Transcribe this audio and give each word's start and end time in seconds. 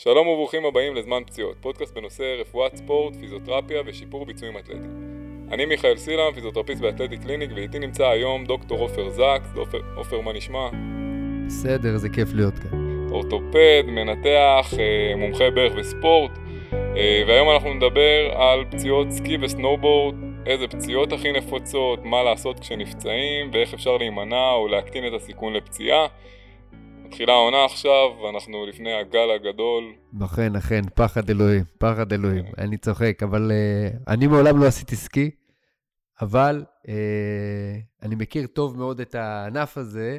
שלום 0.00 0.28
וברוכים 0.28 0.64
הבאים 0.64 0.94
לזמן 0.94 1.22
פציעות, 1.26 1.56
פודקאסט 1.60 1.94
בנושא 1.94 2.36
רפואת 2.40 2.76
ספורט, 2.76 3.16
פיזיותרפיה 3.16 3.82
ושיפור 3.86 4.26
ביצועים 4.26 4.58
אתלטיים. 4.58 4.92
אני 5.52 5.66
מיכאל 5.66 5.96
סילם, 5.96 6.32
פיזיותרפיסט 6.34 6.80
באתלטי 6.80 7.18
קליניק, 7.18 7.50
ואיתי 7.54 7.78
נמצא 7.78 8.06
היום 8.06 8.44
דוקטור 8.44 8.78
עופר 8.78 9.08
זקס. 9.08 9.56
עופר, 9.56 9.80
עופר, 9.96 10.20
מה 10.20 10.32
נשמע? 10.32 10.68
בסדר, 11.46 11.96
זה 11.96 12.08
כיף 12.08 12.28
להיות 12.34 12.54
כאן. 12.58 13.08
אורתופד, 13.10 13.82
מנתח, 13.86 14.74
אה, 14.78 15.16
מומחה 15.16 15.50
ברך 15.50 15.72
וספורט, 15.76 16.30
אה, 16.72 17.22
והיום 17.26 17.50
אנחנו 17.50 17.74
נדבר 17.74 18.30
על 18.36 18.64
פציעות 18.70 19.10
סקי 19.10 19.36
וסנובורד, 19.40 20.14
איזה 20.46 20.68
פציעות 20.68 21.12
הכי 21.12 21.32
נפוצות, 21.32 22.04
מה 22.04 22.22
לעשות 22.22 22.60
כשנפצעים, 22.60 23.50
ואיך 23.52 23.74
אפשר 23.74 23.96
להימנע 23.96 24.50
או 24.52 24.68
להקטין 24.68 25.06
את 25.06 25.12
הסיכון 25.12 25.52
לפציעה. 25.52 26.06
מתחילה 27.08 27.32
העונה 27.32 27.64
עכשיו, 27.64 28.10
ואנחנו 28.22 28.66
לפני 28.66 28.92
הגל 28.92 29.30
הגדול. 29.36 29.94
אכן, 30.24 30.56
אכן, 30.56 30.80
פחד 30.94 31.30
אלוהים, 31.30 31.64
פחד 31.78 32.12
אלוהים. 32.12 32.44
כן. 32.44 32.62
אני 32.62 32.76
צוחק, 32.76 33.22
אבל 33.22 33.50
uh, 33.50 33.98
אני 34.08 34.26
מעולם 34.26 34.60
לא 34.60 34.66
עשיתי 34.66 34.96
סקי, 34.96 35.30
אבל 36.20 36.64
uh, 36.86 36.88
אני 38.02 38.14
מכיר 38.14 38.46
טוב 38.46 38.76
מאוד 38.76 39.00
את 39.00 39.14
הענף 39.14 39.78
הזה, 39.78 40.18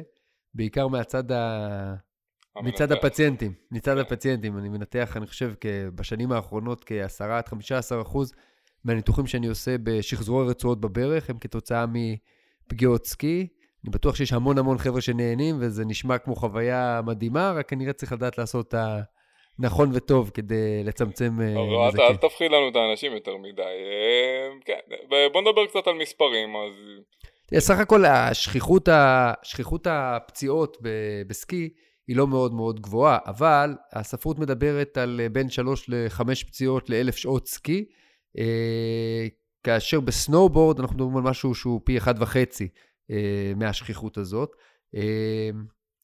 בעיקר 0.54 0.88
מהצד 0.88 1.32
ה... 1.32 1.94
מצד 2.62 2.92
הפציינטים, 2.92 3.52
מצד 3.70 3.94
כן. 3.94 3.98
הפציינטים. 3.98 4.58
אני 4.58 4.68
מנתח, 4.68 5.16
אני 5.16 5.26
חושב, 5.26 5.52
בשנים 5.94 6.32
האחרונות 6.32 6.84
כ-10 6.86 7.24
עד 7.24 7.48
15 7.48 8.02
אחוז 8.02 8.32
מהניתוחים 8.84 9.26
שאני 9.26 9.46
עושה 9.46 9.76
בשחזורי 9.82 10.48
רצועות 10.48 10.80
בברך 10.80 11.30
הם 11.30 11.38
כתוצאה 11.38 11.84
מפגיעות 11.86 13.06
סקי. 13.06 13.48
אני 13.84 13.90
בטוח 13.92 14.16
שיש 14.16 14.32
המון 14.32 14.58
המון 14.58 14.78
חבר'ה 14.78 15.00
שנהנים, 15.00 15.56
וזה 15.60 15.84
נשמע 15.84 16.18
כמו 16.18 16.36
חוויה 16.36 17.00
מדהימה, 17.06 17.52
רק 17.56 17.68
כנראה 17.68 17.92
צריך 17.92 18.12
לדעת 18.12 18.38
לעשות 18.38 18.68
את 18.68 18.74
הנכון 19.58 19.90
וטוב 19.92 20.30
כדי 20.34 20.84
לצמצם 20.84 21.40
אה, 21.40 21.86
נזקים. 21.88 22.04
אל 22.04 22.16
תפחיד 22.16 22.50
לנו 22.50 22.68
את 22.68 22.76
האנשים 22.76 23.12
יותר 23.12 23.36
מדי. 23.36 23.62
אה, 23.62 24.48
כן, 24.64 24.78
בוא 25.32 25.40
נדבר 25.40 25.66
קצת 25.66 25.86
על 25.86 25.94
מספרים, 25.94 26.56
אז... 26.56 26.72
סך 27.58 27.78
הכל 27.78 28.04
השכיחות, 28.04 28.88
שכיחות 29.42 29.86
הפציעות 29.90 30.76
בסקי 31.26 31.68
היא 32.08 32.16
לא 32.16 32.26
מאוד 32.26 32.54
מאוד 32.54 32.80
גבוהה, 32.80 33.18
אבל 33.26 33.74
הספרות 33.92 34.38
מדברת 34.38 34.98
על 34.98 35.20
בין 35.32 35.50
3 35.50 35.88
ל-5 35.88 36.22
פציעות 36.46 36.90
ל-1,000 36.90 37.12
שעות 37.12 37.48
סקי, 37.48 37.84
אה, 38.38 39.26
כאשר 39.64 40.00
בסנואובורד 40.00 40.80
אנחנו 40.80 40.96
מדברים 40.96 41.16
על 41.16 41.22
משהו 41.22 41.54
שהוא 41.54 41.80
פי 41.84 41.98
1.5. 41.98 42.04
אה, 43.10 43.52
מהשכיחות 43.56 44.18
הזאת. 44.18 44.56
אה, 44.94 45.50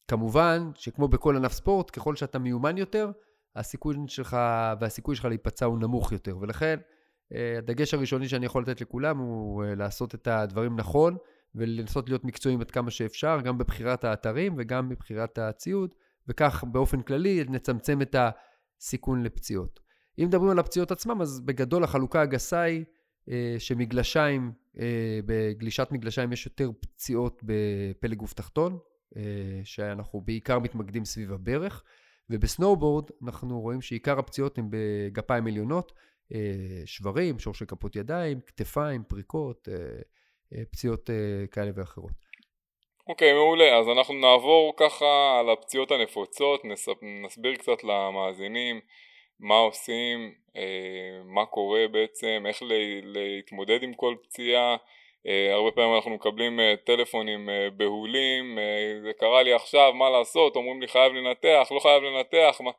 כמובן 0.09 0.71
שכמו 0.75 1.09
בכל 1.09 1.37
ענף 1.37 1.53
ספורט, 1.53 1.91
ככל 1.93 2.17
שאתה 2.17 2.39
מיומן 2.39 2.79
יותר, 2.79 3.11
הסיכוי 3.57 3.97
שלך 4.07 4.37
והסיכוי 4.81 5.17
שלך 5.17 5.25
להיפצע 5.25 5.67
הוא 5.67 5.79
נמוך 5.79 6.13
יותר. 6.13 6.39
ולכן, 6.41 6.79
אה, 7.35 7.55
הדגש 7.59 7.95
הראשוני 7.95 8.29
שאני 8.29 8.47
יכול 8.47 8.63
לתת 8.63 8.81
לכולם 8.81 9.19
הוא 9.19 9.65
לעשות 9.65 10.15
את 10.15 10.27
הדברים 10.27 10.77
נכון, 10.77 11.17
ולנסות 11.55 12.09
להיות 12.09 12.25
מקצועיים 12.25 12.61
עד 12.61 12.71
כמה 12.71 12.91
שאפשר, 12.91 13.41
גם 13.41 13.59
בבחירת 13.59 14.05
האתרים 14.05 14.55
וגם 14.59 14.89
בבחירת 14.89 15.39
הציוד, 15.39 15.95
וכך 16.29 16.65
באופן 16.73 17.03
כללי 17.03 17.45
נצמצם 17.49 18.03
את 18.03 18.17
הסיכון 18.19 19.23
לפציעות. 19.23 19.81
אם 20.19 20.25
מדברים 20.25 20.51
על 20.51 20.59
הפציעות 20.59 20.91
עצמם, 20.91 21.23
אז 21.23 21.41
בגדול 21.41 21.85
החלוקה 21.85 22.23
הגסה 22.23 22.61
היא 22.61 22.85
שמגלשיים 23.59 24.53
אה, 24.81 25.21
בגלישת 25.27 25.89
מגלשיים 25.91 26.33
יש 26.33 26.47
יותר 26.47 26.71
פציעות 26.81 27.43
בפלג 27.43 28.17
גוף 28.17 28.33
תחתון, 28.33 28.79
אה, 29.17 29.23
שאנחנו 29.65 30.21
בעיקר 30.21 30.59
מתמקדים 30.59 31.05
סביב 31.05 31.33
הברך, 31.33 31.83
ובסנואובורד 32.31 33.11
אנחנו 33.25 33.61
רואים 33.61 33.81
שעיקר 33.81 34.19
הפציעות 34.19 34.59
הן 34.59 34.69
בגפיים 34.71 35.47
עליונות, 35.47 35.93
אה, 36.35 36.39
שברים, 36.85 37.39
שורשי 37.39 37.67
כפות 37.67 37.97
ידיים, 37.97 38.41
כתפיים, 38.47 39.03
פריקות, 39.09 39.69
פציעות 40.71 41.11
כאלה 41.51 41.71
ואחרות. 41.75 42.27
אוקיי, 43.09 43.31
okay, 43.31 43.35
מעולה. 43.35 43.79
אז 43.79 43.89
אנחנו 43.89 44.15
נעבור 44.15 44.75
ככה 44.77 45.39
על 45.41 45.51
הפציעות 45.51 45.91
הנפוצות, 45.91 46.63
נסביר 47.25 47.57
קצת 47.57 47.85
למאזינים 47.85 48.81
מה 49.41 49.55
עושים, 49.55 50.33
אה, 50.57 51.23
מה 51.25 51.47
קורה 51.47 51.89
בעצם, 51.93 52.45
איך 52.49 52.63
להתמודד 53.03 53.83
עם 53.83 53.95
כל 53.95 54.15
פציעה, 54.23 54.77
אה, 55.27 55.55
הרבה 55.55 55.71
פעמים 55.71 55.95
אנחנו 55.95 56.11
מקבלים 56.11 56.61
אה, 56.61 56.75
טלפונים 56.87 57.49
בהולים, 57.77 58.59
זה 59.03 59.11
קרה 59.21 59.43
לי 59.43 59.53
עכשיו, 59.53 59.93
מה 59.95 60.11
לעשות, 60.11 60.57
אומרים 60.57 60.81
לי 60.81 60.89
חייב 60.89 61.13
לנתח, 61.13 61.69
לא 61.71 61.81
חייב 61.81 62.03
לנתח, 62.03 62.61
מה... 62.61 62.71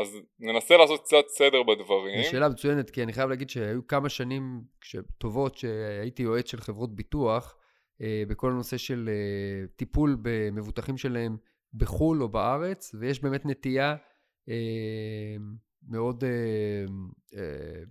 אז 0.00 0.20
ננסה 0.40 0.76
לעשות 0.76 1.00
קצת 1.00 1.24
סדר 1.28 1.62
בדברים. 1.62 2.22
שאלה 2.22 2.48
מצוינת, 2.48 2.90
כי 2.90 3.02
אני 3.02 3.12
חייב 3.12 3.30
להגיד 3.30 3.50
שהיו 3.50 3.86
כמה 3.86 4.08
שנים 4.08 4.60
טובות 5.18 5.56
שהייתי 5.56 6.22
יועץ 6.22 6.50
של 6.50 6.60
חברות 6.60 6.96
ביטוח, 6.96 7.56
בכל 8.28 8.50
הנושא 8.50 8.76
של 8.76 9.10
טיפול 9.76 10.16
במבוטחים 10.22 10.96
שלהם 10.96 11.36
בחו"ל 11.74 12.22
או 12.22 12.28
בארץ, 12.28 12.94
ויש 13.00 13.22
באמת 13.22 13.46
נטייה 13.46 13.96
מאוד 15.88 16.24
אה, 16.24 16.30
אה, 17.38 17.82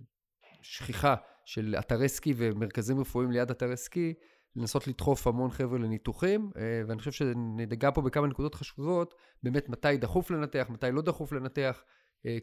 שכיחה 0.62 1.14
של 1.44 1.74
אתרי 1.78 2.08
סקי 2.08 2.34
ומרכזים 2.36 3.00
רפואיים 3.00 3.30
ליד 3.30 3.50
אתרי 3.50 3.76
סקי, 3.76 4.14
לנסות 4.56 4.86
לדחוף 4.86 5.26
המון 5.26 5.50
חבר'ה 5.50 5.78
לניתוחים, 5.78 6.50
אה, 6.56 6.82
ואני 6.88 6.98
חושב 6.98 7.12
שנדגע 7.12 7.90
פה 7.90 8.00
בכמה 8.02 8.26
נקודות 8.26 8.54
חשובות, 8.54 9.14
באמת 9.42 9.68
מתי 9.68 9.96
דחוף 9.96 10.30
לנתח, 10.30 10.66
מתי 10.70 10.86
לא 10.92 11.02
דחוף 11.02 11.32
לנתח, 11.32 11.82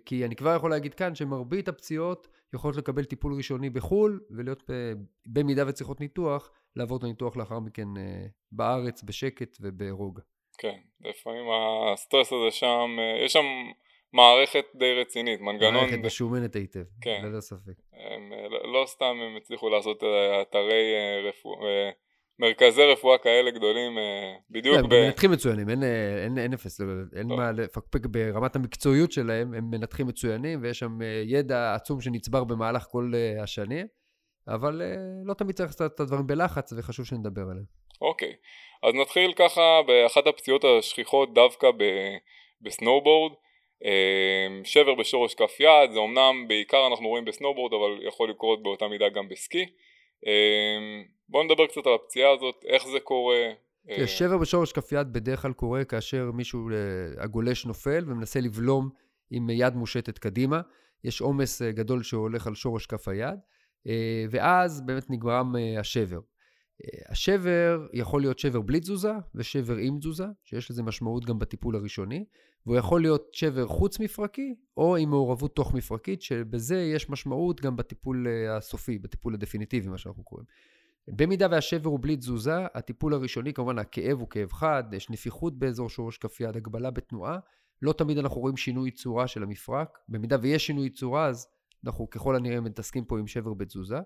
כי 0.05 0.25
אני 0.25 0.35
כבר 0.35 0.55
יכול 0.55 0.69
להגיד 0.69 0.93
כאן 0.93 1.15
שמרבית 1.15 1.67
הפציעות 1.67 2.27
יכולות 2.53 2.77
לקבל 2.77 3.03
טיפול 3.03 3.33
ראשוני 3.33 3.69
בחו"ל, 3.69 4.19
ולהיות 4.31 4.63
במידה 5.27 5.63
וצריכות 5.67 5.99
ניתוח, 5.99 6.49
לעבור 6.75 6.97
את 6.97 7.03
הניתוח 7.03 7.37
לאחר 7.37 7.59
מכן 7.59 7.87
בארץ 8.51 9.03
בשקט 9.03 9.57
וברוגע. 9.61 10.21
כן, 10.57 10.77
לפעמים 11.01 11.45
הסטרס 11.93 12.33
הזה 12.33 12.51
שם, 12.51 12.97
יש 13.25 13.33
שם 13.33 13.45
מערכת 14.13 14.65
די 14.75 14.93
רצינית, 14.93 15.41
מנגנון... 15.41 15.73
מערכת 15.73 15.97
משומנת 15.97 16.55
היטב, 16.55 16.83
כן. 17.01 17.21
ללא 17.23 17.41
ספק. 17.41 17.73
הם, 17.93 18.33
לא, 18.49 18.73
לא 18.73 18.85
סתם 18.85 19.15
הם 19.21 19.37
הצליחו 19.37 19.69
לעשות 19.69 20.03
אה, 20.03 20.41
אתרי 20.41 20.93
אה, 20.95 21.29
רפואה, 21.29 21.67
אה, 21.67 21.89
מרכזי 22.39 22.83
רפואה 22.83 23.17
כאלה 23.17 23.51
גדולים, 23.51 23.97
בדיוק 24.49 24.75
כן, 24.75 24.89
ב... 24.89 24.93
הם 24.93 25.05
מנתחים 25.05 25.31
מצוינים, 25.31 25.69
אין, 25.69 25.83
אין, 26.23 26.37
אין 26.37 26.53
אפס, 26.53 26.81
אין 27.15 27.27
לא. 27.29 27.37
מה 27.37 27.51
לפקפק 27.51 28.05
ברמת 28.05 28.55
המקצועיות 28.55 29.11
שלהם, 29.11 29.53
הם 29.53 29.69
מנתחים 29.71 30.07
מצוינים 30.07 30.59
ויש 30.61 30.79
שם 30.79 30.99
ידע 31.25 31.75
עצום 31.75 32.01
שנצבר 32.01 32.43
במהלך 32.43 32.83
כל 32.83 33.11
השנים, 33.41 33.87
אבל 34.47 34.81
לא 35.25 35.33
תמיד 35.33 35.55
צריך 35.55 35.69
לעשות 35.69 35.95
את 35.95 35.99
הדברים 35.99 36.27
בלחץ 36.27 36.73
וחשוב 36.77 37.05
שנדבר 37.05 37.41
עליהם. 37.41 37.65
אוקיי, 38.01 38.33
אז 38.83 38.93
נתחיל 38.95 39.33
ככה 39.33 39.81
באחת 39.87 40.27
הפציעות 40.27 40.63
השכיחות 40.63 41.33
דווקא 41.33 41.67
בסנואובורד. 42.61 43.33
אמ, 43.83 44.61
שבר 44.63 44.95
בשורש 44.95 45.33
כף 45.33 45.59
יד, 45.59 45.91
זה 45.91 45.99
אמנם 45.99 46.47
בעיקר 46.47 46.87
אנחנו 46.87 47.07
רואים 47.07 47.25
בסנובורד 47.25 47.73
אבל 47.73 48.07
יכול 48.07 48.29
לקרות 48.29 48.63
באותה 48.63 48.87
מידה 48.87 49.09
גם 49.09 49.29
בסקי. 49.29 49.65
אמ, 50.25 51.03
בואו 51.29 51.43
נדבר 51.43 51.67
קצת 51.67 51.87
על 51.87 51.93
הפציעה 51.93 52.31
הזאת, 52.31 52.65
איך 52.67 52.87
זה 52.87 52.99
קורה. 52.99 53.51
כן, 53.87 54.07
שבר 54.07 54.37
בשורש 54.37 54.71
כף 54.71 54.91
יד 54.91 55.13
בדרך 55.13 55.41
כלל 55.41 55.53
קורה 55.53 55.83
כאשר 55.83 56.31
מישהו, 56.33 56.69
אה, 56.69 57.23
הגולש 57.23 57.65
נופל 57.65 58.03
ומנסה 58.07 58.39
לבלום 58.39 58.89
עם 59.31 59.49
יד 59.49 59.75
מושטת 59.75 60.17
קדימה. 60.17 60.61
יש 61.03 61.21
עומס 61.21 61.61
אה, 61.61 61.71
גדול 61.71 62.03
שהולך 62.03 62.47
על 62.47 62.55
שורש 62.55 62.85
כף 62.85 63.07
היד, 63.07 63.39
אה, 63.87 64.25
ואז 64.29 64.81
באמת 64.85 65.09
נגרם 65.09 65.55
השבר. 65.79 66.19
השבר 67.09 67.87
יכול 67.93 68.21
להיות 68.21 68.39
שבר 68.39 68.61
בלי 68.61 68.79
תזוזה 68.79 69.11
ושבר 69.35 69.75
עם 69.75 69.99
תזוזה, 69.99 70.25
שיש 70.43 70.71
לזה 70.71 70.83
משמעות 70.83 71.25
גם 71.25 71.39
בטיפול 71.39 71.75
הראשוני, 71.75 72.25
והוא 72.65 72.77
יכול 72.77 73.01
להיות 73.01 73.29
שבר 73.33 73.67
חוץ 73.67 73.99
מפרקי 73.99 74.55
או 74.77 74.95
עם 74.95 75.09
מעורבות 75.09 75.55
תוך 75.55 75.73
מפרקית, 75.73 76.21
שבזה 76.21 76.81
יש 76.81 77.09
משמעות 77.09 77.61
גם 77.61 77.75
בטיפול 77.75 78.27
אה, 78.27 78.57
הסופי, 78.57 78.99
בטיפול 78.99 79.33
הדפיניטיבי, 79.33 79.89
מה 79.89 79.97
שאנחנו 79.97 80.23
קוראים. 80.23 80.45
במידה 81.07 81.47
והשבר 81.51 81.89
הוא 81.89 81.99
בלי 82.01 82.17
תזוזה, 82.17 82.65
הטיפול 82.73 83.13
הראשוני, 83.13 83.53
כמובן 83.53 83.79
הכאב 83.79 84.19
הוא 84.19 84.29
כאב 84.29 84.51
חד, 84.51 84.83
יש 84.91 85.09
נפיחות 85.09 85.59
באזור 85.59 85.89
שורש 85.89 86.17
כף 86.17 86.39
יד, 86.39 86.57
הגבלה 86.57 86.91
בתנועה, 86.91 87.39
לא 87.81 87.93
תמיד 87.93 88.17
אנחנו 88.17 88.41
רואים 88.41 88.57
שינוי 88.57 88.91
צורה 88.91 89.27
של 89.27 89.43
המפרק, 89.43 89.97
במידה 90.09 90.37
ויש 90.41 90.67
שינוי 90.67 90.89
צורה 90.89 91.27
אז 91.27 91.47
אנחנו 91.85 92.09
ככל 92.09 92.35
הנראה 92.35 92.61
מתעסקים 92.61 93.05
פה 93.05 93.19
עם 93.19 93.27
שבר 93.27 93.53
בתזוזה. 93.53 93.99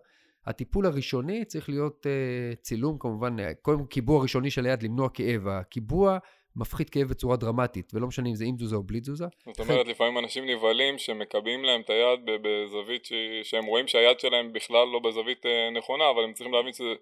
הטיפול 0.46 0.86
הראשוני 0.86 1.46
צריך 1.46 1.70
להיות 1.70 2.06
uh, 2.06 2.62
צילום, 2.62 2.98
כמובן, 3.00 3.40
אה, 3.40 3.54
קודם 3.54 3.86
קיבוע 3.86 4.22
ראשוני 4.22 4.50
של 4.50 4.66
היד, 4.66 4.84
למנוע 4.84 5.10
כאב. 5.10 5.48
הקיבוע 5.48 6.18
מפחית 6.58 6.90
כאב 6.90 7.08
בצורה 7.08 7.38
דרמטית, 7.38 7.92
ולא 7.94 8.08
משנה 8.08 8.30
אם 8.30 8.36
זה 8.36 8.46
עם 8.46 8.56
תזוזה 8.56 8.76
או 8.76 8.84
בלי 8.84 9.00
תזוזה. 9.00 9.26
זאת 9.46 9.60
אומרת, 9.60 9.88
לפעמים 9.88 10.18
אנשים 10.18 10.46
נבהלים 10.46 10.98
שמקבעים 10.98 11.64
להם 11.64 11.82
את 11.82 11.90
היד 11.90 12.20
בזווית 12.42 13.06
ש... 13.06 13.14
שהם 13.44 13.66
רואים 13.66 13.88
שהיד 13.88 14.20
שלהם 14.20 14.54
בכלל 14.54 14.88
לא 14.94 15.00
בזווית 15.00 15.46
אה, 15.46 15.70
נכונה, 15.78 16.04
אבל 16.16 16.24
הם 16.24 16.34
צריכים 16.34 16.54
להבין 16.54 16.74
שזה... 16.74 16.94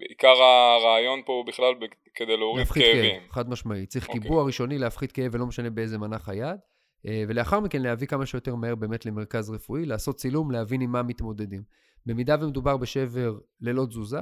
עיקר 0.00 0.42
הרעיון 0.42 1.22
פה 1.26 1.32
הוא 1.32 1.46
בכלל 1.46 1.74
כדי 2.14 2.36
להוריד 2.36 2.66
כאבים. 2.66 3.20
כאב, 3.20 3.30
חד 3.30 3.50
משמעי. 3.50 3.86
צריך 3.86 4.04
okay. 4.04 4.08
אוקיי. 4.08 4.22
קיבוע 4.22 4.44
ראשוני 4.44 4.78
להפחית 4.78 5.12
כאב 5.12 5.34
ולא 5.34 5.46
משנה 5.46 5.70
באיזה 5.70 5.98
מנח 5.98 6.28
היד. 6.28 6.58
ולאחר 7.04 7.60
מכן 7.60 7.82
להביא 7.82 8.06
כמה 8.06 8.26
שיותר 8.26 8.54
מהר 8.54 8.74
באמת 8.74 9.06
למרכז 9.06 9.50
רפואי, 9.50 9.86
לעשות 9.86 10.16
צילום, 10.16 10.50
להבין 10.50 10.80
עם 10.80 10.92
מה 10.92 11.02
מתמודדים. 11.02 11.62
במידה 12.06 12.36
ומדובר 12.40 12.76
בשבר 12.76 13.38
ללא 13.60 13.86
תזוזה, 13.86 14.20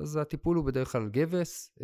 אז 0.00 0.16
הטיפול 0.16 0.56
הוא 0.56 0.64
בדרך 0.64 0.92
כלל 0.92 1.08
גבס, 1.08 1.78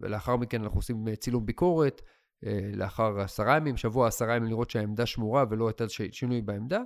ולאחר 0.00 0.36
מכן 0.36 0.62
אנחנו 0.62 0.78
עושים 0.78 1.14
צילום 1.14 1.46
ביקורת, 1.46 2.02
לאחר 2.74 3.20
עשרה 3.20 3.56
ימים, 3.56 3.76
שבוע 3.76 4.08
עשרה 4.08 4.36
ימים 4.36 4.48
לראות 4.48 4.70
שהעמדה 4.70 5.06
שמורה 5.06 5.44
ולא 5.50 5.68
הייתה 5.68 5.84
שינוי 6.10 6.42
בעמדה, 6.42 6.80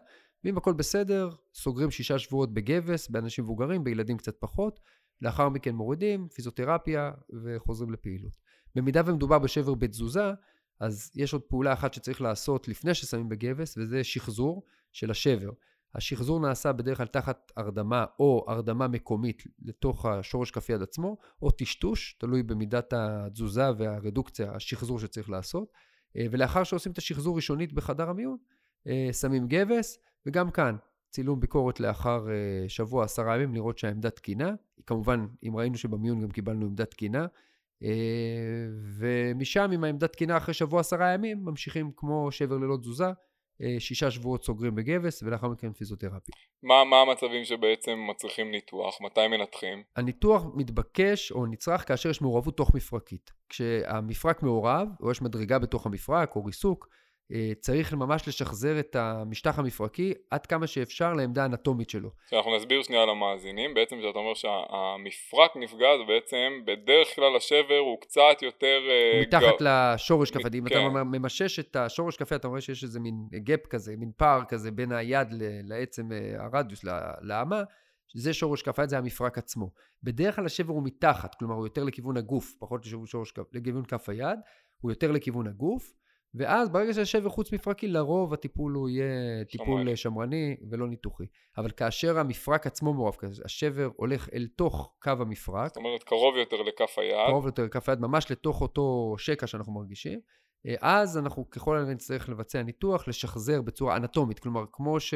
ואם 0.45 0.57
הכל 0.57 0.73
בסדר, 0.73 1.31
סוגרים 1.55 1.91
שישה 1.91 2.19
שבועות 2.19 2.55
בגבס, 2.55 3.09
באנשים 3.09 3.45
מבוגרים, 3.45 3.85
בילדים 3.85 4.17
קצת 4.17 4.37
פחות, 4.41 4.81
לאחר 5.23 5.49
מכן 5.49 5.75
מורידים, 5.75 6.29
פיזיותרפיה 6.29 7.11
וחוזרים 7.45 7.93
לפעילות. 7.93 8.37
במידה 8.75 9.01
ומדובר 9.05 9.39
בשבר 9.39 9.75
בתזוזה, 9.75 10.33
אז 10.81 11.11
יש 11.15 11.33
עוד 11.33 11.43
פעולה 11.43 11.73
אחת 11.73 11.95
שצריך 11.95 12.21
לעשות 12.21 12.69
לפני 12.69 12.95
ששמים 12.95 13.29
בגבס, 13.29 13.79
וזה 13.79 14.05
שחזור 14.05 14.63
של 14.93 15.11
השבר. 15.11 15.51
השחזור 15.95 16.41
נעשה 16.41 16.73
בדרך 16.73 16.99
כלל 16.99 17.07
תחת 17.07 17.53
הרדמה 17.57 18.05
או 18.19 18.45
הרדמה 18.49 18.89
מקומית 18.89 19.43
לתוך 19.63 20.07
השורש 20.07 20.51
כף 20.51 20.69
יד 20.69 20.83
עצמו, 20.83 21.17
או 21.43 21.51
טשטוש, 21.51 22.17
תלוי 22.19 22.43
במידת 22.43 22.93
התזוזה 22.97 23.71
והרדוקציה, 23.79 24.53
השחזור 24.53 24.99
שצריך 24.99 25.31
לעשות. 25.31 25.73
אה, 26.17 26.27
ולאחר 26.31 26.65
שעושים 26.65 26.93
את 26.93 26.99
השחזור 26.99 27.37
ראשונית 27.37 27.73
בחדר 27.73 28.11
המיון, 28.11 28.37
אה, 28.87 29.09
שמים 29.13 29.47
גבס, 29.49 29.99
וגם 30.27 30.51
כאן, 30.51 30.77
צילום 31.11 31.41
ביקורת 31.41 31.81
לאחר 31.81 32.29
אה, 32.31 32.69
שבוע, 32.69 33.05
עשרה 33.05 33.37
ימים, 33.37 33.55
לראות 33.55 33.79
שהעמדה 33.79 34.11
תקינה. 34.11 34.55
כמובן, 34.87 35.27
אם 35.43 35.57
ראינו 35.57 35.79
שבמיון 35.79 36.21
גם 36.21 36.31
קיבלנו 36.31 36.67
עמדה 36.67 36.85
תקינה. 36.85 37.27
ומשם, 38.99 39.71
עם 39.73 39.85
העמדה 39.85 40.09
תקינה 40.09 40.37
אחרי 40.37 40.55
שבוע, 40.55 40.81
עשרה 40.81 41.15
ימים, 41.15 41.45
ממשיכים 41.45 41.91
כמו 41.97 42.33
שבר 42.33 42.59
ללא 42.59 42.77
תזוזה, 42.77 43.11
שישה 43.79 44.11
שבועות 44.11 44.45
סוגרים 44.45 44.75
בגבס 44.75 45.23
ולאחר 45.23 45.49
מכן 45.49 45.73
פיזיותרפיה. 45.73 46.35
מה, 46.63 46.85
מה 46.85 46.97
המצבים 47.01 47.45
שבעצם 47.45 47.99
מצריכים 48.11 48.51
ניתוח? 48.51 49.01
מתי 49.01 49.29
מנתחים? 49.29 49.83
הניתוח 49.97 50.45
מתבקש 50.55 51.33
או 51.33 51.47
נצרך 51.47 51.89
כאשר 51.89 52.11
יש 52.11 52.23
מעורבות 52.23 52.57
תוך 52.57 52.75
מפרקית. 52.75 53.31
כשהמפרק 53.49 54.43
מעורב 54.43 54.89
או 55.01 55.11
יש 55.11 55.23
מדרגה 55.23 55.59
בתוך 55.59 55.87
המפרק 55.87 56.37
או 56.37 56.45
ריסוק, 56.45 56.89
אה, 56.89 57.02
צריך 57.61 57.95
ממש 57.95 58.29
לשחזר 58.29 58.81
את 58.81 58.97
המשטח 58.97 59.59
המפרקי 59.59 60.15
עד 60.31 60.47
כמה 60.47 60.67
שאפשר 60.67 61.13
לעמדה 61.13 61.43
האנטומית 61.43 61.91
שלו. 61.91 62.11
אנחנו 62.33 62.57
נסביר 62.57 62.83
שנייה 62.83 63.07
למאזינים, 63.07 63.75
בעצם 63.75 63.99
כשאתה 63.99 64.19
אומר 64.19 64.35
שהמפרק 64.35 65.57
נפגע, 65.57 65.89
זה 65.99 66.05
בעצם 66.09 66.61
בדרך 66.65 67.15
כלל 67.15 67.37
השבר 67.37 67.79
הוא 67.79 68.01
קצת 68.01 68.43
יותר... 68.43 68.81
אה, 68.91 69.21
מתחת 69.21 69.63
ג... 69.63 69.69
לשורש 69.69 70.31
כף 70.31 70.47
אם 70.55 70.69
כן. 70.69 70.77
אתה 70.77 71.05
ממשש 71.05 71.59
את 71.59 71.77
השורש 71.77 72.17
כף 72.17 72.33
אתה 72.33 72.49
רואה 72.49 72.61
שיש 72.61 72.85
איזה 72.85 73.01
מין 73.01 73.15
גאפ 73.35 73.67
כזה, 73.67 73.95
מין 73.99 74.11
פער 74.17 74.45
כזה 74.49 74.71
בין 74.71 74.93
היד 74.93 75.29
לעצם 75.65 76.13
אה, 76.13 76.45
הרדיוס, 76.45 76.85
לאמה. 77.21 77.63
זה 78.15 78.33
שורש 78.33 78.63
כף 78.63 78.79
היד, 78.79 78.89
זה 78.89 78.99
המפרק 78.99 79.39
עצמו. 79.39 79.71
בדרך 80.03 80.37
כלל 80.37 80.47
השבר 80.47 80.73
הוא 80.73 80.83
מתחת, 80.85 81.35
כלומר 81.35 81.55
הוא 81.55 81.67
יותר 81.67 81.85
לכיוון 81.85 82.17
הגוף, 82.17 82.55
פחות 82.59 82.87
לכיוון 83.53 83.85
כף 83.85 84.09
היד, 84.09 84.39
הוא 84.81 84.91
יותר 84.91 85.13
לכיוון 85.13 85.47
הגוף. 85.47 85.93
ואז 86.35 86.69
ברגע 86.69 86.95
שיש 86.95 87.13
שבר 87.13 87.29
חוץ 87.29 87.53
מפרקי, 87.53 87.89
לרוב 87.89 88.35
הטיפול 88.35 88.73
הוא 88.73 88.89
יהיה 88.89 89.45
טיפול 89.45 89.67
שמרני. 89.67 89.97
שמרני 89.97 90.57
ולא 90.71 90.89
ניתוחי. 90.89 91.25
אבל 91.59 91.71
כאשר 91.71 92.19
המפרק 92.19 92.67
עצמו 92.67 92.95
מעורב 92.95 93.17
השבר 93.45 93.91
הולך 93.97 94.29
אל 94.35 94.49
תוך 94.57 94.95
קו 95.03 95.11
המפרק. 95.11 95.69
זאת 95.69 95.77
אומרת, 95.77 96.03
קרוב 96.03 96.37
יותר 96.37 96.63
לכף 96.63 96.99
היד. 96.99 97.27
קרוב 97.27 97.47
יותר 97.47 97.65
לכף 97.65 97.89
היד, 97.89 98.01
ממש 98.01 98.31
לתוך 98.31 98.61
אותו 98.61 99.15
שקע 99.19 99.47
שאנחנו 99.47 99.73
מרגישים. 99.73 100.21
אה, 100.67 100.75
אז 100.81 101.19
אנחנו 101.19 101.51
ככל 101.51 101.77
הנראה 101.77 101.95
נצטרך 101.95 102.29
לבצע 102.29 102.63
ניתוח, 102.63 103.09
לשחזר 103.09 103.63
בצורה 103.63 103.97
אנטומית, 103.97 104.39
כלומר, 104.39 104.65
כמו, 104.73 105.01
ש... 105.01 105.15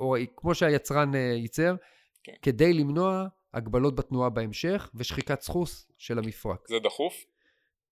או... 0.00 0.14
כמו 0.36 0.54
שהיצרן 0.54 1.14
אה, 1.14 1.20
ייצר, 1.20 1.74
כן. 2.24 2.32
כדי 2.42 2.72
למנוע 2.72 3.26
הגבלות 3.54 3.94
בתנועה 3.94 4.30
בהמשך 4.30 4.90
ושחיקת 4.94 5.40
סחוס 5.40 5.90
של 5.98 6.18
המפרק. 6.18 6.68
זה 6.68 6.78
דחוף? 6.78 7.24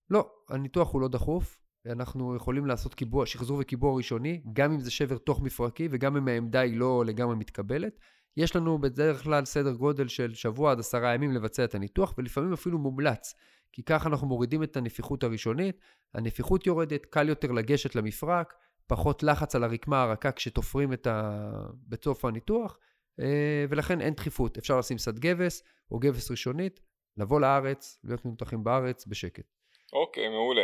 לא, 0.09 0.29
הניתוח 0.49 0.93
הוא 0.93 1.01
לא 1.01 1.07
דחוף. 1.07 1.59
אנחנו 1.89 2.35
יכולים 2.35 2.65
לעשות 2.65 2.93
קיבוע, 2.93 3.25
שחזור 3.25 3.57
וקיבוע 3.61 3.97
ראשוני, 3.97 4.41
גם 4.53 4.71
אם 4.71 4.79
זה 4.79 4.91
שבר 4.91 5.17
תוך 5.17 5.41
מפרקי 5.41 5.87
וגם 5.91 6.17
אם 6.17 6.27
העמדה 6.27 6.59
היא 6.59 6.77
לא 6.77 7.03
לגמרי 7.05 7.35
מתקבלת. 7.35 7.99
יש 8.37 8.55
לנו 8.55 8.77
בדרך 8.81 9.23
כלל 9.23 9.45
סדר 9.45 9.71
גודל 9.71 10.07
של 10.07 10.33
שבוע 10.33 10.71
עד 10.71 10.79
עשרה 10.79 11.13
ימים 11.13 11.31
לבצע 11.31 11.63
את 11.63 11.75
הניתוח, 11.75 12.13
ולפעמים 12.17 12.53
אפילו 12.53 12.79
מומלץ, 12.79 13.35
כי 13.71 13.83
ככה 13.83 14.09
אנחנו 14.09 14.27
מורידים 14.27 14.63
את 14.63 14.77
הנפיחות 14.77 15.23
הראשונית, 15.23 15.79
הנפיחות 16.13 16.67
יורדת, 16.67 17.05
קל 17.05 17.29
יותר 17.29 17.51
לגשת 17.51 17.95
למפרק, 17.95 18.53
פחות 18.87 19.23
לחץ 19.23 19.55
על 19.55 19.63
הרקמה 19.63 20.01
הרכה 20.01 20.31
כשתופרים 20.31 20.93
את 20.93 21.07
ה... 21.07 21.41
בסוף 21.87 22.25
הניתוח, 22.25 22.77
אה, 23.19 23.65
ולכן 23.69 24.01
אין 24.01 24.13
דחיפות. 24.13 24.57
אפשר 24.57 24.79
לשים 24.79 24.97
סד 24.97 25.19
גבס 25.19 25.63
או 25.91 25.99
גבס 25.99 26.31
ראשונית, 26.31 26.79
לבוא 27.17 27.41
לארץ, 27.41 27.99
להיות 28.03 28.25
מנותחים 28.25 28.63
בארץ 28.63 29.07
בשקט. 29.07 29.45
אוקיי, 29.93 30.27
okay, 30.27 30.29
מעולה. 30.29 30.63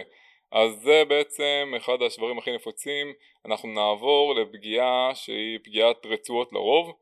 אז 0.55 0.71
זה 0.83 1.03
בעצם 1.07 1.73
אחד 1.77 2.01
השברים 2.01 2.37
הכי 2.37 2.55
נפוצים, 2.55 3.13
אנחנו 3.45 3.69
נעבור 3.69 4.35
לפגיעה 4.35 5.11
שהיא 5.13 5.59
פגיעת 5.63 6.05
רצועות 6.05 6.53
לרוב, 6.53 6.93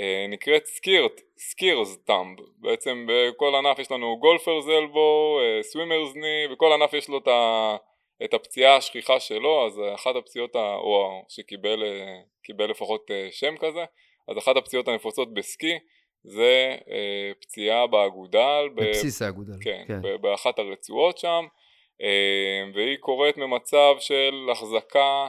אה, 0.00 0.26
נקראת 0.28 0.66
skier, 0.66 1.20
skier's 1.38 1.96
thumb, 1.96 2.38
בעצם 2.58 3.06
בכל 3.08 3.54
ענף 3.54 3.78
יש 3.78 3.90
לנו 3.90 4.18
golfer's 4.20 4.68
elbow, 4.68 5.38
swimmer's 5.62 6.14
knee, 6.14 6.52
בכל 6.52 6.72
ענף 6.72 6.92
יש 6.92 7.08
לו 7.08 7.18
את, 7.18 7.28
ה, 7.28 7.76
את 8.24 8.34
הפציעה 8.34 8.76
השכיחה 8.76 9.20
שלו, 9.20 9.66
אז 9.66 9.80
אחת 9.94 10.16
הפציעות, 10.16 10.56
או 10.56 11.24
שקיבל 11.28 11.82
אה, 12.60 12.66
לפחות 12.66 13.10
אה, 13.10 13.28
שם 13.30 13.54
כזה, 13.60 13.84
אז 14.28 14.38
אחת 14.38 14.56
הפציעות 14.56 14.88
הנפוצות 14.88 15.34
בסקי 15.34 15.78
זה 16.24 16.76
פציעה 17.40 17.86
באגודל, 17.86 18.68
בבסיס 18.74 19.22
האגודל, 19.22 19.52
כן, 19.62 19.84
כן. 19.88 20.00
באחת 20.20 20.58
הרצועות 20.58 21.18
שם. 21.18 21.28
אה, 21.28 21.59
והיא 22.74 22.96
קורית 23.00 23.36
ממצב 23.36 23.94
של 23.98 24.48
החזקה, 24.52 25.26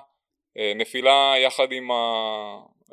אה, 0.57 0.73
נפילה 0.75 1.33
יחד 1.45 1.71
עם 1.71 1.91
ה... 1.91 1.95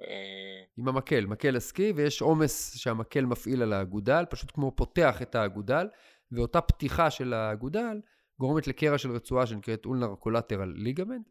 אה, 0.01 0.63
עם 0.79 0.89
המקל, 0.89 1.27
מקל 1.27 1.57
הסקי, 1.57 1.93
ויש 1.97 2.23
עומס 2.23 2.77
שהמקל 2.77 3.25
מפעיל 3.25 3.63
על 3.63 3.73
האגודל, 3.73 4.25
פשוט 4.31 4.51
כמו 4.55 4.73
פותח 4.77 5.23
את 5.23 5.35
האגודל, 5.35 5.87
ואותה 6.33 6.61
פתיחה 6.61 7.11
של 7.11 7.33
האגודל 7.33 8.01
גורמת 8.41 8.67
לקרע 8.67 8.99
של 8.99 9.11
רצועה 9.11 9.47
שנקראת 9.47 9.87
אולנר 9.87 10.15
קולטרל 10.15 10.73
ליגמנט. 10.77 11.27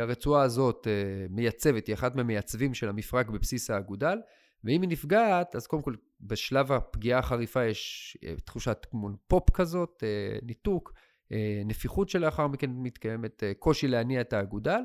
הרצועה 0.00 0.42
הזאת 0.42 0.86
מייצבת, 1.30 1.86
היא 1.86 1.94
אחת 1.94 2.14
מהמייצבים 2.14 2.74
של 2.74 2.88
המפרק 2.88 3.28
בבסיס 3.28 3.70
האגודל, 3.70 4.18
ואם 4.64 4.82
היא 4.82 4.90
נפגעת, 4.90 5.56
אז 5.56 5.66
קודם 5.66 5.82
כל 5.82 5.94
בשלב 6.20 6.72
הפגיעה 6.72 7.18
החריפה 7.18 7.64
יש 7.64 8.16
תחושת 8.44 8.86
כמו 8.90 9.08
פופ 9.28 9.50
כזאת, 9.50 10.02
ניתוק. 10.42 10.92
אה, 11.32 11.62
נפיחות 11.64 12.08
שלאחר 12.08 12.46
מכן 12.46 12.70
מתקיימת, 12.74 13.44
אה, 13.44 13.54
קושי 13.54 13.88
להניע 13.88 14.20
את 14.20 14.32
האגודל. 14.32 14.80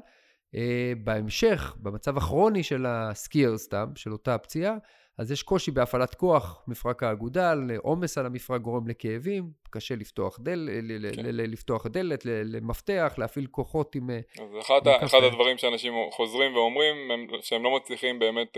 אה, 0.56 0.94
בהמשך, 1.04 1.76
במצב 1.80 2.18
הכרוני 2.18 2.64
של 2.64 2.86
ה 2.88 2.97
skier's 2.97 3.58
thumb, 3.58 3.88
של 3.96 4.12
אותה 4.12 4.38
פציעה, 4.38 4.76
אז 5.18 5.32
יש 5.32 5.44
קושי 5.44 5.72
בהפעלת 5.72 6.16
כוח, 6.16 6.64
מפרק 6.68 7.04
האגודל, 7.04 7.58
עומס 7.78 8.18
על 8.18 8.26
המפרק 8.26 8.62
גורם 8.62 8.88
לכאבים, 8.88 9.52
קשה 9.70 9.96
לפתוח, 9.96 10.40
דל, 10.40 10.70
כן. 11.16 11.26
לפתוח 11.26 11.88
דלת, 11.88 12.26
למפתח, 12.26 13.14
להפעיל 13.18 13.48
כוחות 13.52 13.96
עם... 13.96 14.10
אז 14.10 14.50
אחד, 14.62 14.88
אחד 14.88 15.24
הדברים 15.24 15.58
שאנשים 15.58 15.94
חוזרים 16.12 16.56
ואומרים, 16.56 17.12
הם, 17.12 17.28
שהם 17.42 17.64
לא 17.64 17.76
מצליחים 17.76 18.20
באמת... 18.20 18.58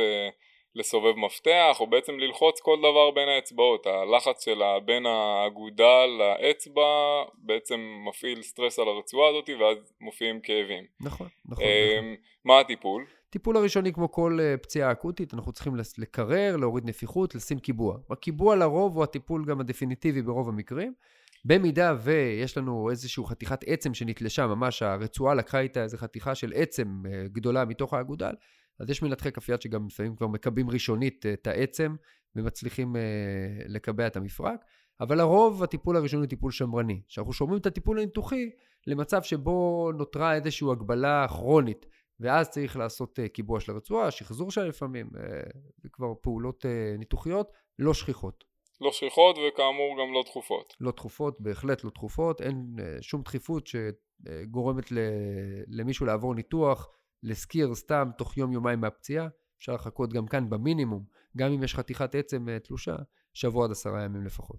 לסובב 0.78 1.16
מפתח 1.16 1.78
או 1.80 1.88
בעצם 1.88 2.20
ללחוץ 2.20 2.60
כל 2.60 2.78
דבר 2.80 3.12
בין 3.12 3.30
האצבעות 3.30 3.88
הלחץ 3.88 4.46
שלה 4.46 4.80
בין 4.80 5.06
האגודל 5.06 6.10
לאצבע 6.20 7.24
בעצם 7.38 7.80
מפעיל 8.10 8.42
סטרס 8.42 8.80
על 8.80 8.88
הרצועה 8.88 9.30
הזאת 9.30 9.50
ואז 9.60 9.94
מופיעים 10.02 10.40
כאבים 10.42 10.84
נכון 11.02 11.28
נכון, 11.46 11.64
אמ, 11.64 12.04
נכון. 12.04 12.16
מה 12.46 12.60
הטיפול? 12.60 13.06
טיפול 13.30 13.58
הראשוני 13.58 13.94
כמו 13.94 14.12
כל 14.12 14.38
אה, 14.42 14.58
פציעה 14.58 14.92
אקוטית 14.92 15.34
אנחנו 15.34 15.52
צריכים 15.52 15.74
לקרר 15.98 16.58
להוריד 16.58 16.86
נפיחות 16.86 17.36
לשים 17.36 17.60
קיבוע 17.60 17.98
הקיבוע 18.10 18.56
לרוב 18.56 18.96
הוא 18.96 19.04
הטיפול 19.04 19.46
גם 19.46 19.60
הדפיניטיבי 19.60 20.22
ברוב 20.22 20.50
המקרים 20.50 20.94
במידה 21.46 21.96
ויש 22.04 22.58
לנו 22.58 22.90
איזושהי 22.90 23.24
חתיכת 23.26 23.64
עצם 23.68 23.94
שנתלשה, 23.94 24.48
ממש 24.48 24.82
הרצועה 24.82 25.34
לקחה 25.34 25.60
איתה 25.60 25.84
איזו 25.84 25.98
חתיכה 25.98 26.36
של 26.36 26.54
עצם 26.56 27.04
אה, 27.06 27.24
גדולה 27.28 27.66
מתוך 27.66 27.94
האגודל, 27.94 28.34
אז 28.80 28.90
יש 28.90 29.02
מנתחי 29.02 29.32
כף 29.32 29.50
יד 29.50 29.62
שגם 29.62 29.88
לפעמים 29.88 30.16
כבר 30.16 30.28
מקבים 30.28 30.70
ראשונית 30.70 31.26
אה, 31.26 31.34
את 31.34 31.48
העצם 31.48 31.96
ומצליחים 32.36 32.96
אה, 32.96 33.02
לקבע 33.68 34.08
את 34.08 34.16
המפרק, 34.16 34.66
אבל 35.02 35.18
לרוב 35.18 35.64
הטיפול 35.64 35.96
הראשוני 35.98 36.22
הוא 36.22 36.30
טיפול 36.30 36.52
שמרני. 36.52 37.02
כשאנחנו 37.08 37.34
שומעים 37.34 37.60
את 37.60 37.66
הטיפול 37.66 38.00
הניתוחי 38.00 38.50
למצב 38.88 39.24
שבו 39.24 39.90
נותרה 39.98 40.36
איזושהי 40.36 40.68
הגבלה 40.72 41.26
כרונית, 41.28 41.86
ואז 42.20 42.50
צריך 42.50 42.78
לעשות 42.78 43.20
אה, 43.20 43.28
קיבוע 43.28 43.60
של 43.60 43.72
הרצועה, 43.72 44.12
שחזור 44.12 44.52
שלה 44.52 44.68
לפעמים, 44.68 45.10
וכבר 45.86 46.14
פעולות 46.22 46.66
ניתוחיות 46.98 47.52
לא 47.80 47.94
שכיחות. 47.94 48.44
לא 48.82 48.92
שכיחות 48.92 49.38
וכאמור 49.38 49.98
גם 50.00 50.14
לא 50.14 50.24
דחופות. 50.26 50.74
לא 50.80 50.92
דחופות, 50.92 51.42
בהחלט 51.42 51.84
לא 51.84 51.90
דחופות, 51.96 52.42
אין 52.42 52.76
שום 53.02 53.22
דחיפות 53.22 53.68
שגורמת 53.68 54.86
למישהו 55.68 56.06
לעבור 56.06 56.36
ניתוח, 56.36 56.90
לסקיר 57.28 57.76
סתם 57.76 58.10
תוך 58.18 58.38
יום-יומיים 58.38 58.82
מהפציעה. 58.82 59.28
אפשר 59.60 59.74
לחכות 59.74 60.14
גם 60.14 60.28
כאן 60.28 60.50
במינימום, 60.50 61.04
גם 61.38 61.52
אם 61.52 61.64
יש 61.64 61.76
חתיכת 61.76 62.16
עצם 62.16 62.50
אה, 62.50 62.60
תלושה, 62.60 62.96
שבוע 63.34 63.66
עד 63.66 63.72
עשרה 63.72 64.04
ימים 64.04 64.26
לפחות. 64.26 64.58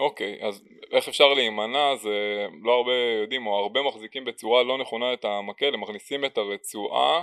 אוקיי, 0.00 0.38
okay, 0.40 0.46
אז 0.46 0.64
איך 0.92 1.08
אפשר 1.08 1.34
להימנע? 1.34 1.96
זה 1.96 2.46
לא 2.62 2.72
הרבה 2.72 2.92
יודעים, 3.22 3.46
או 3.46 3.58
הרבה 3.58 3.82
מחזיקים 3.82 4.24
בצורה 4.24 4.62
לא 4.62 4.78
נכונה 4.78 5.12
את 5.12 5.24
המקל, 5.24 5.74
הם 5.74 5.80
מכניסים 5.80 6.24
את 6.24 6.38
הרצועה, 6.38 7.22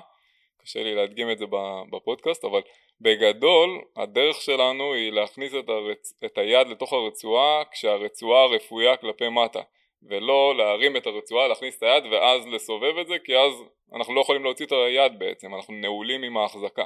קשה 0.61 0.83
לי 0.83 0.95
להדגים 0.95 1.31
את 1.31 1.37
זה 1.37 1.45
בפודקאסט, 1.91 2.45
אבל 2.45 2.61
בגדול 3.01 3.81
הדרך 3.95 4.41
שלנו 4.41 4.93
היא 4.93 5.11
להכניס 5.11 5.53
את, 5.55 5.69
הרצ... 5.69 6.13
את 6.25 6.37
היד 6.37 6.67
לתוך 6.67 6.93
הרצועה 6.93 7.63
כשהרצועה 7.71 8.45
רפויה 8.45 8.97
כלפי 8.97 9.29
מטה 9.29 9.61
ולא 10.09 10.53
להרים 10.57 10.97
את 10.97 11.07
הרצועה, 11.07 11.47
להכניס 11.47 11.77
את 11.77 11.83
היד 11.83 12.03
ואז 12.11 12.47
לסובב 12.47 12.97
את 12.97 13.07
זה 13.07 13.19
כי 13.23 13.37
אז 13.37 13.53
אנחנו 13.95 14.15
לא 14.15 14.21
יכולים 14.21 14.43
להוציא 14.43 14.65
את 14.65 14.71
היד 14.71 15.19
בעצם, 15.19 15.55
אנחנו 15.55 15.73
נעולים 15.73 16.23
עם 16.23 16.37
ההחזקה 16.37 16.85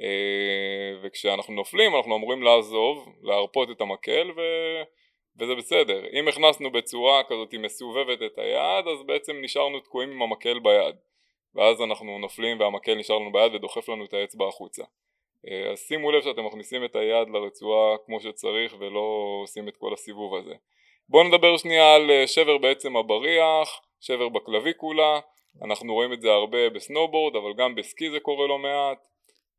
אה, 0.00 0.98
וכשאנחנו 1.02 1.54
נופלים 1.54 1.96
אנחנו 1.96 2.16
אמורים 2.16 2.42
לעזוב, 2.42 3.08
להרפות 3.22 3.70
את 3.70 3.80
המקל 3.80 4.30
ו... 4.36 4.40
וזה 5.38 5.54
בסדר. 5.54 6.04
אם 6.12 6.28
הכנסנו 6.28 6.72
בצורה 6.72 7.22
כזאת 7.24 7.54
מסובבת 7.54 8.22
את 8.22 8.38
היד 8.38 8.88
אז 8.88 9.02
בעצם 9.06 9.36
נשארנו 9.42 9.80
תקועים 9.80 10.10
עם 10.10 10.22
המקל 10.22 10.58
ביד 10.58 10.96
ואז 11.54 11.80
אנחנו 11.80 12.18
נופלים 12.18 12.60
והמקל 12.60 12.94
נשאר 12.94 13.18
לנו 13.18 13.32
ביד 13.32 13.54
ודוחף 13.54 13.88
לנו 13.88 14.04
את 14.04 14.14
האצבע 14.14 14.48
החוצה. 14.48 14.84
אה, 15.48 15.70
אז 15.70 15.78
שימו 15.78 16.12
לב 16.12 16.22
שאתם 16.22 16.46
מכניסים 16.46 16.84
את 16.84 16.96
היד 16.96 17.28
לרצועה 17.28 17.96
כמו 18.06 18.20
שצריך 18.20 18.76
ולא 18.78 19.38
עושים 19.42 19.68
את 19.68 19.76
כל 19.76 19.92
הסיבוב 19.92 20.34
הזה. 20.34 20.54
בואו 21.08 21.28
נדבר 21.28 21.56
שנייה 21.56 21.94
על 21.94 22.10
אה, 22.10 22.26
שבר 22.26 22.58
בעצם 22.58 22.96
הבריח, 22.96 23.80
שבר 24.00 24.28
בקלוויקולה, 24.28 25.20
אנחנו 25.64 25.94
רואים 25.94 26.12
את 26.12 26.20
זה 26.20 26.28
הרבה 26.30 26.70
בסנובורד 26.70 27.36
אבל 27.36 27.54
גם 27.58 27.74
בסקי 27.74 28.10
זה 28.10 28.20
קורה 28.20 28.46
לא 28.48 28.58
מעט. 28.58 28.98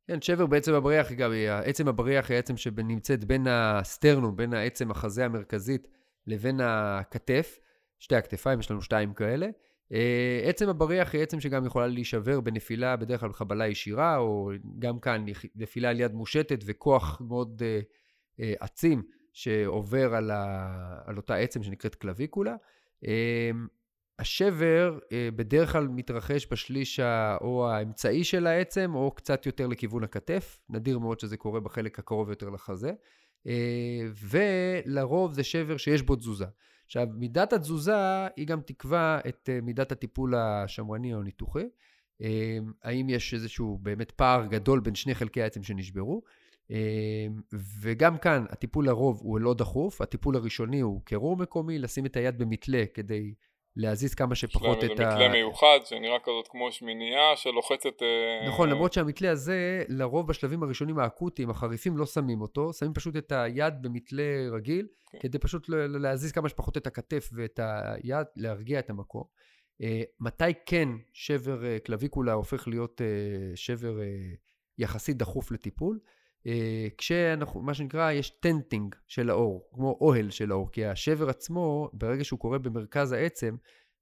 כן, 0.07 0.21
שבר 0.21 0.45
בעצם 0.45 0.73
הבריח, 0.73 1.11
גם 1.11 1.31
עצם 1.65 1.87
הבריח 1.87 2.29
היא 2.29 2.35
העצם 2.35 2.57
שנמצאת 2.57 3.25
בין 3.25 3.47
הסטרנום, 3.49 4.35
בין 4.35 4.53
העצם 4.53 4.91
החזה 4.91 5.25
המרכזית 5.25 5.87
לבין 6.27 6.59
הכתף, 6.63 7.59
שתי 7.99 8.15
הכתפיים, 8.15 8.59
יש 8.59 8.71
לנו 8.71 8.81
שתיים 8.81 9.13
כאלה. 9.13 9.47
אה, 9.93 10.41
עצם 10.43 10.69
הבריח 10.69 11.13
היא 11.13 11.21
עצם 11.21 11.39
שגם 11.39 11.65
יכולה 11.65 11.87
להישבר 11.87 12.41
בנפילה, 12.41 12.95
בדרך 12.95 13.19
כלל 13.19 13.29
בחבלה 13.29 13.67
ישירה, 13.67 14.17
או 14.17 14.51
גם 14.79 14.99
כאן 14.99 15.25
נפילה 15.55 15.89
על 15.89 15.99
יד 15.99 16.13
מושטת 16.13 16.59
וכוח 16.65 17.21
מאוד 17.27 17.61
uh, 17.61 17.85
uh, 18.39 18.43
עצים 18.59 19.03
שעובר 19.33 20.15
על, 20.15 20.31
ה, 20.31 20.67
על 21.05 21.17
אותה 21.17 21.35
עצם 21.35 21.63
שנקראת 21.63 21.95
קלוויקולה. 21.95 22.55
Uh, 23.05 23.07
השבר 24.19 24.99
uh, 25.03 25.09
בדרך 25.35 25.71
כלל 25.71 25.87
מתרחש 25.87 26.47
בשליש 26.51 26.99
או 27.41 27.69
האמצעי 27.69 28.23
של 28.23 28.47
העצם, 28.47 28.91
או 28.95 29.11
קצת 29.11 29.45
יותר 29.45 29.67
לכיוון 29.67 30.03
הכתף. 30.03 30.59
נדיר 30.69 30.99
מאוד 30.99 31.19
שזה 31.19 31.37
קורה 31.37 31.59
בחלק 31.59 31.99
הקרוב 31.99 32.29
יותר 32.29 32.49
לחזה. 32.49 32.91
Uh, 33.47 33.49
ולרוב 34.15 35.33
זה 35.33 35.43
שבר 35.43 35.77
שיש 35.77 36.01
בו 36.01 36.15
תזוזה. 36.15 36.45
עכשיו, 36.85 37.07
מידת 37.13 37.53
התזוזה 37.53 38.27
היא 38.35 38.47
גם 38.47 38.61
תקבע 38.61 39.19
את 39.27 39.49
אה, 39.53 39.61
מידת 39.61 39.91
הטיפול 39.91 40.35
השמרני 40.35 41.13
או 41.13 41.19
הניתוחי. 41.19 41.65
אה, 42.21 42.57
האם 42.83 43.09
יש 43.09 43.33
איזשהו 43.33 43.77
באמת 43.81 44.11
פער 44.11 44.45
גדול 44.45 44.79
בין 44.79 44.95
שני 44.95 45.15
חלקי 45.15 45.41
העצם 45.41 45.63
שנשברו. 45.63 46.23
אה, 46.71 47.27
וגם 47.81 48.17
כאן 48.17 48.45
הטיפול 48.49 48.85
לרוב 48.85 49.19
הוא 49.23 49.39
לא 49.39 49.53
דחוף, 49.53 50.01
הטיפול 50.01 50.35
הראשוני 50.35 50.79
הוא 50.79 51.01
קירור 51.05 51.37
מקומי, 51.37 51.79
לשים 51.79 52.05
את 52.05 52.15
היד 52.15 52.37
במתלה 52.37 52.83
כדי 52.93 53.33
להזיז 53.75 54.15
כמה 54.15 54.35
שפחות 54.35 54.77
את 54.77 54.83
ה... 54.83 54.85
יש 54.93 54.99
להם 54.99 55.09
איזה 55.09 55.15
מתלה 55.15 55.29
מיוחד 55.29 55.79
שנראה 55.85 56.19
כזאת 56.19 56.47
כמו 56.47 56.71
שמינייה 56.71 57.35
שלוחצת... 57.35 58.01
אה, 58.01 58.47
נכון, 58.47 58.69
למרות 58.69 58.93
שהמתלה 58.93 59.31
הזה, 59.31 59.83
לרוב 59.89 60.27
בשלבים 60.27 60.63
הראשונים 60.63 60.99
האקוטיים, 60.99 61.49
החריפים, 61.49 61.97
לא 61.97 62.05
שמים 62.05 62.41
אותו, 62.41 62.73
שמים 62.73 62.93
פשוט 62.93 63.15
את 63.15 63.31
היד 63.31 63.73
במתלה 63.81 64.49
רגיל, 64.51 64.87
כן. 65.11 65.19
כדי 65.19 65.39
פשוט 65.39 65.69
להזיז 65.69 66.31
כמה 66.31 66.49
שפחות 66.49 66.77
את 66.77 66.87
הכתף 66.87 67.29
ואת 67.33 67.59
היד, 67.63 68.27
להרגיע 68.35 68.79
את 68.79 68.89
המקום. 68.89 69.23
אה, 69.81 70.01
מתי 70.19 70.53
כן 70.65 70.89
שבר 71.13 71.65
אה, 71.65 71.77
clavicula 71.79 72.33
הופך 72.33 72.67
להיות 72.67 73.01
שבר 73.55 73.99
יחסית 74.77 75.17
דחוף 75.17 75.51
לטיפול? 75.51 75.99
כשאנחנו, 76.97 77.61
מה 77.61 77.73
שנקרא, 77.73 78.11
יש 78.11 78.29
tenting 78.29 78.95
של 79.07 79.29
העור, 79.29 79.69
כמו 79.73 79.97
אוהל 80.01 80.29
של 80.29 80.51
העור, 80.51 80.71
כי 80.71 80.85
השבר 80.85 81.29
עצמו, 81.29 81.89
ברגע 81.93 82.23
שהוא 82.23 82.39
קורה 82.39 82.59
במרכז 82.59 83.11
העצם, 83.11 83.55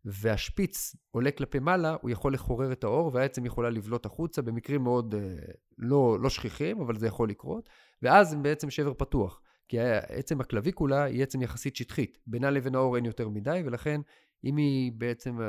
והשפיץ 0.05 0.95
עולה 1.11 1.31
כלפי 1.31 1.59
מעלה, 1.59 1.95
הוא 2.01 2.09
יכול 2.09 2.33
לחורר 2.33 2.71
את 2.71 2.83
האור, 2.83 3.11
והעצם 3.13 3.45
יכולה 3.45 3.69
לבלוט 3.69 4.05
החוצה 4.05 4.41
במקרים 4.41 4.83
מאוד 4.83 5.15
אה, 5.15 5.35
לא, 5.77 6.17
לא 6.21 6.29
שכיחים, 6.29 6.81
אבל 6.81 6.95
זה 6.95 7.07
יכול 7.07 7.29
לקרות, 7.29 7.69
ואז 8.01 8.29
זה 8.29 8.37
בעצם 8.37 8.69
שבר 8.69 8.93
פתוח. 8.93 9.41
כי 9.67 9.79
עצם 10.07 10.41
הקלוויקולה 10.41 11.03
היא 11.03 11.23
עצם 11.23 11.41
יחסית 11.41 11.75
שטחית, 11.75 12.17
בינה 12.27 12.49
לבין 12.49 12.75
האור 12.75 12.95
אין 12.95 13.05
יותר 13.05 13.29
מדי, 13.29 13.61
ולכן 13.65 14.01
אם 14.43 14.57
היא 14.57 14.91
בעצם 14.95 15.41
אה, 15.41 15.47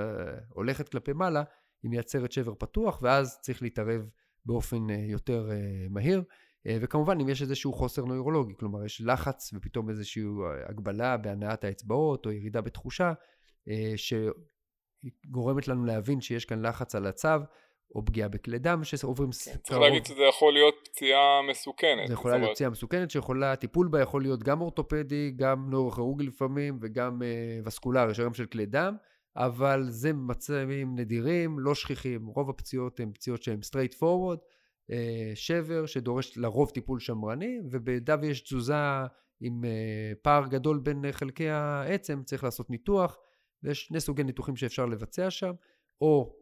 הולכת 0.49 0.89
כלפי 0.89 1.13
מעלה, 1.13 1.43
היא 1.83 1.91
מייצרת 1.91 2.33
שבר 2.33 2.55
פתוח, 2.55 3.03
ואז 3.03 3.39
צריך 3.41 3.63
להתערב 3.63 4.09
באופן 4.45 4.91
אה, 4.91 4.97
יותר 5.09 5.51
אה, 5.51 5.87
מהיר. 5.91 6.23
אה, 6.67 6.77
וכמובן 6.81 7.21
אם 7.21 7.29
יש 7.29 7.43
איזשהו 7.43 7.73
חוסר 7.73 8.05
נוירולוגי, 8.05 8.55
כלומר 8.59 8.85
יש 8.85 9.03
לחץ 9.05 9.51
ופתאום 9.55 9.91
איזושהי 9.91 10.23
אה, 10.23 10.69
הגבלה 10.69 11.17
בהנעת 11.17 11.65
האצבעות 11.65 12.27
או 12.27 12.33
ירידה 12.33 12.61
בתחושה 12.61 13.13
אה, 13.69 13.93
שגורמת 13.97 15.69
לנו 15.69 15.85
להבין 15.85 16.21
שיש 16.21 16.45
כאן 16.45 16.67
לחץ 16.67 16.95
על 16.95 17.07
הצו 17.07 17.29
או 17.95 18.05
פגיעה 18.05 18.29
בכלי 18.29 18.59
דם 18.59 18.85
שעוברים... 18.85 19.31
כן, 19.45 19.57
צריך 19.63 19.79
להגיד 19.79 20.07
שזה 20.07 20.23
יכול 20.23 20.53
להיות 20.53 20.75
פציעה 20.85 21.43
מסוכנת. 21.51 22.07
זה 22.07 22.13
יכולה 22.13 22.39
להיות 22.39 22.51
פציעה 22.53 22.71
מסוכנת 22.71 23.11
שיכולה, 23.11 23.53
הטיפול 23.53 23.89
בה 23.89 24.01
יכול 24.01 24.23
להיות 24.23 24.43
גם 24.43 24.61
אורתופדי, 24.61 25.31
גם 25.37 25.71
נוירוכירורגי 25.71 26.25
לפעמים 26.25 26.79
וגם 26.83 27.23
uh, 27.23 27.67
וסקולרי, 27.67 28.15
שרם 28.15 28.35
של 28.35 28.47
כלי 28.47 28.67
דם, 28.67 28.97
אבל 29.37 29.85
זה 29.89 30.13
מצבים 30.13 30.99
נדירים, 30.99 31.59
לא 31.59 31.75
שכיחים, 31.75 32.27
רוב 32.27 32.51
הפציעות 32.51 33.01
הן 33.01 33.13
פציעות 33.15 33.43
שהן 33.43 33.61
straight 33.71 33.95
forward. 33.95 34.39
אה, 34.93 35.33
שבר 35.35 35.87
שדורש 35.87 36.39
לרוב 36.39 36.71
טיפול 36.71 37.01
שמרני, 37.01 37.61
ובמידה 37.71 38.17
ויש 38.23 38.41
תזוזה 38.41 38.75
עם 39.41 39.65
אה, 39.65 40.13
פער 40.23 40.47
גדול 40.47 40.79
בין 40.79 41.05
חלקי 41.13 41.49
העצם, 41.49 42.23
צריך 42.25 42.45
לעשות 42.45 42.71
ניתוח, 42.71 43.19
ויש 43.63 43.85
שני 43.87 44.01
סוגי 44.01 44.25
ניתוחים 44.25 44.57
שאפשר 44.57 44.87
לבצע 44.87 45.31
שם, 45.31 45.53
או 46.01 46.37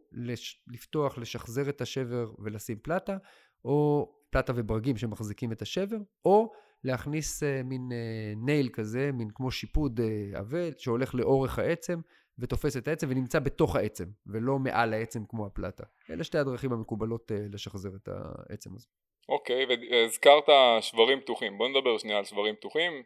לפתוח, 0.67 1.17
לשחזר 1.17 1.69
את 1.69 1.81
השבר 1.81 2.31
ולשים 2.39 2.77
פלטה, 2.81 3.17
או 3.65 4.11
פלטה 4.29 4.53
וברגים 4.55 4.97
שמחזיקים 4.97 5.51
את 5.51 5.61
השבר, 5.61 5.97
או 6.25 6.51
להכניס 6.83 7.43
uh, 7.43 7.63
מין 7.63 7.89
נייל 8.35 8.69
כזה, 8.73 9.11
מין 9.13 9.29
כמו 9.35 9.51
שיפוד 9.51 9.99
עבה, 10.33 10.57
שהולך 10.77 11.15
לאורך 11.15 11.59
העצם, 11.59 11.99
ותופס 12.41 12.77
את 12.77 12.87
העצם 12.87 13.07
ונמצא 13.09 13.39
בתוך 13.39 13.75
העצם, 13.75 14.05
ולא 14.27 14.59
מעל 14.59 14.93
העצם 14.93 15.25
כמו 15.29 15.45
הפלטה. 15.45 15.83
אלה 16.09 16.23
שתי 16.23 16.37
הדרכים 16.37 16.71
המקובלות 16.73 17.31
uh, 17.31 17.53
לשחזר 17.53 17.89
את 17.95 18.09
העצם 18.49 18.75
הזה. 18.75 18.87
אוקיי, 19.29 19.65
okay, 19.65 19.67
והזכרת 19.91 20.43
שברים 20.81 21.21
פתוחים. 21.21 21.57
בוא 21.57 21.67
נדבר 21.67 21.97
שנייה 21.97 22.17
על 22.17 22.23
שברים 22.23 22.55
פתוחים. 22.55 23.03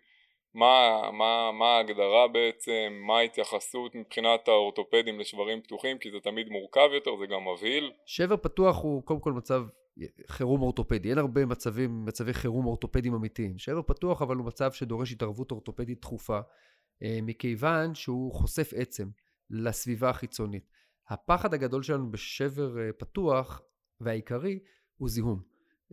מה, 0.54 1.02
מה, 1.12 1.52
מה 1.52 1.66
ההגדרה 1.66 2.28
בעצם, 2.28 3.02
מה 3.08 3.18
ההתייחסות 3.18 3.96
מבחינת 3.96 4.48
האורתופדים 4.48 5.20
לשברים 5.20 5.62
פתוחים, 5.62 5.98
כי 5.98 6.12
זה 6.12 6.18
תמיד 6.24 6.50
מורכב 6.50 6.90
יותר, 6.94 7.12
זה 7.20 7.26
גם 7.26 7.48
מבהיל. 7.48 7.92
שבר 8.06 8.38
פתוח 8.38 8.84
הוא 8.84 9.04
קודם 9.04 9.20
כל 9.20 9.34
מצב 9.34 9.62
חירום 10.28 10.62
אורתופדי, 10.62 11.10
אין 11.10 11.18
הרבה 11.18 11.46
מצבים, 11.46 12.06
מצבי 12.06 12.34
חירום 12.34 12.66
אורתופדיים 12.66 13.14
אמיתיים. 13.14 13.58
שבר 13.58 13.82
פתוח 13.82 14.22
אבל 14.22 14.36
הוא 14.36 14.46
מצב 14.46 14.72
שדורש 14.72 15.12
התערבות 15.12 15.52
אורתופדית 15.52 16.02
דחופה, 16.02 16.40
אה, 17.04 17.20
מכיוון 17.22 17.96
שהוא 17.96 18.34
חושף 18.34 18.74
עצם 18.76 19.08
לסביבה 19.50 20.10
החיצונית. 20.10 20.70
הפחד 21.10 21.54
הגדול 21.54 21.84
שלנו 21.84 22.12
בשבר 22.12 22.80
אה, 22.80 22.90
פתוח 22.98 23.62
והעיקרי 24.02 24.60
הוא 24.98 25.10
זיהום. 25.10 25.42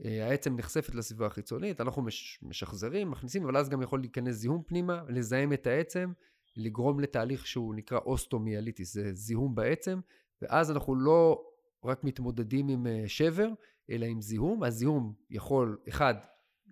אה, 0.05 0.29
העצם 0.29 0.57
נחשפת 0.57 0.95
לסביבה 0.95 1.27
החיצונית, 1.27 1.81
אנחנו 1.81 2.07
משחזרים, 2.43 3.11
מכניסים, 3.11 3.45
אבל 3.45 3.57
אז 3.57 3.69
גם 3.69 3.83
יכול 3.83 4.01
להיכנס 4.01 4.35
זיהום 4.35 4.63
פנימה, 4.67 5.03
לזהם 5.09 5.53
את 5.53 5.67
העצם, 5.67 6.13
לגרום 6.57 7.01
לתהליך 7.01 7.47
שהוא 7.47 7.75
נקרא 7.75 7.99
osteomyelitis, 7.99 8.95
זה 8.95 9.13
זיהום 9.13 9.55
בעצם, 9.55 10.01
ואז 10.43 10.71
אנחנו 10.71 10.95
לא 10.95 11.43
רק 11.85 12.05
מתמודדים 12.05 12.69
עם 12.69 12.87
שבר, 13.07 13.49
אלא 13.91 14.07
עם 14.07 14.21
זיהום. 14.21 14.63
הזיהום 14.63 15.13
יכול, 15.31 15.79
אחד, 15.89 16.15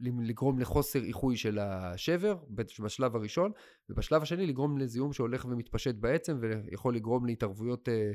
לגרום 0.01 0.59
לחוסר 0.59 1.03
איחוי 1.05 1.37
של 1.37 1.59
השבר 1.59 2.37
בשלב 2.81 3.17
הראשון, 3.17 3.53
ובשלב 3.89 4.23
השני 4.23 4.47
לגרום 4.47 4.79
לזיהום 4.79 5.13
שהולך 5.13 5.45
ומתפשט 5.45 5.95
בעצם 5.95 6.39
ויכול 6.41 6.97
לגרום 6.97 7.27
להתערבויות 7.27 7.89
אה, 7.89 8.13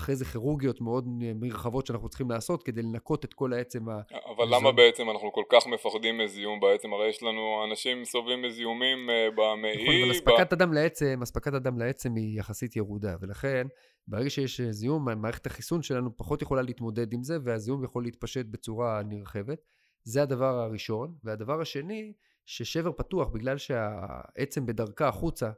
אחרי 0.00 0.16
זה 0.16 0.24
כירורגיות 0.24 0.80
מאוד 0.80 1.04
מרחבות 1.34 1.86
שאנחנו 1.86 2.08
צריכים 2.08 2.30
לעשות 2.30 2.62
כדי 2.62 2.82
לנקות 2.82 3.24
את 3.24 3.34
כל 3.34 3.52
העצם 3.52 3.88
ה... 3.88 4.00
אבל 4.36 4.56
למה 4.56 4.72
בעצם 4.72 5.10
אנחנו 5.10 5.32
כל 5.32 5.42
כך 5.48 5.66
מפחדים 5.66 6.18
מזיהום 6.18 6.60
בעצם? 6.60 6.92
הרי 6.92 7.08
יש 7.08 7.22
לנו 7.22 7.64
אנשים 7.70 8.04
סובלים 8.04 8.42
מזיהומים 8.42 9.10
אה, 9.10 9.28
במעי... 9.36 9.82
נכון, 9.82 9.94
אבל 10.02 10.12
אספקת 10.12 10.50
ב... 10.50 10.54
הדם 10.54 10.72
לעצם, 10.72 11.20
אספקת 11.22 11.54
הדם 11.54 11.78
לעצם 11.78 12.14
היא 12.14 12.38
יחסית 12.38 12.76
ירודה, 12.76 13.16
ולכן 13.20 13.66
ברגע 14.08 14.30
שיש 14.30 14.60
זיהום, 14.60 15.22
מערכת 15.22 15.46
החיסון 15.46 15.82
שלנו 15.82 16.16
פחות 16.16 16.42
יכולה 16.42 16.62
להתמודד 16.62 17.12
עם 17.12 17.22
זה, 17.22 17.38
והזיהום 17.44 17.84
יכול 17.84 18.02
להתפשט 18.02 18.46
בצורה 18.46 19.02
נרחבת. 19.02 19.58
זה 20.04 20.22
הדבר 20.22 20.58
הראשון. 20.58 21.14
והדבר 21.24 21.60
השני, 21.60 22.12
ששבר 22.48 22.92
פתוח, 22.92 23.28
בגלל 23.28 23.58
שהעצם 23.58 24.66
בדרכה 24.66 25.08
החוצה 25.08 25.50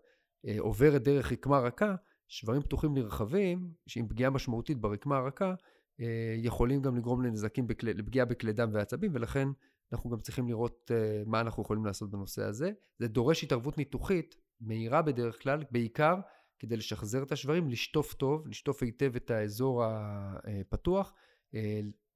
אה, 0.46 0.56
עוברת 0.58 1.02
דרך 1.02 1.32
רקמה 1.32 1.58
רכה, 1.58 1.94
שברים 2.28 2.62
פתוחים 2.62 2.94
נרחבים, 2.94 3.72
שעם 3.86 4.08
פגיעה 4.08 4.30
משמעותית 4.30 4.78
ברקמה 4.78 5.16
הרכה, 5.16 5.54
אה, 6.00 6.34
יכולים 6.36 6.82
גם 6.82 6.96
לגרום 6.96 7.22
לנזקים, 7.22 7.66
בכל, 7.66 7.86
לפגיעה 7.86 8.26
בכלי 8.26 8.52
דם 8.52 8.70
ועצבים, 8.72 9.10
ולכן 9.14 9.48
אנחנו 9.92 10.10
גם 10.10 10.20
צריכים 10.20 10.48
לראות 10.48 10.90
אה, 10.94 11.22
מה 11.26 11.40
אנחנו 11.40 11.62
יכולים 11.62 11.84
לעשות 11.84 12.10
בנושא 12.10 12.42
הזה. 12.42 12.70
זה 12.98 13.08
דורש 13.08 13.44
התערבות 13.44 13.78
ניתוחית 13.78 14.36
מהירה 14.60 15.02
בדרך 15.02 15.42
כלל, 15.42 15.64
בעיקר 15.70 16.14
כדי 16.58 16.76
לשחזר 16.76 17.22
את 17.22 17.32
השברים, 17.32 17.68
לשטוף 17.68 18.14
טוב, 18.14 18.48
לשטוף 18.48 18.82
היטב 18.82 19.16
את 19.16 19.30
האזור 19.30 19.84
הפתוח, 19.84 21.14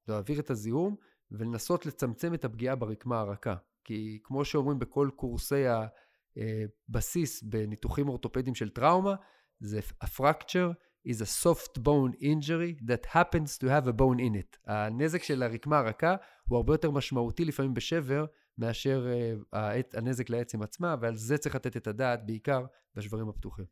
להעביר 0.09 0.40
את 0.40 0.50
הזיהום 0.50 0.97
ולנסות 1.31 1.87
לצמצם 1.87 2.35
את 2.35 2.45
הפגיעה 2.45 2.76
ברקמה 2.76 3.21
הרכה. 3.21 3.54
כי 3.85 4.19
כמו 4.25 4.45
שאומרים 4.45 4.78
בכל 4.78 5.11
קורסי 5.16 5.64
הבסיס 6.37 7.43
בניתוחים 7.43 8.09
אורתופדיים 8.09 8.54
של 8.54 8.71
טראומה, 8.71 9.14
זה 9.61 9.81
a 10.04 10.07
fracture 10.07 10.73
is 11.09 11.21
a 11.21 11.45
soft 11.45 11.78
bone 11.78 12.14
injury 12.21 12.87
that 12.88 13.07
happens 13.07 13.59
to 13.59 13.66
have 13.66 13.87
a 13.87 13.93
bone 13.93 14.19
in 14.19 14.35
it. 14.35 14.59
הנזק 14.66 15.23
של 15.23 15.43
הרקמה 15.43 15.78
הרכה 15.78 16.16
הוא 16.49 16.57
הרבה 16.57 16.75
יותר 16.75 16.90
משמעותי 16.90 17.45
לפעמים 17.45 17.75
בשבר 17.75 18.25
מאשר 18.59 19.07
uh, 19.54 19.59
הנזק 19.95 20.31
לעצם 20.31 20.62
עצמה, 20.62 20.97
ועל 21.00 21.14
זה 21.14 21.38
צריך 21.38 21.54
לתת 21.54 21.76
את 21.76 21.87
הדעת 21.87 22.26
בעיקר 22.26 22.64
בשברים 22.95 23.28
הפתוחים. 23.28 23.64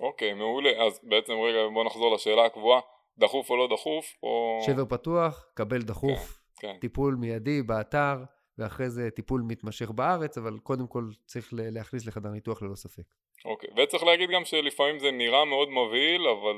אוקיי, 0.00 0.32
okay, 0.32 0.34
מעולה. 0.34 0.70
אז 0.86 1.00
בעצם 1.02 1.32
רגע 1.32 1.58
בוא 1.74 1.84
נחזור 1.84 2.14
לשאלה 2.14 2.46
הקבועה, 2.46 2.80
דחוף 3.18 3.50
או 3.50 3.56
לא 3.56 3.68
דחוף, 3.74 4.04
או... 4.22 4.58
שבר 4.66 4.84
פתוח, 4.84 5.46
קבל 5.54 5.82
דחוף, 5.82 6.32
כן, 6.32 6.37
כן. 6.60 6.76
טיפול 6.80 7.14
מיידי 7.14 7.62
באתר, 7.62 8.24
ואחרי 8.58 8.90
זה 8.90 9.10
טיפול 9.10 9.42
מתמשך 9.42 9.90
בארץ, 9.90 10.38
אבל 10.38 10.58
קודם 10.58 10.86
כל 10.86 11.10
צריך 11.26 11.48
להכניס 11.52 12.06
לחדר 12.06 12.30
ניתוח 12.30 12.62
ללא 12.62 12.74
ספק. 12.74 13.02
אוקיי, 13.44 13.70
וצריך 13.76 14.02
להגיד 14.02 14.30
גם 14.30 14.44
שלפעמים 14.44 14.98
זה 14.98 15.10
נראה 15.10 15.44
מאוד 15.44 15.68
מבהיל, 15.68 16.22
אבל 16.26 16.56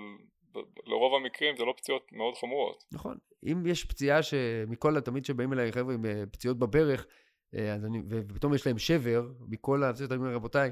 לרוב 0.86 1.14
המקרים 1.14 1.56
זה 1.56 1.64
לא 1.64 1.74
פציעות 1.76 2.12
מאוד 2.12 2.34
חמורות. 2.36 2.84
נכון, 2.92 3.18
אם 3.44 3.66
יש 3.66 3.84
פציעה 3.84 4.22
שמכל, 4.22 5.00
תמיד 5.00 5.24
שבאים 5.24 5.52
אליי 5.52 5.72
חבר'ה 5.72 5.94
עם 5.94 6.06
אה, 6.06 6.24
פציעות 6.32 6.58
בברך, 6.58 7.06
אה, 7.54 7.74
אז 7.74 7.84
אני, 7.84 8.02
ופתאום 8.08 8.54
יש 8.54 8.66
להם 8.66 8.78
שבר, 8.78 9.28
מכל 9.48 9.82
הפציעות, 9.84 10.12
אני 10.12 10.20
אומר, 10.20 10.34
רבותיי, 10.34 10.70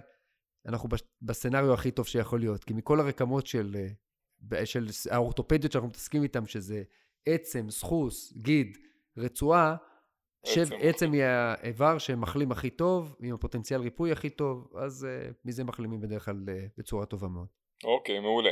אנחנו 0.66 0.88
בסצנריו 1.22 1.74
הכי 1.74 1.90
טוב 1.90 2.06
שיכול 2.06 2.40
להיות, 2.40 2.64
כי 2.64 2.74
מכל 2.74 3.00
הרקמות 3.00 3.46
של, 3.46 3.76
אה, 4.52 4.66
של 4.66 4.86
האורתופדיות 5.10 5.72
שאנחנו 5.72 5.88
מתעסקים 5.88 6.22
איתן, 6.22 6.46
שזה 6.46 6.82
עצם, 7.26 7.70
סחוס, 7.70 8.32
גיד, 8.36 8.78
רצועה, 9.18 9.76
שב, 10.46 10.66
עצם 10.80 11.12
היא 11.12 11.22
האיבר 11.22 11.98
שמחלים 11.98 12.52
הכי 12.52 12.70
טוב, 12.70 13.16
עם 13.22 13.34
הפוטנציאל 13.34 13.80
ריפוי 13.80 14.12
הכי 14.12 14.30
טוב, 14.30 14.68
אז 14.76 15.06
uh, 15.06 15.34
מזה 15.44 15.64
מחלימים 15.64 16.00
בדרך 16.00 16.24
כלל 16.24 16.44
uh, 16.46 16.50
בצורה 16.78 17.06
טובה 17.06 17.28
מאוד. 17.28 17.46
אוקיי, 17.84 18.20
מעולה. 18.20 18.50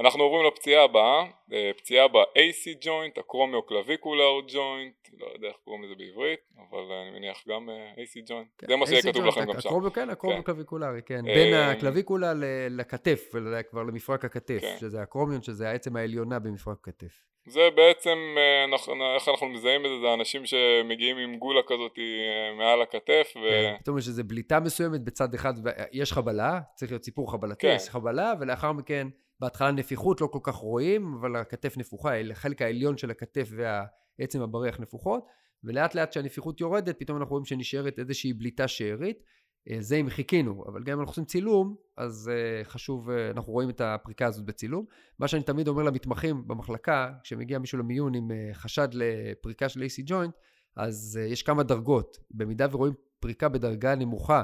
אנחנו 0.00 0.22
עוברים 0.22 0.46
לפציעה 0.46 0.84
הבאה, 0.84 1.24
אה, 1.52 1.70
פציעה 1.76 2.08
ב-AC 2.08 2.84
joint, 2.84 3.20
הקרומיו-קלוויקולר 3.20 4.46
joint, 4.48 5.18
לא 5.18 5.26
יודע 5.34 5.48
איך 5.48 5.56
קוראים 5.64 5.84
לזה 5.84 5.94
בעברית, 5.98 6.40
אבל 6.70 6.92
אני 6.92 7.18
מניח 7.18 7.44
גם 7.48 7.68
AC 7.96 8.28
joint, 8.28 8.58
כן, 8.58 8.66
זה 8.66 8.76
מה 8.76 8.86
שיהיה 8.86 9.02
כתוב 9.02 9.24
לכם 9.24 9.44
גם 9.44 9.60
שם. 9.60 9.90
כן, 9.90 10.10
הקרומיו-קלוויקולרי, 10.10 11.02
כן, 11.06 11.22
בין 11.24 11.54
הקלוויקולה 11.54 12.32
לכתף, 12.70 13.30
כבר 13.70 13.82
למפרק 13.82 14.24
הכתף, 14.24 14.60
כן. 14.60 14.76
שזה 14.80 15.02
הקרומיון, 15.02 15.42
שזה 15.42 15.68
העצם 15.68 15.96
העליונה 15.96 16.38
במפרק 16.38 16.78
הכתף. 16.80 17.30
זה 17.46 17.68
בעצם, 17.74 18.18
אה, 18.36 19.14
איך 19.14 19.28
אנחנו 19.28 19.48
מזהים 19.48 19.86
את 19.86 19.90
זה, 19.90 20.00
זה 20.00 20.14
אנשים 20.14 20.46
שמגיעים 20.46 21.16
עם 21.16 21.38
גולה 21.38 21.60
כזאת 21.62 21.98
אה, 21.98 22.54
מעל 22.58 22.82
הכתף. 22.82 23.32
ו... 23.36 23.48
כן, 23.50 23.74
פתאום 23.80 23.98
יש 23.98 24.08
איזו 24.08 24.22
בליטה 24.24 24.60
מסוימת 24.60 25.00
בצד 25.00 25.34
אחד, 25.34 25.54
יש 25.92 26.12
חבלה, 26.12 26.60
צריך 26.74 26.92
להיות 26.92 27.04
סיפור 27.04 27.32
חבלתי, 27.32 27.66
כן. 27.66 27.74
יש 27.76 27.88
חבלה, 27.88 28.32
ולאחר 28.40 28.72
מכן, 28.72 29.08
בהתחלה 29.40 29.70
נפיחות 29.70 30.20
לא 30.20 30.26
כל 30.26 30.38
כך 30.42 30.54
רואים, 30.54 31.14
אבל 31.20 31.36
הכתף 31.36 31.74
נפוחה, 31.76 32.20
החלק 32.30 32.62
העליון 32.62 32.96
של 32.98 33.10
הכתף 33.10 33.50
והעצם 33.56 34.42
הבריח 34.42 34.80
נפוחות, 34.80 35.26
ולאט 35.64 35.94
לאט 35.94 36.10
כשהנפיחות 36.10 36.60
יורדת, 36.60 36.98
פתאום 36.98 37.18
אנחנו 37.18 37.30
רואים 37.30 37.44
שנשארת 37.44 37.98
איזושהי 37.98 38.32
בליטה 38.32 38.68
שארית. 38.68 39.22
אה, 39.68 39.76
זה 39.80 39.96
אם 39.96 40.10
חיכינו, 40.10 40.64
אבל 40.66 40.82
גם 40.82 40.92
אם 40.92 41.00
אנחנו 41.00 41.10
עושים 41.10 41.24
צילום, 41.24 41.76
אז 41.96 42.30
uh, 42.30 42.68
חשוב, 42.68 43.10
uh, 43.10 43.12
אנחנו 43.30 43.52
רואים 43.52 43.70
את 43.70 43.80
הפריקה 43.80 44.26
הזאת 44.26 44.44
בצילום. 44.44 44.84
מה 45.18 45.28
שאני 45.28 45.42
תמיד 45.42 45.68
אומר 45.68 45.82
למתמחים 45.82 46.48
במחלקה, 46.48 47.12
כשמגיע 47.22 47.58
מישהו 47.58 47.78
למיון 47.78 48.14
עם 48.14 48.30
חשד 48.52 48.88
לפריקה 48.92 49.68
של 49.68 49.80
AC 49.82 50.08
joint, 50.10 50.30
אז 50.76 51.20
יש 51.28 51.42
כמה 51.42 51.62
דרגות. 51.62 52.18
במידה 52.30 52.66
ורואים 52.70 52.94
פריקה 53.20 53.48
בדרגה 53.48 53.94
נמוכה, 53.94 54.42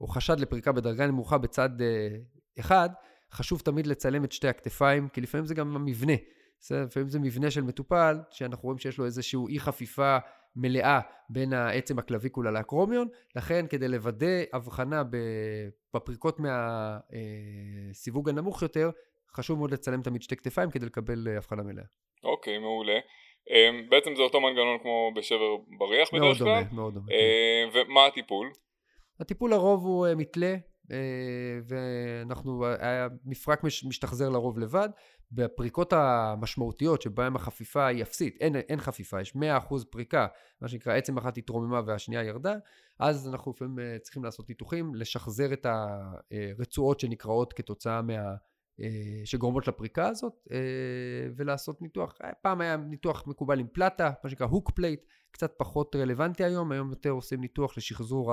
או 0.00 0.06
חשד 0.06 0.40
לפריקה 0.40 0.72
בדרגה 0.72 1.06
נמוכה 1.06 1.38
בצד 1.38 1.70
אחד, 2.60 2.90
חשוב 3.34 3.60
תמיד 3.60 3.86
לצלם 3.86 4.24
את 4.24 4.32
שתי 4.32 4.48
הכתפיים, 4.48 5.08
כי 5.08 5.20
לפעמים 5.20 5.46
זה 5.46 5.54
גם 5.54 5.76
המבנה. 5.76 6.12
לפעמים 6.70 7.08
זה 7.08 7.18
מבנה 7.18 7.50
של 7.50 7.62
מטופל, 7.62 8.16
שאנחנו 8.30 8.62
רואים 8.62 8.78
שיש 8.78 8.98
לו 8.98 9.04
איזשהו 9.04 9.48
אי 9.48 9.60
חפיפה 9.60 10.18
מלאה 10.56 11.00
בין 11.28 11.52
העצם 11.52 11.98
הקלוויקולה 11.98 12.50
לאקרומיון, 12.50 13.08
לכן 13.36 13.66
כדי 13.66 13.88
לוודא 13.88 14.42
הבחנה 14.52 15.02
בפריקות 15.94 16.36
מהסיווג 16.40 18.28
הנמוך 18.28 18.62
יותר, 18.62 18.90
חשוב 19.36 19.58
מאוד 19.58 19.70
לצלם 19.70 20.02
תמיד 20.02 20.22
שתי 20.22 20.36
כתפיים 20.36 20.70
כדי 20.70 20.86
לקבל 20.86 21.28
אה, 21.28 21.36
הבחנה 21.36 21.62
מלאה. 21.62 21.84
אוקיי, 22.24 22.58
מעולה. 22.58 22.98
אמ, 23.50 23.88
בעצם 23.88 24.14
זה 24.16 24.22
אותו 24.22 24.40
מנגנון 24.40 24.78
כמו 24.82 25.12
בשבר 25.16 25.56
בריח 25.78 26.14
בדרך 26.14 26.14
כלל? 26.14 26.20
מאוד 26.20 26.38
דומה, 26.38 26.62
מאוד 26.72 26.94
דומה. 26.94 27.06
אמ, 27.10 27.68
ומה 27.72 28.06
הטיפול? 28.06 28.50
הטיפול 29.20 29.50
לרוב 29.50 29.84
הוא 29.84 30.06
אה, 30.06 30.14
מתלה, 30.14 30.46
אה, 30.46 30.56
ואנחנו, 31.68 32.64
המפרק 32.80 33.64
משתחזר 33.64 34.28
לרוב 34.28 34.58
לבד. 34.58 34.88
בפריקות 35.32 35.92
המשמעותיות 35.92 37.02
שבהן 37.02 37.36
החפיפה 37.36 37.86
היא 37.86 38.02
אפסית, 38.02 38.36
אין, 38.40 38.56
אין 38.56 38.80
חפיפה, 38.80 39.20
יש 39.20 39.36
100% 39.36 39.38
פריקה, 39.90 40.26
מה 40.60 40.68
שנקרא 40.68 40.94
עצם 40.96 41.18
אחת 41.18 41.38
התרוממה 41.38 41.80
והשנייה 41.86 42.22
ירדה, 42.22 42.54
אז 42.98 43.28
אנחנו 43.28 43.50
לפעמים 43.50 43.78
אה, 43.78 43.98
צריכים 44.02 44.24
לעשות 44.24 44.48
ניתוחים, 44.48 44.94
לשחזר 44.94 45.52
את 45.52 45.66
הרצועות 45.66 47.00
שנקראות 47.00 47.52
כתוצאה 47.52 48.02
מה... 48.02 48.34
אה, 48.80 49.20
שגורמות 49.24 49.68
לפריקה 49.68 50.08
הזאת, 50.08 50.32
ולעשות 51.36 51.82
ניתוח. 51.82 52.18
פעם 52.42 52.60
היה 52.60 52.76
ניתוח 52.76 53.26
מקובל 53.26 53.58
עם 53.60 53.66
פלטה, 53.72 54.10
מה 54.24 54.30
שנקרא 54.30 54.46
hook 54.46 54.70
plate, 54.70 55.00
קצת 55.30 55.54
פחות 55.58 55.96
רלוונטי 55.96 56.44
היום, 56.44 56.72
היום 56.72 56.90
יותר 56.90 57.10
עושים 57.10 57.40
ניתוח 57.40 57.76
לשחזור 57.76 58.32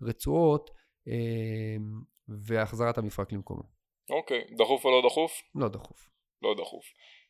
הרצועות. 0.00 0.70
אמ, 1.06 2.00
והחזרת 2.46 2.98
המפרק 2.98 3.32
למקומו. 3.32 3.62
אוקיי, 4.10 4.44
דחוף 4.58 4.84
או 4.84 4.90
לא 4.90 5.08
דחוף? 5.08 5.42
לא 5.54 5.68
דחוף. 5.68 6.10
לא 6.42 6.54
דחוף. 6.54 6.84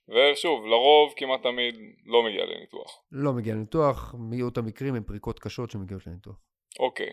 ושוב, 0.09 0.67
לרוב 0.67 1.13
כמעט 1.17 1.43
תמיד 1.43 1.75
לא 2.07 2.23
מגיע 2.23 2.45
לניתוח. 2.45 3.03
לא 3.13 3.33
מגיע 3.33 3.55
לניתוח, 3.55 4.15
מיעוט 4.19 4.59
המקרים 4.59 4.95
הם 4.95 5.03
פריקות 5.03 5.39
קשות 5.39 5.71
שמגיעות 5.71 6.07
לניתוח. 6.07 6.37
אוקיי, 6.81 7.11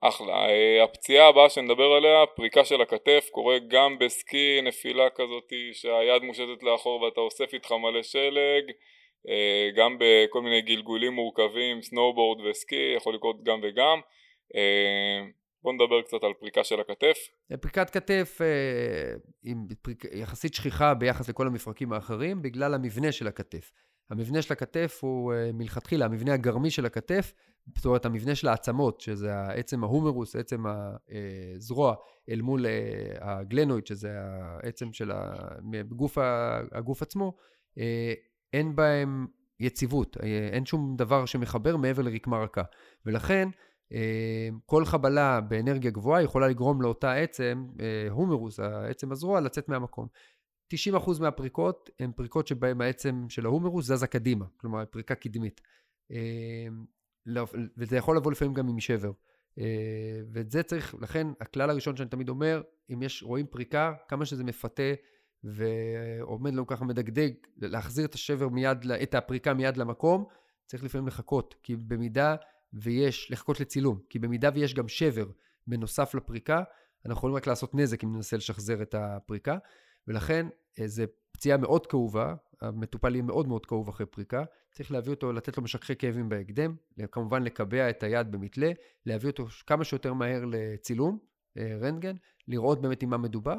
אחלה. 0.00 0.48
אה, 0.48 0.84
הפציעה 0.84 1.28
הבאה 1.28 1.50
שנדבר 1.50 1.92
עליה, 1.92 2.26
פריקה 2.36 2.64
של 2.64 2.80
הכתף, 2.80 3.28
קורה 3.30 3.58
גם 3.68 3.98
בסקי, 3.98 4.60
נפילה 4.62 5.10
כזאת 5.10 5.52
שהיד 5.72 6.22
מושטת 6.22 6.62
לאחור 6.62 7.02
ואתה 7.02 7.20
אוסף 7.20 7.54
איתך 7.54 7.72
מלא 7.72 8.02
שלג, 8.02 8.64
אה, 9.28 9.68
גם 9.76 9.96
בכל 10.00 10.42
מיני 10.42 10.62
גלגולים 10.62 11.12
מורכבים, 11.12 11.82
סנואובורד 11.82 12.40
וסקי, 12.40 12.94
יכול 12.96 13.14
לקרות 13.14 13.42
גם 13.42 13.60
וגם. 13.62 14.00
אה, 14.56 15.26
בוא 15.62 15.72
נדבר 15.72 16.02
קצת 16.02 16.24
על 16.24 16.32
פריקה 16.40 16.64
של 16.64 16.80
הכתף. 16.80 17.18
פריקת 17.60 17.90
כתף 17.90 18.38
אה, 18.40 19.14
היא 19.42 19.56
פריק, 19.82 20.04
יחסית 20.12 20.54
שכיחה 20.54 20.94
ביחס 20.94 21.28
לכל 21.28 21.46
המפרקים 21.46 21.92
האחרים 21.92 22.42
בגלל 22.42 22.74
המבנה 22.74 23.12
של 23.12 23.26
הכתף. 23.26 23.72
המבנה 24.10 24.42
של 24.42 24.52
הכתף 24.52 24.98
הוא 25.02 25.32
אה, 25.32 25.50
מלכתחילה, 25.52 26.04
המבנה 26.04 26.34
הגרמי 26.34 26.70
של 26.70 26.86
הכתף, 26.86 27.32
זאת 27.76 27.86
אומרת 27.86 28.04
המבנה 28.04 28.34
של 28.34 28.48
העצמות, 28.48 29.00
שזה 29.00 29.34
העצם 29.34 29.84
ההומרוס, 29.84 30.36
עצם 30.36 30.64
הזרוע 31.56 31.94
אל 32.30 32.40
מול 32.40 32.66
הגלנויד, 33.20 33.86
שזה 33.86 34.10
העצם 34.62 34.92
של 34.92 35.10
הגוף, 35.90 36.18
הגוף 36.72 37.02
עצמו, 37.02 37.36
אין 38.52 38.76
בהם 38.76 39.26
יציבות, 39.60 40.16
אין 40.52 40.66
שום 40.66 40.96
דבר 40.96 41.26
שמחבר 41.26 41.76
מעבר 41.76 42.02
לרקמה 42.02 42.42
רכה. 42.42 42.62
ולכן 43.06 43.48
כל 44.66 44.84
חבלה 44.84 45.40
באנרגיה 45.40 45.90
גבוהה 45.90 46.22
יכולה 46.22 46.48
לגרום 46.48 46.82
לאותה 46.82 47.12
עצם, 47.12 47.66
אה, 47.80 48.10
הומרוס, 48.10 48.60
העצם 48.60 49.12
הזרוע, 49.12 49.40
לצאת 49.40 49.68
מהמקום. 49.68 50.06
90% 50.74 51.20
מהפריקות 51.20 51.90
הן 52.00 52.12
פריקות 52.12 52.46
שבהן 52.46 52.80
העצם 52.80 53.24
של 53.28 53.46
ההומרוס 53.46 53.86
זזה 53.86 54.06
קדימה, 54.06 54.44
כלומר 54.56 54.84
פריקה 54.84 55.14
קדמית. 55.14 55.60
לא, 57.26 57.46
וזה 57.76 57.96
יכול 57.96 58.16
לבוא 58.16 58.32
לפעמים 58.32 58.54
גם 58.54 58.68
עם 58.68 58.80
שבר. 58.80 59.12
ואת 60.32 60.50
זה 60.50 60.62
צריך, 60.62 60.94
לכן 61.00 61.26
הכלל 61.40 61.70
הראשון 61.70 61.96
שאני 61.96 62.08
תמיד 62.08 62.28
אומר, 62.28 62.62
אם 62.92 63.02
יש, 63.02 63.22
רואים 63.22 63.46
פריקה, 63.46 63.94
כמה 64.08 64.26
שזה 64.26 64.44
מפתה 64.44 64.92
ועומד 65.44 66.52
לנו 66.52 66.66
ככה 66.66 66.84
מדגדג, 66.84 67.30
להחזיר 67.56 68.04
את 68.04 68.14
השבר 68.14 68.48
מיד, 68.48 68.78
את 69.02 69.14
הפריקה 69.14 69.54
מיד 69.54 69.76
למקום, 69.76 70.24
צריך 70.66 70.84
לפעמים 70.84 71.06
לחכות, 71.06 71.54
כי 71.62 71.76
במידה 71.76 72.36
ויש, 72.72 73.30
לחכות 73.30 73.60
לצילום, 73.60 73.98
כי 74.08 74.18
במידה 74.18 74.50
ויש 74.54 74.74
גם 74.74 74.88
שבר 74.88 75.26
בנוסף 75.66 76.14
לפריקה, 76.14 76.62
אנחנו 77.06 77.18
יכולים 77.18 77.36
רק 77.36 77.46
לעשות 77.46 77.74
נזק 77.74 78.04
אם 78.04 78.16
ננסה 78.16 78.36
לשחזר 78.36 78.82
את 78.82 78.94
הפריקה, 78.94 79.58
ולכן 80.08 80.46
אה, 80.80 80.88
זו 80.88 81.02
פציעה 81.32 81.58
מאוד 81.58 81.86
כאובה, 81.86 82.34
המטופל 82.60 83.14
יהיה 83.14 83.22
מאוד 83.22 83.48
מאוד 83.48 83.66
כאוב 83.66 83.88
אחרי 83.88 84.06
פריקה, 84.06 84.44
צריך 84.72 84.92
להביא 84.92 85.10
אותו, 85.10 85.32
לתת 85.32 85.56
לו 85.56 85.62
משככי 85.62 85.96
כאבים 85.96 86.28
בהקדם, 86.28 86.76
כמובן 87.10 87.42
לקבע 87.42 87.90
את 87.90 88.02
היד 88.02 88.32
במתלה, 88.32 88.70
להביא 89.06 89.30
אותו 89.30 89.46
כמה 89.66 89.84
שיותר 89.84 90.12
מהר 90.12 90.44
לצילום, 90.44 91.18
אה, 91.58 91.76
רנטגן, 91.80 92.16
לראות 92.48 92.82
באמת 92.82 93.02
עם 93.02 93.10
מה 93.10 93.16
מדובר, 93.16 93.56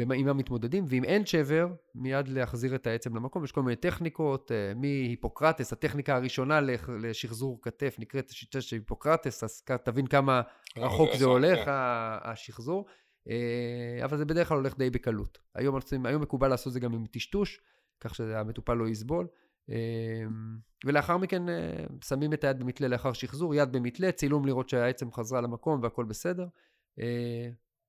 עם 0.00 0.28
המתמודדים, 0.28 0.84
ואם 0.88 1.04
אין 1.04 1.26
שבר, 1.26 1.68
מיד 1.94 2.28
להחזיר 2.28 2.74
את 2.74 2.86
העצם 2.86 3.16
למקום. 3.16 3.44
יש 3.44 3.52
כל 3.52 3.62
מיני 3.62 3.76
טכניקות, 3.76 4.52
אה, 4.52 4.74
מהיפוקרטס, 4.74 5.72
הטכניקה 5.72 6.16
הראשונה 6.16 6.60
לשחזור 7.00 7.58
כתף 7.62 7.96
נקראת 7.98 8.30
השיטה 8.30 8.60
של 8.60 8.76
היפוקרטס, 8.76 9.44
אז 9.44 9.62
תבין 9.84 10.06
כמה 10.06 10.42
רחוק 10.76 11.10
זה 11.18 11.24
הולך, 11.24 11.58
כן. 11.64 11.70
השחזור. 12.22 12.86
אה, 13.28 14.04
אבל 14.04 14.16
זה 14.16 14.24
בדרך 14.24 14.48
כלל 14.48 14.56
הולך 14.56 14.78
די 14.78 14.90
בקלות. 14.90 15.38
היום, 15.54 15.78
היום 16.04 16.22
מקובל 16.22 16.48
לעשות 16.48 16.72
זה 16.72 16.80
גם 16.80 16.94
עם 16.94 17.06
טשטוש, 17.06 17.60
כך 18.00 18.14
שהמטופל 18.14 18.74
לא 18.74 18.88
יסבול. 18.88 19.26
אה, 19.70 20.24
ולאחר 20.84 21.16
מכן 21.16 21.42
שמים 22.04 22.32
את 22.32 22.44
היד 22.44 22.58
במתלה 22.58 22.88
לאחר 22.88 23.12
שחזור, 23.12 23.54
יד 23.54 23.72
במתלה, 23.72 24.12
צילום 24.12 24.46
לראות 24.46 24.68
שהעצם 24.68 25.12
חזרה 25.12 25.40
למקום 25.40 25.82
והכל 25.82 26.04
בסדר. 26.04 26.46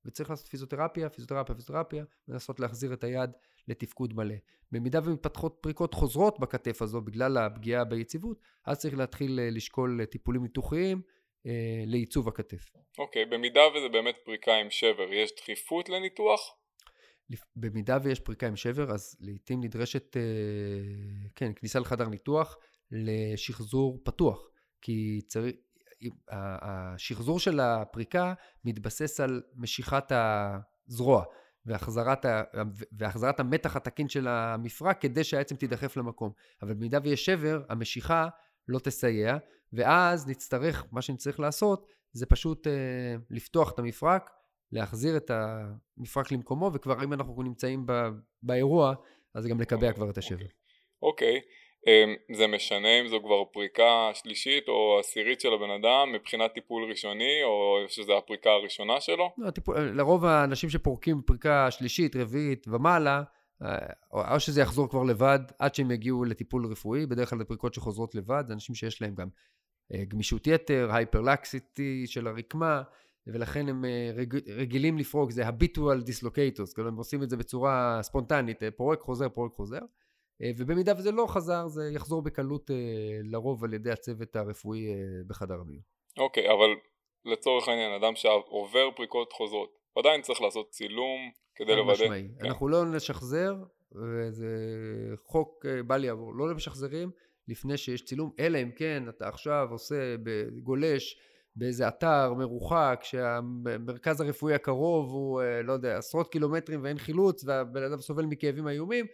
וצריך 0.04 0.30
לעשות 0.30 0.48
פיזיותרפיה, 0.48 1.08
פיזיותרפיה, 1.08 1.54
פיזיותרפיה, 1.54 2.04
ולנסות 2.28 2.60
להחזיר 2.60 2.92
את 2.92 3.04
היד 3.04 3.30
לתפקוד 3.68 4.14
מלא. 4.14 4.34
במידה 4.72 5.00
ומתפתחות 5.04 5.58
פריקות 5.60 5.94
חוזרות 5.94 6.40
בכתף 6.40 6.82
הזו 6.82 7.00
בגלל 7.00 7.38
הפגיעה 7.38 7.84
ביציבות, 7.84 8.40
אז 8.66 8.78
צריך 8.78 8.96
להתחיל 8.96 9.40
אה, 9.40 9.50
לשקול 9.50 10.00
אה, 10.00 10.06
טיפולים 10.06 10.42
ניתוחיים 10.42 11.02
אה, 11.46 11.82
לעיצוב 11.86 12.28
הכתף. 12.28 12.70
אוקיי, 12.98 13.22
okay, 13.22 13.26
במידה 13.26 13.60
וזה 13.76 13.88
באמת 13.88 14.14
פריקה 14.24 14.54
עם 14.54 14.70
שבר, 14.70 15.12
יש 15.12 15.30
דחיפות 15.36 15.88
לניתוח? 15.88 16.54
במידה 17.56 17.98
ויש 18.02 18.20
פריקה 18.20 18.46
עם 18.46 18.56
שבר, 18.56 18.90
אז 18.90 19.16
לעיתים 19.20 19.64
נדרשת, 19.64 20.16
אה, 20.16 20.22
כן, 21.36 21.52
כניסה 21.56 21.80
לחדר 21.80 22.08
ניתוח 22.08 22.56
לשחזור 22.90 24.00
פתוח. 24.04 24.48
כי 24.82 25.20
צריך, 25.26 25.54
השחזור 26.30 27.40
של 27.40 27.60
הפריקה 27.60 28.34
מתבסס 28.64 29.20
על 29.20 29.42
משיכת 29.56 30.12
הזרוע 30.12 31.24
והחזרת, 31.66 32.24
ה, 32.24 32.42
והחזרת 32.92 33.40
המתח 33.40 33.76
התקין 33.76 34.08
של 34.08 34.28
המפרק 34.28 35.00
כדי 35.00 35.24
שהעצם 35.24 35.56
תידחף 35.56 35.96
למקום. 35.96 36.32
אבל 36.62 36.74
במידה 36.74 36.98
ויש 37.02 37.24
שבר, 37.24 37.62
המשיכה 37.68 38.28
לא 38.68 38.78
תסייע, 38.78 39.36
ואז 39.72 40.28
נצטרך, 40.28 40.86
מה 40.92 41.02
שנצטרך 41.02 41.40
לעשות 41.40 41.86
זה 42.12 42.26
פשוט 42.26 42.66
אה, 42.66 42.72
לפתוח 43.30 43.72
את 43.72 43.78
המפרק, 43.78 44.30
להחזיר 44.72 45.16
את 45.16 45.30
המפרק 45.30 46.32
למקומו, 46.32 46.70
וכבר 46.74 47.04
אם 47.04 47.12
אנחנו 47.12 47.42
נמצאים 47.42 47.86
ב, 47.86 47.92
באירוע, 48.42 48.94
אז 49.34 49.46
גם 49.46 49.60
לקבע 49.60 49.92
כבר 49.92 50.10
את 50.10 50.18
השבר. 50.18 50.46
אוקיי. 51.02 51.38
Okay. 51.38 51.67
זה 52.32 52.46
משנה 52.46 53.00
אם 53.00 53.08
זו 53.08 53.20
כבר 53.20 53.44
פריקה 53.52 54.10
שלישית 54.14 54.68
או 54.68 54.98
עשירית 55.00 55.40
של 55.40 55.52
הבן 55.52 55.70
אדם 55.70 56.12
מבחינת 56.12 56.52
טיפול 56.54 56.90
ראשוני 56.90 57.42
או 57.44 57.78
שזה 57.88 58.16
הפריקה 58.16 58.50
הראשונה 58.50 59.00
שלו? 59.00 59.30
לא, 59.38 59.50
טיפול, 59.50 59.78
לרוב 59.78 60.24
האנשים 60.24 60.70
שפורקים 60.70 61.22
פריקה 61.26 61.70
שלישית, 61.70 62.16
רביעית 62.16 62.66
ומעלה 62.68 63.22
אה, 63.62 63.76
או 64.12 64.40
שזה 64.40 64.60
יחזור 64.60 64.90
כבר 64.90 65.02
לבד 65.02 65.38
עד 65.58 65.74
שהם 65.74 65.90
יגיעו 65.90 66.24
לטיפול 66.24 66.66
רפואי, 66.66 67.06
בדרך 67.06 67.30
כלל 67.30 67.38
זה 67.38 67.44
פריקות 67.44 67.74
שחוזרות 67.74 68.14
לבד, 68.14 68.44
זה 68.46 68.52
אנשים 68.52 68.74
שיש 68.74 69.02
להם 69.02 69.14
גם 69.14 69.28
אה, 69.94 70.04
גמישות 70.04 70.46
יתר, 70.46 70.88
hyperlaxity 70.92 72.06
של 72.06 72.26
הרקמה 72.26 72.82
ולכן 73.26 73.68
הם 73.68 73.84
אה, 73.84 74.10
רגילים 74.56 74.98
לפרוק, 74.98 75.30
זה 75.30 75.46
habitual 75.46 76.00
dislocators, 76.00 76.72
כלומר 76.72 76.90
הם 76.90 76.96
עושים 76.96 77.22
את 77.22 77.30
זה 77.30 77.36
בצורה 77.36 77.98
ספונטנית, 78.02 78.62
פורק 78.76 79.00
חוזר, 79.00 79.28
פורק 79.28 79.52
חוזר 79.52 79.80
ובמידה 80.42 80.92
וזה 80.98 81.12
לא 81.12 81.26
חזר 81.28 81.68
זה 81.68 81.90
יחזור 81.94 82.22
בקלות 82.22 82.70
אה, 82.70 82.76
לרוב 83.24 83.64
על 83.64 83.74
ידי 83.74 83.90
הצוות 83.90 84.36
הרפואי 84.36 84.88
אה, 84.88 84.94
בחדר 85.26 85.54
המיון. 85.54 85.82
אוקיי 86.18 86.48
okay, 86.48 86.52
אבל 86.52 86.68
לצורך 87.24 87.68
העניין 87.68 87.92
אדם 87.92 88.16
שעובר 88.16 88.90
פריקות 88.96 89.32
חוזרות 89.32 89.78
עדיין 89.98 90.22
צריך 90.22 90.40
לעשות 90.40 90.70
צילום 90.70 91.30
כדי 91.54 91.76
לוודא. 91.76 92.04
משמעי. 92.04 92.28
כן. 92.38 92.46
אנחנו 92.46 92.68
לא 92.68 92.84
נשחזר 92.84 93.54
וזה 93.92 94.46
חוק 95.24 95.66
בל 95.86 96.04
יעבור 96.04 96.34
לא 96.34 96.54
משחזרים 96.54 97.10
לפני 97.48 97.76
שיש 97.76 98.04
צילום 98.04 98.30
אלא 98.38 98.58
אם 98.62 98.70
כן 98.76 99.02
אתה 99.08 99.28
עכשיו 99.28 99.68
עושה 99.70 100.16
גולש 100.62 101.18
באיזה 101.56 101.88
אתר 101.88 102.34
מרוחק 102.34 103.00
שהמרכז 103.02 104.20
הרפואי 104.20 104.54
הקרוב 104.54 105.10
הוא 105.10 105.42
לא 105.64 105.72
יודע 105.72 105.98
עשרות 105.98 106.32
קילומטרים 106.32 106.82
ואין 106.82 106.98
חילוץ 106.98 107.44
והבן 107.44 107.82
אדם 107.82 108.00
סובל 108.00 108.24
מכאבים 108.24 108.68
איומים 108.68 109.06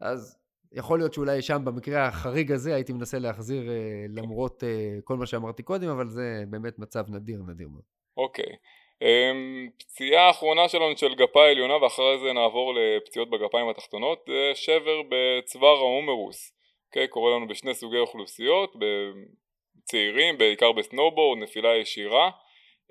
אז 0.00 0.41
יכול 0.74 0.98
להיות 0.98 1.12
שאולי 1.12 1.42
שם 1.42 1.64
במקרה 1.64 2.06
החריג 2.06 2.52
הזה 2.52 2.74
הייתי 2.74 2.92
מנסה 2.92 3.18
להחזיר 3.18 3.70
אה, 3.70 4.04
למרות 4.08 4.64
אה, 4.64 4.68
כל 5.04 5.16
מה 5.16 5.26
שאמרתי 5.26 5.62
קודם, 5.62 5.88
אבל 5.88 6.08
זה 6.08 6.44
באמת 6.50 6.78
מצב 6.78 7.04
נדיר, 7.08 7.38
נדיר 7.48 7.68
מאוד. 7.68 7.82
אוקיי. 8.16 8.56
אמ, 9.02 9.68
פציעה 9.78 10.26
האחרונה 10.26 10.68
שלנו 10.68 10.96
של 10.96 11.14
גפה 11.14 11.44
עליונה 11.46 11.76
ואחרי 11.76 12.18
זה 12.18 12.32
נעבור 12.32 12.74
לפציעות 12.74 13.30
בגפיים 13.30 13.68
התחתונות, 13.68 14.28
שבר 14.54 15.00
בצוואר 15.08 15.76
ההומרוס. 15.76 16.52
אוקיי, 16.86 17.08
קורה 17.08 17.36
לנו 17.36 17.48
בשני 17.48 17.74
סוגי 17.74 17.98
אוכלוסיות, 17.98 18.76
בצעירים, 18.78 20.38
בעיקר 20.38 20.72
בסנובורד, 20.72 21.38
נפילה 21.38 21.76
ישירה. 21.76 22.30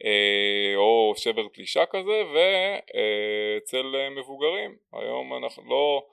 אה, 0.05 0.75
או 0.75 1.13
שבר 1.17 1.47
תלישה 1.53 1.85
כזה 1.85 2.23
ואצל 2.33 4.09
מבוגרים 4.17 4.75
היום 4.93 5.43
אנחנו 5.43 5.63
לא 5.69 6.05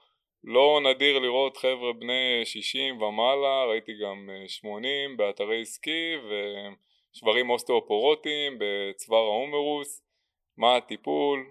לא 0.44 0.80
נדיר 0.90 1.18
לראות 1.18 1.56
חבר'ה 1.56 1.92
בני 1.92 2.42
60 2.44 3.02
ומעלה, 3.02 3.64
ראיתי 3.70 3.92
גם 4.02 4.28
80 4.46 5.10
אה, 5.10 5.16
באתרי 5.16 5.64
סקי 5.64 6.14
ושברים 7.14 7.50
אוסטאופורוטיים 7.50 8.58
בצוואר 8.58 9.24
ההומרוס, 9.24 10.02
מה 10.56 10.76
הטיפול, 10.76 11.46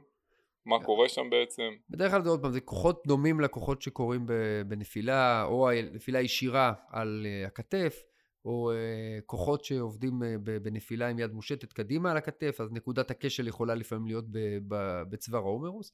מה 0.65 0.83
קורה 0.83 1.09
שם 1.09 1.29
בעצם? 1.29 1.73
בדרך 1.89 2.11
כלל 2.11 2.23
זה 2.23 2.29
עוד 2.29 2.41
פעם, 2.41 2.51
זה 2.51 2.61
כוחות 2.61 3.03
דומים 3.07 3.41
לכוחות 3.41 3.81
שקורים 3.81 4.25
בנפילה, 4.67 5.43
או 5.45 5.69
נפילה 5.93 6.21
ישירה 6.21 6.73
על 6.89 7.25
אה, 7.25 7.47
הכתף, 7.47 8.03
או 8.45 8.71
אה, 8.71 9.21
כוחות 9.25 9.65
שעובדים 9.65 10.13
בנפילה 10.43 11.09
עם 11.09 11.19
יד 11.19 11.31
מושטת 11.31 11.73
קדימה 11.73 12.11
על 12.11 12.17
הכתף, 12.17 12.61
אז 12.61 12.71
נקודת 12.71 13.11
הכשל 13.11 13.47
יכולה 13.47 13.75
לפעמים 13.75 14.07
להיות 14.07 14.25
בצוואר 15.09 15.41
ההומרוס. 15.41 15.93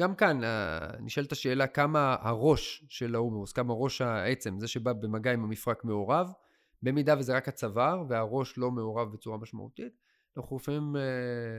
גם 0.00 0.14
כאן 0.14 0.44
אה, 0.44 0.78
נשאלת 1.00 1.32
השאלה 1.32 1.66
כמה 1.66 2.16
הראש 2.20 2.84
של 2.88 3.14
ההומוס, 3.14 3.52
כמה 3.52 3.74
ראש 3.74 4.00
העצם, 4.00 4.60
זה 4.60 4.68
שבא 4.68 4.92
במגע 4.92 5.32
עם 5.32 5.44
המפרק 5.44 5.84
מעורב, 5.84 6.32
במידה 6.82 7.14
וזה 7.18 7.36
רק 7.36 7.48
הצוואר 7.48 8.04
והראש 8.08 8.58
לא 8.58 8.70
מעורב 8.70 9.12
בצורה 9.12 9.38
משמעותית, 9.38 9.92
אנחנו 10.36 10.56
לפעמים 10.56 10.96
אה, 10.96 11.02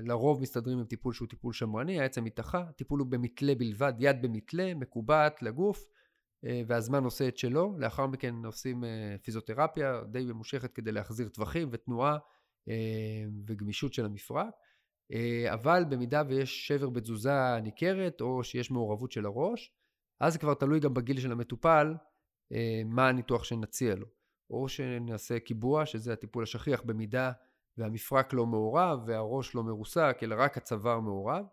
לרוב 0.03 0.41
מסתדרים 0.41 0.79
עם 0.79 0.85
טיפול 0.85 1.13
שהוא 1.13 1.27
טיפול 1.27 1.53
שמרני, 1.53 2.01
העצם 2.01 2.23
מתחה, 2.23 2.59
הטיפול 2.69 2.99
הוא 2.99 3.07
במתלה 3.07 3.55
בלבד, 3.55 3.93
יד 3.99 4.21
במתלה, 4.21 4.73
מקובעת 4.75 5.41
לגוף, 5.41 5.87
אה, 6.45 6.61
והזמן 6.67 7.03
עושה 7.03 7.27
את 7.27 7.37
שלו, 7.37 7.75
לאחר 7.77 8.07
מכן 8.07 8.35
עושים 8.45 8.83
פיזיותרפיה 9.23 10.01
די 10.11 10.25
ממושכת 10.25 10.73
כדי 10.73 10.91
להחזיר 10.91 11.29
טווחים 11.29 11.69
ותנועה 11.71 12.17
וגמישות 13.47 13.93
של 13.93 14.05
המפרק. 14.05 14.53
אה, 15.13 15.53
אבל 15.53 15.83
במידה 15.89 16.23
ויש 16.27 16.67
שבר 16.67 16.89
בתזוזה 16.89 17.59
ניכרת, 17.63 18.21
או 18.21 18.43
שיש 18.43 18.71
מעורבות 18.71 19.11
של 19.11 19.25
הראש, 19.25 19.71
אז 20.19 20.33
זה 20.33 20.39
כבר 20.39 20.53
תלוי 20.53 20.79
גם 20.79 20.93
בגיל 20.93 21.19
של 21.19 21.31
המטופל, 21.31 21.93
אה, 22.51 22.81
מה 22.85 23.09
הניתוח 23.09 23.43
שנציע 23.43 23.95
לו. 23.95 24.07
או 24.49 24.69
שנעשה 24.69 25.39
קיבוע, 25.39 25.85
שזה 25.85 26.13
הטיפול 26.13 26.43
השכיח 26.43 26.81
במידה 26.85 27.31
והמפרק 27.77 28.33
לא 28.33 28.45
מעורב 28.45 28.99
והראש 29.07 29.55
לא 29.55 29.63
מרוסק, 29.63 30.17
אלא 30.23 30.35
רק 30.39 30.57
הצוואר 30.57 30.99
מעורב. 30.99 31.45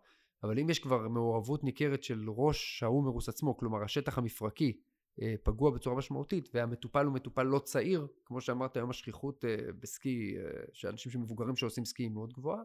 אבל 0.43 0.59
אם 0.59 0.69
יש 0.69 0.79
כבר 0.79 1.07
מעורבות 1.07 1.63
ניכרת 1.63 2.03
של 2.03 2.25
ראש 2.27 2.83
ההוא 2.83 3.03
מרוס 3.03 3.29
עצמו, 3.29 3.57
כלומר 3.57 3.83
השטח 3.83 4.17
המפרקי 4.17 4.79
אה, 5.21 5.35
פגוע 5.43 5.71
בצורה 5.71 5.95
משמעותית, 5.95 6.49
והמטופל 6.53 7.05
הוא 7.05 7.13
מטופל 7.13 7.43
לא 7.43 7.59
צעיר, 7.59 8.07
כמו 8.25 8.41
שאמרת 8.41 8.77
היום 8.77 8.89
השכיחות 8.89 9.45
בסקי, 9.79 10.35
שאנשים 10.73 11.11
שמבוגרים 11.11 11.55
שעושים 11.55 11.85
סקי 11.85 12.03
היא 12.03 12.11
מאוד 12.11 12.33
גבוהה, 12.33 12.61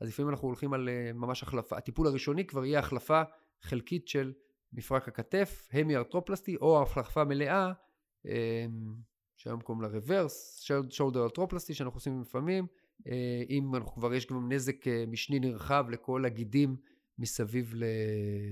אז 0.00 0.08
לפעמים 0.08 0.30
אנחנו 0.30 0.48
הולכים 0.48 0.72
על 0.72 0.88
אה, 0.88 1.12
ממש 1.12 1.42
החלפה, 1.42 1.76
הטיפול 1.76 2.06
הראשוני 2.06 2.46
כבר 2.46 2.64
יהיה 2.64 2.78
החלפה 2.78 3.22
חלקית 3.62 4.08
של 4.08 4.32
מפרק 4.72 5.08
הכתף, 5.08 5.68
המי 5.72 5.96
ארטרופלסטי 5.96 6.56
או 6.56 6.82
החלפה 6.82 7.24
מלאה, 7.24 7.72
שהיום 9.36 9.60
קוראים 9.60 9.82
לה 9.82 9.88
רוורס, 9.88 10.60
שולדר 10.90 11.22
ארטרופלסטי 11.22 11.74
שאנחנו 11.74 11.96
עושים 11.96 12.20
לפעמים, 12.20 12.66
אם 13.48 13.74
אנחנו 13.74 13.92
כבר 13.92 14.14
יש 14.14 14.26
גם 14.26 14.52
נזק 14.52 14.76
משני 15.08 15.38
נרחב 15.38 15.86
לכל 15.90 16.24
הגידים 16.24 16.76
מסביב 17.18 17.74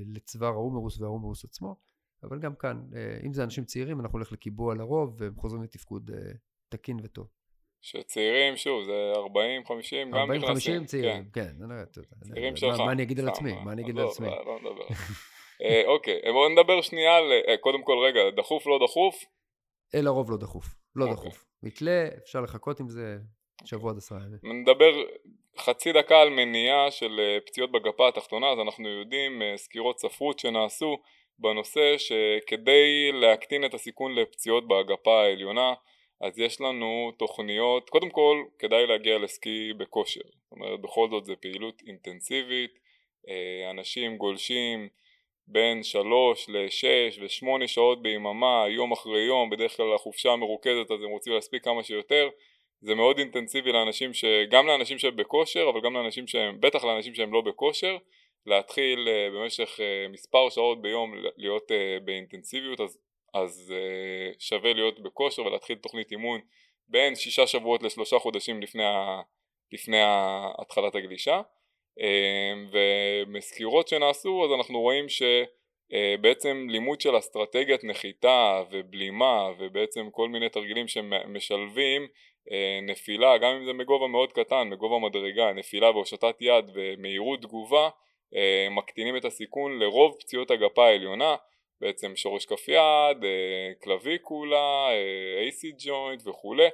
לצוואר 0.07 0.53
ההומרוס 0.53 1.01
וההומרוס 1.01 1.45
עצמו. 1.45 1.77
אבל 2.23 2.39
גם 2.39 2.55
כאן, 2.55 2.87
אם 3.27 3.33
זה 3.33 3.45
אנשים 3.45 3.65
צעירים, 3.65 4.01
אנחנו 4.01 4.19
הולך 4.19 4.33
לקיבוע 4.33 4.75
לרוב, 4.75 5.17
והם 5.19 5.35
חוזרים 5.37 5.63
לתפקוד 5.63 6.11
תקין 6.69 6.97
וטוב. 7.03 7.29
שצעירים, 7.85 8.57
שוב, 8.57 8.85
זה 8.85 9.13
40, 9.17 9.65
50, 9.65 10.11
גם 10.11 10.33
נכנסים. 10.33 10.43
40, 10.43 10.55
50 10.55 10.85
צעירים, 10.85 11.25
כן. 11.33 11.53
כן. 11.61 12.33
צעירים 12.35 12.57
שלך. 12.57 12.81
מה 12.81 12.93
אני 12.93 13.03
אגיד 13.03 13.21
על 13.21 13.29
עצמי? 13.29 13.53
מה 13.65 13.73
אני 13.73 13.83
אגיד 13.83 13.99
על 13.99 14.07
עצמי? 14.07 14.27
לא, 14.27 14.45
לא 14.47 14.59
נדבר. 14.61 14.85
אה, 15.65 15.83
אוקיי, 15.87 16.21
בואו 16.33 16.49
נדבר 16.49 16.81
שנייה 16.81 17.17
על, 17.17 17.33
אה, 17.49 17.57
קודם 17.57 17.83
כל, 17.83 17.99
רגע, 18.07 18.21
דחוף, 18.37 18.67
לא 18.67 18.79
דחוף? 18.85 19.25
אל 19.95 20.07
הרוב 20.07 20.31
לא 20.31 20.37
דחוף. 20.37 20.65
לא 20.97 21.05
אוקיי. 21.05 21.17
דחוף. 21.17 21.45
מתלה, 21.63 22.09
אפשר 22.23 22.41
לחכות 22.41 22.81
עם 22.81 22.89
זה 22.89 23.17
שבוע 23.65 23.91
עד 23.91 23.97
עשרה 23.97 24.19
ימים. 24.19 24.61
נדבר 24.61 24.93
חצי 25.59 25.93
דקה 25.93 26.21
על 26.21 26.31
מניעה 26.31 26.91
של 26.91 27.21
אה, 27.21 27.39
פציעות 27.47 27.73
בגפה 27.73 28.09
התחתונה, 28.09 28.47
אז 28.47 28.59
אנחנו 28.59 28.89
יודעים, 28.89 29.43
סקירות 29.57 29.99
ספרות 29.99 30.39
שנעשו 30.39 30.99
בנושא 31.39 31.99
שכדי 31.99 33.13
להקטין 33.13 33.65
את 33.65 33.75
הסיכון 33.75 34.15
לפציעות 34.15 34.65
בגפה 34.69 35.23
העליונה, 35.23 35.75
אז 36.25 36.39
יש 36.39 36.61
לנו 36.61 37.13
תוכניות, 37.17 37.91
קודם 37.91 38.11
כל 38.11 38.45
כדאי 38.59 38.87
להגיע 38.87 39.19
לסקי 39.19 39.73
בכושר, 39.73 40.21
זאת 40.21 40.53
אומרת 40.53 40.81
בכל 40.81 41.09
זאת 41.11 41.25
זה 41.25 41.37
פעילות 41.37 41.83
אינטנסיבית, 41.87 42.79
אה, 43.29 43.71
אנשים 43.71 44.17
גולשים 44.17 44.89
בין 45.47 45.83
שלוש 45.83 46.47
לשש 46.49 47.19
ושמונה 47.23 47.69
שעות 47.69 48.03
ביממה, 48.03 48.65
יום 48.69 48.93
אחרי 48.93 49.21
יום, 49.21 49.51
בדרך 49.51 49.77
כלל 49.77 49.95
החופשה 49.95 50.37
מרוכזת 50.37 50.91
אז 50.91 51.03
הם 51.03 51.11
רוצים 51.11 51.33
להספיק 51.33 51.65
כמה 51.65 51.83
שיותר, 51.83 52.29
זה 52.81 52.95
מאוד 52.95 53.19
אינטנסיבי 53.19 53.73
לאנשים 53.73 54.15
ש... 54.15 54.25
גם 54.51 54.67
לאנשים 54.67 54.99
שהם 54.99 55.17
בכושר, 55.17 55.67
אבל 55.73 55.81
גם 55.81 55.95
לאנשים 55.95 56.27
שהם, 56.27 56.61
בטח 56.61 56.85
לאנשים 56.85 57.15
שהם 57.15 57.33
לא 57.33 57.41
בכושר, 57.41 57.97
להתחיל 58.47 59.09
אה, 59.09 59.29
במשך 59.31 59.81
אה, 59.81 60.09
מספר 60.09 60.49
שעות 60.51 60.83
ביום 60.83 61.15
להיות 61.37 61.73
באינטנסיביות, 62.05 62.81
אז 62.81 62.99
אז 63.35 63.73
uh, 63.77 64.37
שווה 64.39 64.73
להיות 64.73 65.01
בכושר 65.01 65.43
ולהתחיל 65.47 65.79
תוכנית 65.79 66.11
אימון 66.11 66.41
בין 66.89 67.15
שישה 67.15 67.47
שבועות 67.47 67.83
לשלושה 67.83 68.19
חודשים 68.19 68.63
לפני, 68.63 68.85
ה, 68.85 69.21
לפני 69.73 70.01
התחלת 70.59 70.95
הגלישה. 70.95 71.41
uh, 71.99 72.77
ומסקירות 73.27 73.89
שנעשו 73.89 74.45
אז 74.45 74.51
אנחנו 74.59 74.81
רואים 74.81 75.07
שבעצם 75.09 76.67
uh, 76.69 76.73
לימוד 76.73 77.01
של 77.01 77.19
אסטרטגיית 77.19 77.85
נחיתה 77.85 78.63
ובלימה 78.71 79.51
ובעצם 79.59 80.11
כל 80.11 80.29
מיני 80.29 80.49
תרגילים 80.49 80.89
שמשלבים 80.89 82.07
uh, 82.49 82.53
נפילה 82.83 83.39
גם 83.39 83.57
אם 83.57 83.65
זה 83.65 83.73
מגובה 83.73 84.07
מאוד 84.07 84.33
קטן, 84.33 84.69
מגובה 84.69 84.99
מדרגה, 84.99 85.53
נפילה 85.53 85.91
והושטת 85.91 86.37
יד 86.41 86.65
ומהירות 86.75 87.43
תגובה 87.43 87.89
uh, 87.89 88.71
מקטינים 88.71 89.17
את 89.17 89.25
הסיכון 89.25 89.79
לרוב 89.79 90.17
פציעות 90.21 90.51
הגפה 90.51 90.87
העליונה 90.87 91.37
בעצם 91.81 92.17
שורש 92.17 92.47
כף 92.47 92.69
יד, 92.69 93.25
אה, 93.25 93.73
קלוויקולה, 93.81 94.89
אה, 94.91 95.49
AC 95.49 95.85
ג'וינט 95.87 96.27
וכולי. 96.27 96.69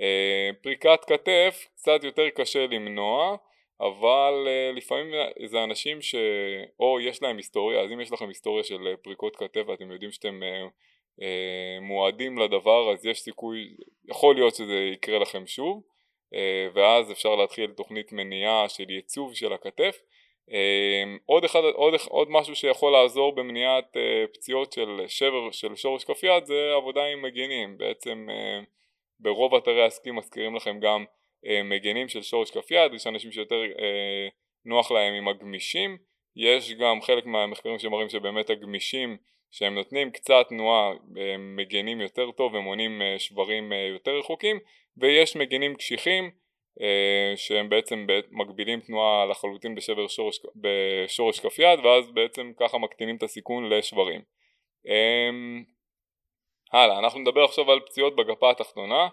אה, 0.00 0.50
פריקת 0.62 1.04
כתף 1.06 1.66
קצת 1.76 2.04
יותר 2.04 2.28
קשה 2.30 2.66
למנוע, 2.66 3.36
אבל 3.80 4.48
לפעמים 4.74 5.14
זה 5.44 5.64
אנשים 5.64 6.02
שאו 6.02 7.00
יש 7.00 7.22
להם 7.22 7.36
היסטוריה, 7.36 7.80
אז 7.80 7.92
אם 7.92 8.00
יש 8.00 8.12
לכם 8.12 8.28
היסטוריה 8.28 8.64
של 8.64 8.94
פריקות 9.02 9.36
כתף 9.36 9.62
ואתם 9.66 9.90
יודעים 9.90 10.12
שאתם 10.12 10.40
מועדים 11.80 12.38
לדבר 12.38 12.92
אז 12.92 13.06
יש 13.06 13.20
סיכוי, 13.20 13.76
יכול 14.08 14.34
להיות 14.34 14.54
שזה 14.54 14.90
יקרה 14.92 15.18
לכם 15.18 15.46
שוב 15.46 15.82
ואז 16.74 17.12
אפשר 17.12 17.34
להתחיל 17.34 17.70
תוכנית 17.70 18.12
מניעה 18.12 18.68
של 18.68 18.90
ייצוב 18.90 19.34
של 19.34 19.52
הכתף 19.52 19.98
עוד, 21.26 21.44
אחד, 21.44 21.60
עוד, 21.74 21.94
עוד 22.08 22.30
משהו 22.30 22.54
שיכול 22.54 22.92
לעזור 22.92 23.34
במניעת 23.34 23.96
אה, 23.96 24.24
פציעות 24.34 24.72
של 24.72 25.00
שבר 25.08 25.50
של 25.50 25.76
שורש 25.76 26.04
כף 26.04 26.22
יד 26.22 26.44
זה 26.44 26.72
עבודה 26.76 27.04
עם 27.04 27.22
מגינים 27.22 27.78
בעצם 27.78 28.26
אה, 28.30 28.60
ברוב 29.20 29.54
אתרי 29.54 29.84
הסקי 29.84 30.10
מזכירים 30.10 30.56
לכם 30.56 30.80
גם 30.80 31.04
אה, 31.46 31.62
מגינים 31.62 32.08
של 32.08 32.22
שורש 32.22 32.50
כף 32.50 32.70
יד 32.70 32.94
יש 32.94 33.06
אנשים 33.06 33.32
שיותר 33.32 33.62
נוח 34.64 34.92
להם 34.92 35.14
עם 35.14 35.28
הגמישים. 35.28 35.98
יש 36.36 36.72
גם 36.72 37.02
חלק 37.02 37.26
מהמחקרים 37.26 37.78
שמראים 37.78 38.08
שבאמת 38.08 38.50
הגמישים 38.50 39.16
שהם 39.50 39.74
נותנים 39.74 40.10
קצת 40.10 40.46
תנועה 40.48 40.92
מגינים 41.38 42.00
יותר 42.00 42.30
טוב 42.30 42.54
ומונים 42.54 43.02
שברים 43.18 43.72
יותר 43.72 44.18
רחוקים. 44.18 44.58
ויש 44.96 45.36
מגינים 45.36 45.74
קשיחים 45.74 46.30
שהם 47.36 47.68
בעצם 47.68 48.06
מגבילים 48.30 48.80
תנועה 48.80 49.26
לחלוטין 49.26 49.74
בשבר 49.74 50.08
שורש, 50.08 50.40
בשורש 50.56 51.40
כף 51.40 51.58
יד 51.58 51.78
ואז 51.84 52.10
בעצם 52.10 52.52
ככה 52.60 52.78
מקטינים 52.78 53.16
את 53.16 53.22
הסיכון 53.22 53.68
לשברים. 53.68 54.20
אמ, 54.86 55.64
הלאה, 56.72 56.98
אנחנו 56.98 57.20
נדבר 57.20 57.44
עכשיו 57.44 57.70
על 57.72 57.80
פציעות 57.80 58.16
בגפה 58.16 58.50
התחתונה, 58.50 59.08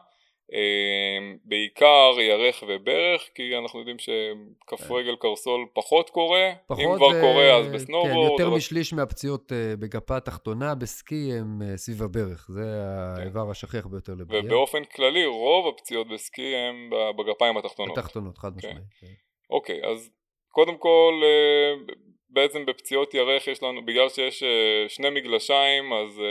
בעיקר 1.46 2.12
ירך 2.20 2.64
וברך, 2.68 3.30
כי 3.36 3.58
אנחנו 3.58 3.80
יודעים 3.80 4.00
שכף 4.00 4.88
כן. 4.88 4.94
רגל 4.94 5.16
קרסול 5.16 5.66
פחות 5.74 6.10
קורה, 6.10 6.52
פחות, 6.68 6.84
אם 6.84 6.96
כבר 6.96 7.22
קורה 7.22 7.58
אז 7.58 7.68
בסנובורד. 7.68 8.14
כן, 8.14 8.32
יותר 8.32 8.48
אבל... 8.48 8.56
משליש 8.56 8.94
מהפציעות 8.94 9.52
אה, 9.52 9.76
בגפה 9.80 10.18
התחתונה 10.18 10.76
בסקי 10.76 11.34
הם 11.40 11.62
אה, 11.62 11.78
סביב 11.78 12.04
הברך, 12.04 12.48
זה 12.50 12.62
כן. 12.62 13.22
האיבר 13.22 13.50
השכיח 13.52 13.86
ביותר 13.86 14.14
לפגיעה. 14.20 14.42
ובאופן 14.46 14.84
כללי 14.84 15.26
רוב 15.26 15.68
הפציעות 15.68 16.08
בסקי 16.08 16.56
הם 16.56 16.90
בגפיים 17.18 17.58
התחתונות. 17.58 17.98
התחתונות, 17.98 18.38
חד 18.38 18.58
משמעית. 18.58 18.78
כן. 18.78 19.08
כן. 19.08 19.14
אוקיי, 19.50 19.82
אז 19.84 20.12
קודם 20.52 20.78
כל 20.78 21.22
אה, 21.24 21.94
בעצם 22.30 22.66
בפציעות 22.66 23.14
ירך 23.14 23.48
יש 23.48 23.64
לנו, 23.64 23.86
בגלל 23.86 24.10
שיש 24.10 24.44
שני 24.88 25.10
מגלשיים 25.10 25.94
אז 25.94 26.22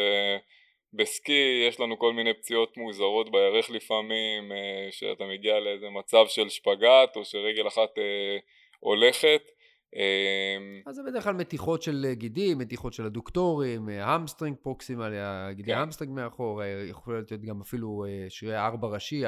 בסקי 0.92 1.66
יש 1.68 1.80
לנו 1.80 1.98
כל 1.98 2.12
מיני 2.12 2.34
פציעות 2.34 2.76
מוזרות 2.76 3.32
בירך 3.32 3.70
לפעמים, 3.70 4.52
אה, 4.52 4.88
שאתה 4.90 5.24
מגיע 5.24 5.60
לאיזה 5.60 5.90
מצב 5.90 6.24
של 6.28 6.48
שפגאט 6.48 7.16
או 7.16 7.24
שרגל 7.24 7.68
אחת 7.68 7.98
אה, 7.98 8.38
הולכת. 8.80 9.42
אמ, 9.96 10.82
אז 10.86 10.94
זה 10.94 11.02
בדרך 11.06 11.24
כלל 11.24 11.34
מתיחות 11.34 11.82
של 11.82 12.06
גידים, 12.12 12.58
מתיחות 12.58 12.92
של 12.92 13.06
האדוקטורים, 13.06 13.88
hamstring 13.88 14.56
פרוקסימלי, 14.62 15.16
גידי 15.52 15.72
כן. 15.72 15.78
hamstring 15.78 16.14
מאחור, 16.14 16.62
אה, 16.62 16.84
יכול 16.90 17.14
להיות 17.14 17.32
גם 17.32 17.60
אפילו 17.60 18.04
שרירי 18.28 18.58
ארבע 18.58 18.88
ראשי, 18.88 19.22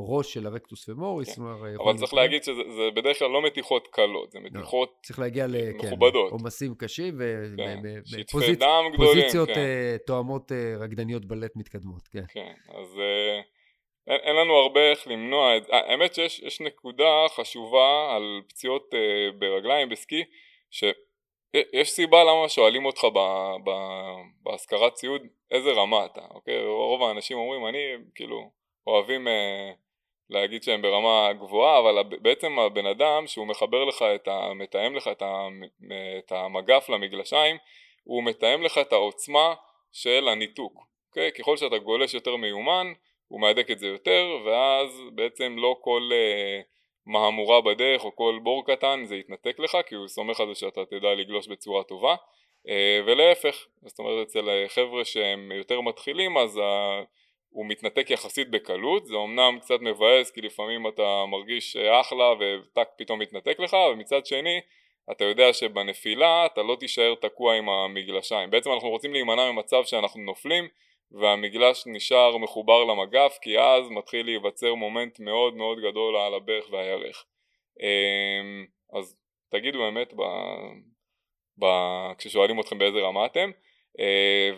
ראש 0.00 0.34
של 0.34 0.46
ה 0.46 0.52
rectus 0.52 0.88
femoris. 0.88 1.36
כן. 1.36 1.42
אבל 1.82 1.96
צריך 1.96 2.14
להגיד 2.14 2.42
שזה 2.42 2.90
בדרך 2.94 3.18
כלל 3.18 3.30
לא 3.30 3.42
מתיחות 3.42 3.88
קלות, 3.88 4.30
זה 4.30 4.38
לא, 4.38 4.44
מתיחות 4.44 4.88
לא, 4.88 5.02
צריך 5.02 5.18
להגיע 5.18 5.46
מכובדות. 5.74 6.32
עומסים 6.32 6.74
קשים 6.74 7.20
ובפוזיציות 8.94 9.48
כן. 9.48 9.58
אה, 9.58 9.96
תואמות 10.06 10.52
אה, 10.52 10.74
רקדניות 10.80 11.24
בלט 11.24 11.56
מתקדמות. 11.56 12.08
כן, 12.08 12.24
כן 12.28 12.54
אז 12.68 12.98
אה, 12.98 13.40
אין, 14.06 14.20
אין 14.22 14.36
לנו 14.36 14.54
הרבה 14.54 14.90
איך 14.90 15.08
למנוע 15.08 15.56
את 15.56 15.64
זה. 15.64 15.72
האמת 15.72 16.14
שיש 16.14 16.60
נקודה 16.60 17.26
חשובה 17.28 18.12
על 18.16 18.42
פציעות 18.48 18.94
ברגליים 19.38 19.88
בסקי, 19.88 20.24
שיש 20.70 21.90
סיבה 21.90 22.24
למה 22.24 22.48
שואלים 22.48 22.84
אותך 22.84 23.06
בהשכרת 24.42 24.94
ציוד 24.94 25.22
איזה 25.50 25.70
רמה 25.72 26.04
אתה, 26.04 26.20
אוקיי? 26.30 26.66
רוב 26.66 27.02
האנשים 27.02 27.38
אומרים 27.38 27.66
אני 27.66 27.78
כאילו 28.14 28.50
אוהבים 28.86 29.26
להגיד 30.30 30.62
שהם 30.62 30.82
ברמה 30.82 31.32
גבוהה, 31.32 31.78
אבל 31.78 32.02
בעצם 32.02 32.58
הבן 32.58 32.86
אדם 32.86 33.26
שהוא 33.26 33.46
מחבר 33.46 33.84
לך 33.84 34.02
את 34.14 34.28
ה... 34.28 34.54
מתאם 34.54 34.96
לך 34.96 35.08
את, 35.08 35.22
ה, 35.22 35.48
את 36.18 36.32
המגף 36.32 36.88
למגלשיים, 36.88 37.56
הוא 38.04 38.24
מתאם 38.24 38.62
לך 38.62 38.78
את 38.78 38.92
העוצמה 38.92 39.54
של 39.92 40.28
הניתוק. 40.28 40.78
Okay? 40.78 40.88
אוקיי? 41.08 41.32
ככל 41.32 41.56
שאתה 41.56 41.78
גולש 41.78 42.14
יותר 42.14 42.36
מיומן, 42.36 42.92
הוא 43.28 43.40
מהדק 43.40 43.70
את 43.70 43.78
זה 43.78 43.86
יותר, 43.86 44.38
ואז 44.44 45.02
בעצם 45.12 45.56
לא 45.58 45.76
כל 45.80 46.10
uh, 46.12 46.64
מהמורה 47.06 47.60
בדרך 47.60 48.04
או 48.04 48.16
כל 48.16 48.38
בור 48.42 48.66
קטן 48.66 49.04
זה 49.04 49.16
יתנתק 49.16 49.58
לך, 49.58 49.78
כי 49.86 49.94
הוא 49.94 50.08
סומך 50.08 50.40
על 50.40 50.48
זה 50.48 50.54
שאתה 50.54 50.84
תדע 50.84 51.14
לגלוש 51.14 51.48
בצורה 51.48 51.84
טובה. 51.84 52.14
Uh, 52.66 52.70
ולהפך, 53.06 53.66
זאת 53.82 53.98
אומרת 53.98 54.26
אצל 54.26 54.64
חבר'ה 54.68 55.04
שהם 55.04 55.52
יותר 55.52 55.80
מתחילים 55.80 56.38
אז 56.38 56.56
ה... 56.58 57.02
הוא 57.50 57.66
מתנתק 57.66 58.10
יחסית 58.10 58.50
בקלות, 58.50 59.06
זה 59.06 59.14
אמנם 59.16 59.58
קצת 59.60 59.80
מבאס 59.80 60.30
כי 60.30 60.40
לפעמים 60.40 60.88
אתה 60.88 61.24
מרגיש 61.28 61.76
אחלה 61.76 62.32
וטק 62.40 62.88
פתאום 62.98 63.18
מתנתק 63.18 63.60
לך, 63.60 63.76
ומצד 63.92 64.26
שני 64.26 64.60
אתה 65.10 65.24
יודע 65.24 65.52
שבנפילה 65.52 66.46
אתה 66.46 66.62
לא 66.62 66.76
תישאר 66.80 67.14
תקוע 67.14 67.54
עם 67.54 67.68
המגלשיים. 67.68 68.50
בעצם 68.50 68.72
אנחנו 68.72 68.88
רוצים 68.88 69.12
להימנע 69.12 69.52
ממצב 69.52 69.84
שאנחנו 69.84 70.20
נופלים 70.20 70.68
והמגלש 71.12 71.84
נשאר 71.86 72.36
מחובר 72.36 72.84
למגף 72.84 73.38
כי 73.42 73.58
אז 73.58 73.88
מתחיל 73.90 74.26
להיווצר 74.26 74.74
מומנט 74.74 75.20
מאוד 75.20 75.54
מאוד 75.54 75.78
גדול 75.78 76.16
על 76.16 76.34
הברך 76.34 76.72
והירך. 76.72 77.24
אמ, 77.80 78.66
אז 78.92 79.16
תגידו 79.48 79.78
באמת 79.78 80.14
כששואלים 82.18 82.60
אתכם 82.60 82.78
באיזה 82.78 82.98
רמה 82.98 83.26
אתם 83.26 83.50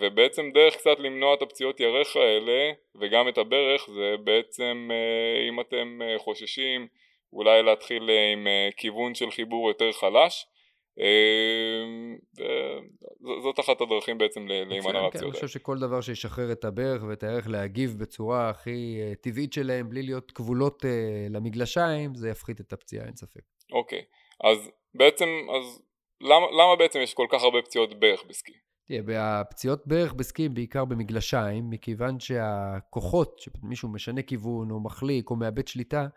ובעצם 0.01 0.51
דרך 0.55 0.77
קצת 0.77 0.99
למנוע 0.99 1.35
את 1.35 1.43
הפציעות 1.43 1.81
ירך 1.81 2.17
האלה 2.17 2.73
וגם 3.01 3.29
את 3.29 3.39
הברך 3.39 3.91
זה 3.95 4.15
בעצם 4.25 4.89
אה, 4.91 5.49
אם 5.49 5.61
אתם 5.61 5.99
אה, 6.03 6.19
חוששים 6.19 6.87
אולי 7.33 7.63
להתחיל 7.63 8.11
עם 8.33 8.47
כיוון 8.77 9.15
של 9.15 9.31
חיבור 9.31 9.69
יותר 9.69 9.93
חלש 9.93 10.47
זאת 13.43 13.61
אחת 13.61 13.81
הדרכים 13.81 14.19
בעצם 14.19 14.47
להימנע 14.49 14.79
מהפציעות 14.79 15.15
האלה. 15.15 15.27
אני 15.27 15.33
חושב 15.33 15.49
שכל 15.49 15.79
דבר 15.79 16.01
שישחרר 16.01 16.53
את 16.53 16.65
הברך 16.65 17.03
ואת 17.09 17.23
הערך 17.23 17.49
להגיב 17.49 17.97
בצורה 17.99 18.49
הכי 18.49 19.01
טבעית 19.21 19.53
שלהם 19.53 19.91
בלי 19.91 20.03
להיות 20.03 20.31
כבולות 20.31 20.85
למגלשיים 21.31 22.15
זה 22.15 22.29
יפחית 22.29 22.61
את 22.61 22.73
הפציעה 22.73 23.05
אין 23.07 23.17
ספק. 23.17 23.41
אוקיי 23.73 24.03
אז 24.45 24.71
בעצם 24.95 25.29
אז 25.57 25.83
למה, 26.21 26.47
למה 26.51 26.77
בעצם 26.79 27.01
יש 27.01 27.15
כל 27.15 27.27
כך 27.31 27.43
הרבה 27.43 27.63
פציעות 27.63 28.01
ברך 28.01 28.25
בסקי? 28.29 28.53
הפציעות 29.19 29.87
ברך 29.87 30.13
בסקי 30.13 30.49
בעיקר 30.49 30.85
במגלשיים, 30.85 31.71
מכיוון 31.71 32.21
שהכוחות, 32.21 33.39
שמישהו 33.39 33.89
משנה 33.89 34.23
כיוון 34.23 34.71
או 34.71 34.81
מחליק 34.81 35.31
או 35.31 35.37
מאבד 35.37 35.69
שליטה, 35.69 36.09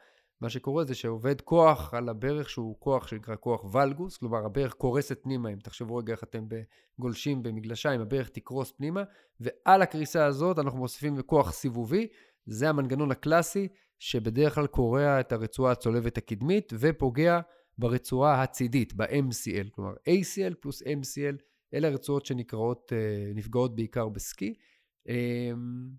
מה 0.42 0.50
שקורה 0.50 0.84
זה 0.84 0.96
שעובד 0.96 1.42
כוח 1.42 1.94
על 1.94 2.10
הברך 2.10 2.50
שהוא 2.50 2.76
כוח 2.80 3.08
שנקרא 3.08 3.36
כוח 3.40 3.76
ולגוס, 3.76 4.18
כלומר 4.18 4.46
הברך 4.46 4.74
קורסת 4.74 5.24
פנימה, 5.24 5.50
אם 5.50 5.60
תחשבו 5.60 5.96
רגע 5.96 6.14
איך 6.14 6.24
אתם 6.24 6.48
גולשים 7.00 7.44
במגלשיים, 7.44 8.02
הברך 8.02 8.30
תקרוס 8.30 8.72
פנימה, 8.72 9.04
ועל 9.40 9.82
הקריסה 9.82 10.26
הזאת 10.26 10.60
אנחנו 10.60 10.80
מוסיפים 10.80 11.22
כוח 11.22 11.52
סיבובי, 11.52 12.08
זה 12.46 12.70
המנגנון 12.70 13.12
הקלאסי 13.12 13.68
שבדרך 14.00 14.56
כלל 14.56 14.68
קורע 14.68 15.20
את 15.20 15.32
הרצועה 15.32 15.72
הצולבת 15.72 16.18
הקדמית 16.18 16.74
ופוגע 16.80 17.40
ברצועה 17.78 18.44
הצידית, 18.44 18.94
ב-MCL, 18.94 19.70
כלומר 19.72 19.94
ACL 19.94 20.54
פלוס 20.60 20.84
MCL 20.84 21.53
אלה 21.74 21.88
הרצועות 21.88 22.26
שנקראות, 22.26 22.94
אה, 22.94 23.32
נפגעות 23.36 23.76
בעיקר 23.76 24.10
בסקי. 24.10 24.54
אמ, 25.10 25.90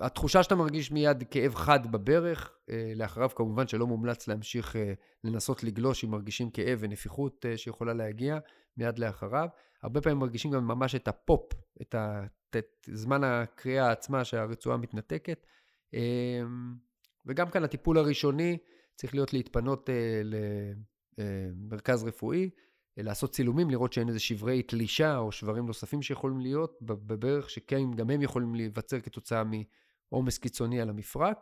התחושה 0.00 0.42
שאתה 0.42 0.54
מרגיש 0.54 0.92
מיד 0.92 1.24
כאב 1.30 1.54
חד 1.54 1.92
בברך, 1.92 2.58
אה, 2.70 2.92
לאחריו 2.96 3.28
כמובן 3.28 3.66
שלא 3.66 3.86
מומלץ 3.86 4.28
להמשיך 4.28 4.76
אה, 4.76 4.92
לנסות 5.24 5.64
לגלוש 5.64 6.04
אם 6.04 6.10
מרגישים 6.10 6.50
כאב 6.50 6.78
ונפיחות 6.82 7.44
שיכולה 7.56 7.94
להגיע 7.94 8.38
מיד 8.76 8.98
לאחריו. 8.98 9.48
הרבה 9.82 10.00
פעמים 10.00 10.18
מרגישים 10.18 10.50
גם 10.50 10.68
ממש 10.68 10.94
את 10.94 11.08
הפופ, 11.08 11.52
את, 11.82 11.94
זמן 12.86 13.24
הקריאה 13.24 13.90
עצמה 13.90 14.24
שהרצועה 14.24 14.76
מתנתקת. 14.76 15.46
וגם 17.26 17.50
כאן 17.50 17.64
הטיפול 17.64 17.98
הראשוני 17.98 18.58
צריך 18.94 19.14
להיות 19.14 19.32
להתפנות 19.32 19.90
למרכז 21.58 22.04
רפואי. 22.04 22.50
לעשות 23.02 23.30
צילומים, 23.30 23.70
לראות 23.70 23.92
שאין 23.92 24.08
איזה 24.08 24.20
שברי 24.20 24.62
תלישה 24.62 25.18
או 25.18 25.32
שברים 25.32 25.66
נוספים 25.66 26.02
שיכולים 26.02 26.40
להיות 26.40 26.78
בברך, 26.82 27.50
שכן, 27.50 27.90
גם 27.94 28.10
הם 28.10 28.22
יכולים 28.22 28.54
להיווצר 28.54 29.00
כתוצאה 29.00 29.42
מעומס 30.12 30.38
קיצוני 30.38 30.80
על 30.80 30.88
המפרק. 30.88 31.38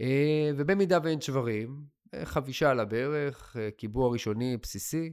אה, 0.00 0.50
ובמידה 0.56 0.98
ואין 1.02 1.20
שברים, 1.20 1.84
אה, 2.14 2.24
חבישה 2.24 2.70
על 2.70 2.80
הברך, 2.80 3.56
אה, 3.60 3.70
קיבוע 3.70 4.12
ראשוני 4.12 4.56
בסיסי, 4.56 5.12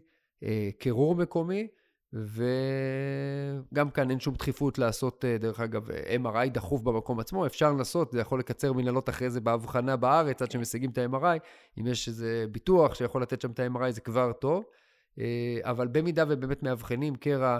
קירור 0.80 1.16
מקומי, 1.16 1.68
וגם 2.14 3.90
כאן 3.90 4.10
אין 4.10 4.20
שום 4.20 4.36
דחיפות 4.36 4.78
לעשות, 4.78 5.26
דרך 5.40 5.60
אגב, 5.60 5.90
MRI 5.92 6.50
דחוף 6.52 6.82
במקום 6.82 7.20
עצמו, 7.20 7.46
אפשר 7.46 7.72
לנסות, 7.72 8.12
זה 8.12 8.20
יכול 8.20 8.40
לקצר 8.40 8.74
מנהלות 8.74 9.10
אחרי 9.10 9.30
זה 9.30 9.42
בהבחנה 9.42 9.96
בארץ, 9.96 10.42
עד 10.42 10.52
שמשיגים 10.52 10.90
את 10.90 10.98
ה-MRI, 10.98 11.40
אם 11.80 11.88
יש 11.88 12.08
איזה 12.08 12.46
ביטוח 12.52 12.96
שיכול 12.96 13.22
לתת 13.22 13.42
שם 13.42 13.52
את 13.52 13.60
ה-MRI 13.60 13.92
זה 13.92 14.02
כבר 14.02 14.32
טוב. 14.32 14.64
אה, 15.20 15.60
אבל 15.64 15.88
במידה 15.88 16.24
ובאמת 16.30 16.64
מאבחנים 16.64 17.16
קרע 17.16 17.60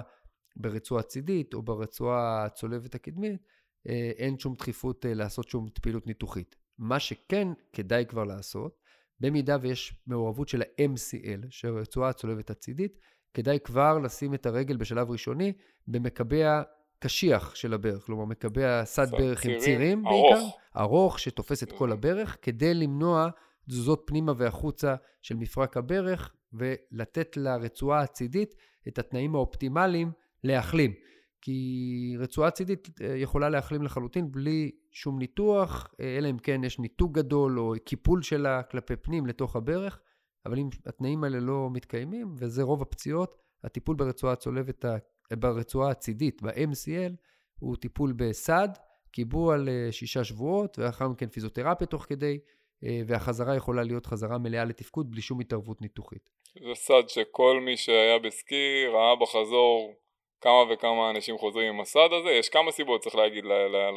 ברצועה 0.56 1.02
צידית 1.02 1.54
או 1.54 1.62
ברצועה 1.62 2.44
הצולבת 2.44 2.94
הקדמית, 2.94 3.40
אה, 3.88 4.10
אין 4.16 4.38
שום 4.38 4.54
דחיפות 4.54 5.06
אה, 5.06 5.14
לעשות 5.14 5.48
שום 5.48 5.68
פעילות 5.82 6.06
ניתוחית. 6.06 6.56
מה 6.78 7.00
שכן 7.00 7.48
כדאי 7.72 8.06
כבר 8.06 8.24
לעשות, 8.24 8.82
במידה 9.20 9.56
ויש 9.60 9.94
מעורבות 10.06 10.48
של 10.48 10.62
ה-MCL, 10.62 11.46
של 11.50 11.68
הרצועה 11.68 12.10
הצולבת 12.10 12.50
הצידית, 12.50 12.98
כדאי 13.34 13.58
כבר 13.64 13.98
לשים 13.98 14.34
את 14.34 14.46
הרגל 14.46 14.76
בשלב 14.76 15.10
ראשוני 15.10 15.52
במקבע 15.88 16.62
קשיח 16.98 17.54
של 17.54 17.74
הברך, 17.74 18.06
כלומר 18.06 18.24
מקבע 18.24 18.84
סד 18.84 19.10
ברך 19.10 19.44
עם 19.44 19.58
צירים 19.58 20.06
ארוך. 20.06 20.32
בעיקר, 20.32 20.46
ארוך 20.76 21.18
שתופס 21.18 21.62
את 21.62 21.72
כל 21.72 21.92
הברך, 21.92 22.36
כדי 22.42 22.74
למנוע 22.74 23.28
תזוזות 23.68 24.02
פנימה 24.06 24.32
והחוצה 24.36 24.94
של 25.22 25.36
מפרק 25.36 25.76
הברך 25.76 26.34
ולתת 26.52 27.36
לרצועה 27.36 28.00
הצידית 28.00 28.54
את 28.88 28.98
התנאים 28.98 29.34
האופטימליים 29.34 30.12
להחלים. 30.44 30.92
כי 31.40 32.16
רצועה 32.18 32.50
צידית 32.50 32.88
אה, 33.00 33.16
יכולה 33.16 33.48
להחלים 33.48 33.82
לחלוטין 33.82 34.32
בלי 34.32 34.70
שום 34.90 35.18
ניתוח, 35.18 35.94
אה, 36.00 36.18
אלא 36.18 36.30
אם 36.30 36.38
כן 36.38 36.64
יש 36.64 36.78
ניתוק 36.78 37.12
גדול 37.12 37.60
או 37.60 37.74
קיפול 37.84 38.22
שלה 38.22 38.62
כלפי 38.62 38.96
פנים 38.96 39.26
לתוך 39.26 39.56
הברך, 39.56 40.00
אבל 40.46 40.58
אם 40.58 40.68
התנאים 40.86 41.24
האלה 41.24 41.40
לא 41.40 41.70
מתקיימים, 41.72 42.34
וזה 42.38 42.62
רוב 42.62 42.82
הפציעות, 42.82 43.36
הטיפול 43.64 43.96
ברצועה 43.96 44.32
הצולבת, 44.32 44.84
ברצועה 45.32 45.90
הצידית, 45.90 46.42
ב-MCL, 46.42 47.12
הוא 47.58 47.76
טיפול 47.76 48.12
בסד, 48.12 48.68
קיבוע 49.12 49.56
לשישה 49.58 50.24
שבועות, 50.24 50.78
ולאחר 50.78 51.08
מכן 51.08 51.28
פיזיותרפיה 51.28 51.86
תוך 51.86 52.06
כדי, 52.08 52.38
אה, 52.84 53.02
והחזרה 53.06 53.56
יכולה 53.56 53.82
להיות 53.82 54.06
חזרה 54.06 54.38
מלאה 54.38 54.64
לתפקוד 54.64 55.10
בלי 55.10 55.20
שום 55.20 55.40
התערבות 55.40 55.80
ניתוחית. 55.80 56.30
זה 56.60 56.74
סד 56.74 57.08
שכל 57.08 57.60
מי 57.60 57.76
שהיה 57.76 58.18
בסקי 58.18 58.86
ראה 58.86 59.16
בחזור 59.16 59.94
כמה 60.40 60.64
וכמה 60.70 61.10
אנשים 61.10 61.38
חוזרים 61.38 61.74
עם 61.74 61.80
הסד 61.80 62.08
הזה, 62.20 62.30
יש 62.30 62.48
כמה 62.48 62.72
סיבות 62.72 63.00
צריך 63.00 63.14
להגיד 63.14 63.44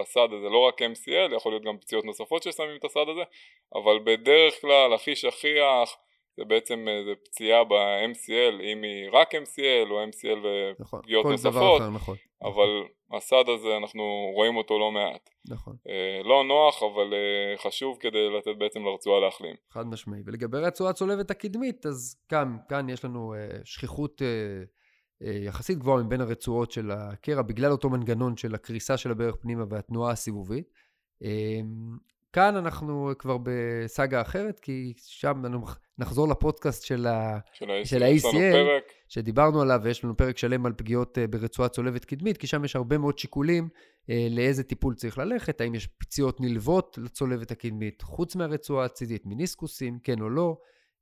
לסד 0.02 0.28
הזה, 0.38 0.50
לא 0.50 0.60
רק 0.68 0.82
MCL, 0.82 1.36
יכול 1.36 1.52
להיות 1.52 1.64
גם 1.64 1.78
פציעות 1.78 2.06
נוספות 2.06 2.44
ששמים 2.44 2.78
את 2.80 2.86
הסד 2.86 3.06
הזה, 3.12 3.24
אבל 3.76 4.00
בדרך 4.04 4.62
כלל 4.62 4.94
הכי 4.94 5.16
שכיח 5.16 5.98
זה 6.38 6.46
בעצם 6.46 6.88
איזה 6.88 7.12
פציעה 7.26 7.64
ב-MCL, 7.64 8.62
אם 8.64 8.84
היא 8.84 9.10
רק 9.12 9.36
MCL 9.36 9.92
או 9.92 10.04
MCL 10.04 10.38
ופגיעות 10.38 11.26
נכון, 11.26 11.32
נוספות, 11.32 11.82
אחר, 11.82 11.90
נכון. 11.90 12.16
אבל 12.48 12.70
הסד 13.18 13.50
הזה 13.50 13.78
אנחנו 13.78 14.04
רואים 14.36 14.56
אותו 14.56 14.80
לא 14.80 14.92
מעט. 14.92 15.30
נכון. 15.50 15.76
אה, 15.88 16.24
לא 16.24 16.44
נוח 16.44 16.84
אבל 16.84 17.14
אה, 17.14 17.58
חשוב 17.58 17.98
כדי 18.00 18.30
לתת 18.38 18.58
בעצם 18.58 18.86
לרצועה 18.86 19.20
להחלים. 19.20 19.56
חד 19.72 19.88
משמעי. 19.88 20.22
ולגבי 20.26 20.58
רצועה 20.58 20.94
צולבת 20.94 21.32
הקדמית, 21.32 21.86
אז 21.86 22.16
כאן, 22.30 22.58
כאן 22.70 22.90
יש 22.90 23.06
לנו 23.06 23.34
אה, 23.34 23.58
שכיחות 23.66 24.22
אה, 24.22 24.28
אה, 25.28 25.38
יחסית 25.46 25.78
גבוהה 25.78 26.04
מבין 26.04 26.22
הרצועות 26.22 26.72
של 26.72 26.92
הקרע, 26.92 27.42
בגלל 27.42 27.72
אותו 27.72 27.90
מנגנון 27.90 28.38
של 28.38 28.56
הקריסה 28.56 28.98
של 28.98 29.12
הברך 29.12 29.36
פנימה 29.36 29.64
והתנועה 29.70 30.12
הסיבובית. 30.12 30.86
כאן 32.36 32.56
אנחנו 32.56 33.12
כבר 33.20 33.38
בסאגה 33.44 34.22
אחרת, 34.22 34.60
כי 34.60 34.94
שם 34.98 35.44
נחזור 35.98 36.28
לפודקאסט 36.28 36.84
של 36.84 37.08
ה-ACL, 37.08 38.68
שדיברנו 39.08 39.62
עליו, 39.62 39.80
ויש 39.84 40.04
לנו 40.04 40.18
פרק 40.18 40.38
שלם 40.38 40.66
על 40.66 40.74
פגיעות 40.78 41.18
אה, 41.18 41.28
ברצועה 41.28 41.70
צולבת 41.70 42.06
קדמית, 42.06 42.38
כי 42.38 42.48
שם 42.48 42.66
יש 42.66 42.76
הרבה 42.76 42.98
מאוד 42.98 43.18
שיקולים 43.18 43.70
אה, 44.10 44.28
לאיזה 44.32 44.64
טיפול 44.64 44.96
צריך 44.96 45.18
ללכת, 45.18 45.62
האם 45.62 45.76
יש 45.76 45.88
פציעות 45.88 46.42
נלוות 46.42 46.98
לצולבת 47.04 47.52
הקדמית, 47.52 48.02
חוץ 48.02 48.36
מהרצועה 48.36 48.86
הצידית, 48.86 49.26
מיניסקוסים, 49.26 50.00
כן 50.04 50.22
או 50.22 50.30
לא, 50.30 50.58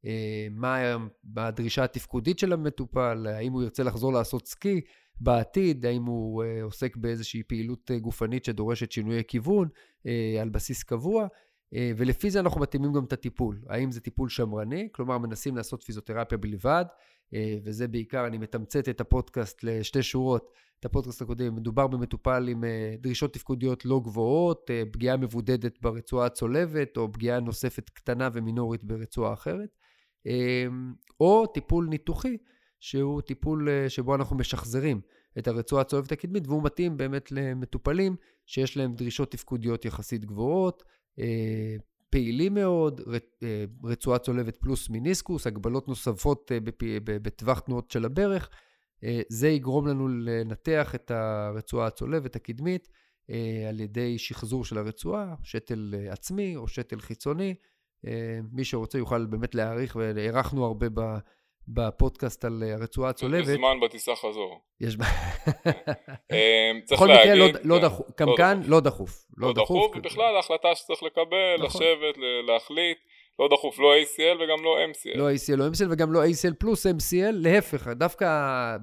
אה, 0.06 0.48
מה 0.52 0.98
הדרישה 1.38 1.84
התפקודית 1.84 2.40
של 2.40 2.54
המטופל, 2.54 3.28
האם 3.30 3.54
הוא 3.54 3.64
ירצה 3.64 3.84
לחזור 3.84 4.14
לעשות 4.14 4.48
סקי 4.48 4.82
בעתיד, 5.20 5.86
האם 5.86 6.06
הוא 6.06 6.44
עוסק 6.64 6.98
באיזושהי 6.98 7.44
פעילות 7.44 7.92
גופנית 8.02 8.46
שדורשת 8.46 8.92
שינויי 8.92 9.24
כיוון 9.28 9.68
על 10.42 10.50
בסיס 10.50 10.84
קבוע. 10.84 11.28
ולפי 11.98 12.32
זה 12.32 12.40
אנחנו 12.40 12.62
מתאימים 12.62 12.94
גם 12.94 13.04
את 13.04 13.14
הטיפול. 13.14 13.62
האם 13.70 13.92
זה 13.92 14.02
טיפול 14.02 14.30
שמרני, 14.30 14.90
כלומר 14.92 15.18
מנסים 15.18 15.56
לעשות 15.56 15.84
פיזיותרפיה 15.84 16.38
בלבד, 16.38 16.86
אה, 17.34 17.58
וזה 17.64 17.88
בעיקר, 17.88 18.28
אני 18.28 18.38
מתמצת 18.38 18.90
את 18.90 19.02
הפודקאסט 19.02 19.64
לשתי 19.64 20.04
שורות, 20.04 20.52
את 20.80 20.86
הפודקאסט 20.86 21.22
הקודם, 21.22 21.56
מדובר 21.56 21.88
במטופל 21.88 22.48
עם 22.48 22.64
אה, 22.64 22.96
דרישות 23.00 23.34
תפקודיות 23.34 23.86
לא 23.86 24.00
גבוהות, 24.04 24.70
אה, 24.70 24.84
פגיעה 24.92 25.18
מבודדת 25.18 25.82
ברצועה 25.82 26.26
הצולבת, 26.26 26.98
או 26.98 27.12
פגיעה 27.12 27.40
נוספת 27.40 27.90
קטנה 27.90 28.30
ומינורית 28.34 28.84
ברצועה 28.84 29.34
אחרת, 29.34 29.70
או 31.20 31.46
טיפול 31.48 31.88
ניתוחי, 31.90 32.38
שהוא 32.84 33.22
טיפול 33.22 33.68
שבו 33.88 34.16
אנחנו 34.16 34.38
משחזרים 34.38 35.02
את 35.38 35.48
הרצועה 35.48 35.82
הצולבת 35.82 36.12
הקדמית, 36.12 36.48
והוא 36.48 36.64
מתאים 36.64 36.98
באמת 36.98 37.32
למטופלים 37.32 38.16
שיש 38.46 38.78
להם 38.78 38.94
דרישות 38.96 39.32
תפקודיות 39.32 39.86
יחסית 39.86 40.26
גבוהות, 40.26 40.84
פעילים 42.14 42.54
מאוד, 42.54 43.02
אה, 43.44 43.66
רצועה 43.84 44.20
צולבת 44.20 44.58
פלוס 44.58 44.90
מיניסקוס, 44.90 45.48
הגבלות 45.48 45.88
נוספות 45.88 46.52
אה, 46.52 46.58
בטווח 47.04 47.60
תנועות 47.60 47.92
של 47.92 48.06
הברך. 48.06 48.50
אה, 49.04 49.22
זה 49.30 49.50
יגרום 49.50 49.88
לנו 49.88 50.08
לנתח 50.08 50.96
את 50.96 51.12
הרצועה 51.12 51.88
הצולבת 51.88 52.36
הקדמית 52.36 52.90
על 53.70 53.80
ידי 53.80 54.18
שחזור 54.18 54.66
של 54.66 54.78
הרצועה, 54.78 55.36
שתל 55.44 55.96
עצמי 56.10 56.56
או 56.56 56.68
שתל 56.68 57.00
חיצוני. 57.00 57.56
מי 58.52 58.64
שרוצה 58.64 58.98
יוכל 58.98 59.26
באמת 59.26 59.56
להעריך, 59.56 59.96
והערכנו 59.96 60.66
הרבה 60.66 60.90
בפודקאסט 61.68 62.46
על 62.46 62.64
הרצועה 62.80 63.10
הצולבת. 63.10 63.48
יש 63.48 63.48
זמן 63.48 63.80
בטיסה 63.80 64.16
חזור. 64.16 64.62
יש 64.82 64.94
זמן. 64.94 65.06
אמ, 66.32 66.82
צריך 66.86 67.02
בכל 67.02 67.12
מקרה. 67.14 67.36
לא, 67.36 67.48
לא 67.64 67.76
כן, 67.76 67.82
דחוף. 67.86 68.08
גם 68.20 68.28
כאן, 68.38 68.62
לא 68.66 68.80
דחוף. 68.80 69.26
לא 69.38 69.54
דחוף, 69.54 69.96
ובכלל 69.96 70.36
ההחלטה 70.36 70.76
שצריך 70.76 71.04
לקבל, 71.04 71.56
נכון. 71.66 71.82
לשבת, 71.82 72.18
להחליט. 72.48 72.98
לא 73.40 73.48
דחוף 73.52 73.80
לא 73.80 73.96
ACL 73.96 74.44
וגם 74.44 74.64
לא 74.64 74.78
MCL. 74.92 75.18
לא 75.18 75.30
ACL, 75.32 75.56
לא 75.58 75.68
MCL 75.68 75.92
וגם 75.92 76.14
לא 76.14 76.24
ACL 76.24 76.54
פלוס 76.60 76.88
MCL, 76.88 77.32
להפך, 77.32 77.88
דווקא 77.88 78.28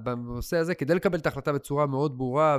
בנושא 0.03 0.57
הזה, 0.57 0.75
כדי 0.75 0.95
לקבל 0.95 1.17
את 1.17 1.25
ההחלטה 1.25 1.53
בצורה 1.53 1.85
מאוד 1.85 2.17
ברורה 2.17 2.57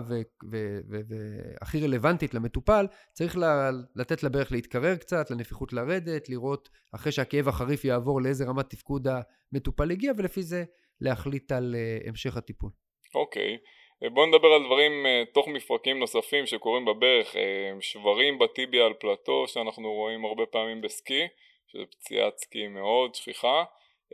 והכי 0.90 1.80
רלוונטית 1.84 2.34
למטופל, 2.34 2.86
צריך 3.12 3.36
ל- 3.36 3.70
לתת 3.96 4.22
לברך 4.22 4.52
להתקרר 4.52 4.96
קצת, 4.96 5.30
לנפיחות 5.30 5.72
לרדת, 5.72 6.28
לראות 6.28 6.68
אחרי 6.94 7.12
שהכאב 7.12 7.48
החריף 7.48 7.84
יעבור 7.84 8.22
לאיזה 8.22 8.44
רמת 8.44 8.70
תפקוד 8.70 9.08
המטופל 9.52 9.90
הגיע, 9.90 10.12
ולפי 10.18 10.42
זה 10.42 10.64
להחליט 11.00 11.52
על 11.52 11.74
uh, 11.74 12.08
המשך 12.08 12.36
הטיפול. 12.36 12.70
אוקיי. 13.14 13.58
בואו 14.14 14.26
נדבר 14.26 14.48
על 14.48 14.64
דברים 14.66 14.92
uh, 15.06 15.32
תוך 15.34 15.48
מפרקים 15.48 15.98
נוספים 15.98 16.46
שקורים 16.46 16.84
בברך, 16.84 17.34
שברים 17.80 18.38
בטיביה 18.38 18.86
על 18.86 18.92
פלטו 19.00 19.44
שאנחנו 19.46 19.92
רואים 19.92 20.24
הרבה 20.24 20.46
פעמים 20.46 20.80
בסקי. 20.80 21.22
שזה 21.72 21.82
פציעת 21.90 22.38
סקי 22.38 22.68
מאוד 22.68 23.14
שכיחה, 23.14 23.64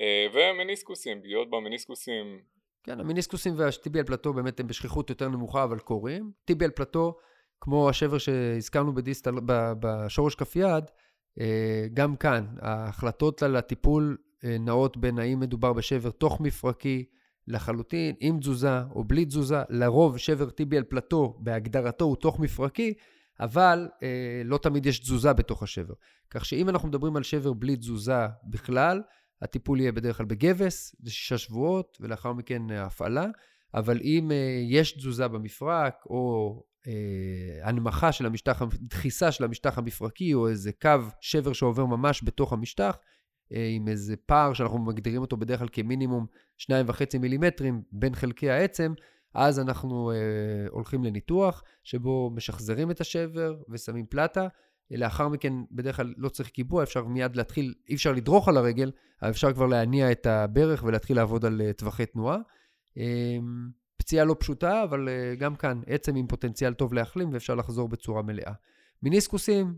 אה, 0.00 0.26
ומניסקוסים, 0.34 1.20
פגיעות 1.20 1.50
במניסקוסים. 1.50 2.40
כן, 2.84 3.00
המניסקוסים 3.00 3.54
והטיביאל 3.56 4.04
פלטו 4.04 4.32
באמת 4.32 4.60
הם 4.60 4.66
בשכיחות 4.66 5.10
יותר 5.10 5.28
נמוכה, 5.28 5.64
אבל 5.64 5.78
קורים. 5.78 6.32
טיביאל 6.44 6.70
פלטו, 6.70 7.16
כמו 7.60 7.88
השבר 7.88 8.18
שהזכרנו 8.18 8.94
בדיסטל, 8.94 9.34
בשורש 9.80 10.34
כף 10.34 10.56
יד, 10.56 10.84
אה, 11.40 11.86
גם 11.94 12.16
כאן, 12.16 12.46
ההחלטות 12.60 13.42
על 13.42 13.56
הטיפול 13.56 14.16
אה, 14.44 14.56
נעות 14.60 14.96
בין 14.96 15.18
האם 15.18 15.40
מדובר 15.40 15.72
בשבר 15.72 16.10
תוך 16.10 16.40
מפרקי 16.40 17.04
לחלוטין, 17.48 18.14
עם 18.20 18.38
תזוזה 18.40 18.80
או 18.94 19.04
בלי 19.04 19.24
תזוזה. 19.24 19.62
לרוב 19.68 20.18
שבר 20.18 20.50
טיביאל 20.50 20.82
פלטו 20.82 21.36
בהגדרתו 21.38 22.04
הוא 22.04 22.16
תוך 22.16 22.40
מפרקי, 22.40 22.94
אבל 23.40 23.88
אה, 24.02 24.42
לא 24.44 24.58
תמיד 24.58 24.86
יש 24.86 24.98
תזוזה 24.98 25.32
בתוך 25.32 25.62
השבר. 25.62 25.94
כך 26.30 26.44
שאם 26.44 26.68
אנחנו 26.68 26.88
מדברים 26.88 27.16
על 27.16 27.22
שבר 27.22 27.52
בלי 27.52 27.76
תזוזה 27.76 28.26
בכלל, 28.44 29.02
הטיפול 29.42 29.80
יהיה 29.80 29.92
בדרך 29.92 30.16
כלל 30.16 30.26
בגבס, 30.26 30.96
זה 31.02 31.10
שישה 31.10 31.38
שבועות, 31.38 31.98
ולאחר 32.00 32.32
מכן 32.32 32.70
אה, 32.70 32.84
הפעלה. 32.84 33.26
אבל 33.74 34.00
אם 34.02 34.32
אה, 34.32 34.62
יש 34.68 34.92
תזוזה 34.92 35.28
במפרק, 35.28 35.94
או 36.06 36.54
אה, 36.86 37.68
הנמכה 37.68 38.12
של 38.12 38.26
המשטח, 38.26 38.62
דחיסה 38.80 39.32
של 39.32 39.44
המשטח 39.44 39.78
המפרקי, 39.78 40.34
או 40.34 40.48
איזה 40.48 40.72
קו 40.72 40.90
שבר 41.20 41.52
שעובר 41.52 41.86
ממש 41.86 42.24
בתוך 42.24 42.52
המשטח, 42.52 42.98
אה, 43.52 43.68
עם 43.76 43.88
איזה 43.88 44.16
פער 44.16 44.52
שאנחנו 44.52 44.78
מגדירים 44.78 45.20
אותו 45.20 45.36
בדרך 45.36 45.58
כלל 45.58 45.68
כמינימום 45.72 46.26
2.5 46.58 47.18
מילימטרים 47.18 47.82
בין 47.92 48.14
חלקי 48.14 48.50
העצם, 48.50 48.92
אז 49.38 49.60
אנחנו 49.60 50.10
אה, 50.10 50.16
הולכים 50.70 51.04
לניתוח, 51.04 51.62
שבו 51.84 52.30
משחזרים 52.34 52.90
את 52.90 53.00
השבר 53.00 53.56
ושמים 53.68 54.06
פלטה. 54.06 54.48
לאחר 54.90 55.28
מכן, 55.28 55.52
בדרך 55.72 55.96
כלל 55.96 56.14
לא 56.16 56.28
צריך 56.28 56.48
קיבוע, 56.48 56.82
אפשר 56.82 57.04
מיד 57.04 57.36
להתחיל, 57.36 57.74
אי 57.88 57.94
אפשר 57.94 58.12
לדרוך 58.12 58.48
על 58.48 58.56
הרגל, 58.56 58.90
אפשר 59.28 59.52
כבר 59.52 59.66
להניע 59.66 60.12
את 60.12 60.26
הברך 60.26 60.84
ולהתחיל 60.84 61.16
לעבוד 61.16 61.44
על 61.44 61.60
אה, 61.60 61.72
טווחי 61.72 62.06
תנועה. 62.06 62.38
אה, 62.98 63.36
פציעה 63.96 64.24
לא 64.24 64.36
פשוטה, 64.38 64.82
אבל 64.82 65.08
אה, 65.08 65.34
גם 65.34 65.56
כאן, 65.56 65.80
עצם 65.86 66.16
עם 66.16 66.26
פוטנציאל 66.26 66.74
טוב 66.74 66.94
להחלים 66.94 67.32
ואפשר 67.32 67.54
לחזור 67.54 67.88
בצורה 67.88 68.22
מלאה. 68.22 68.52
מיניסקוסים, 69.02 69.74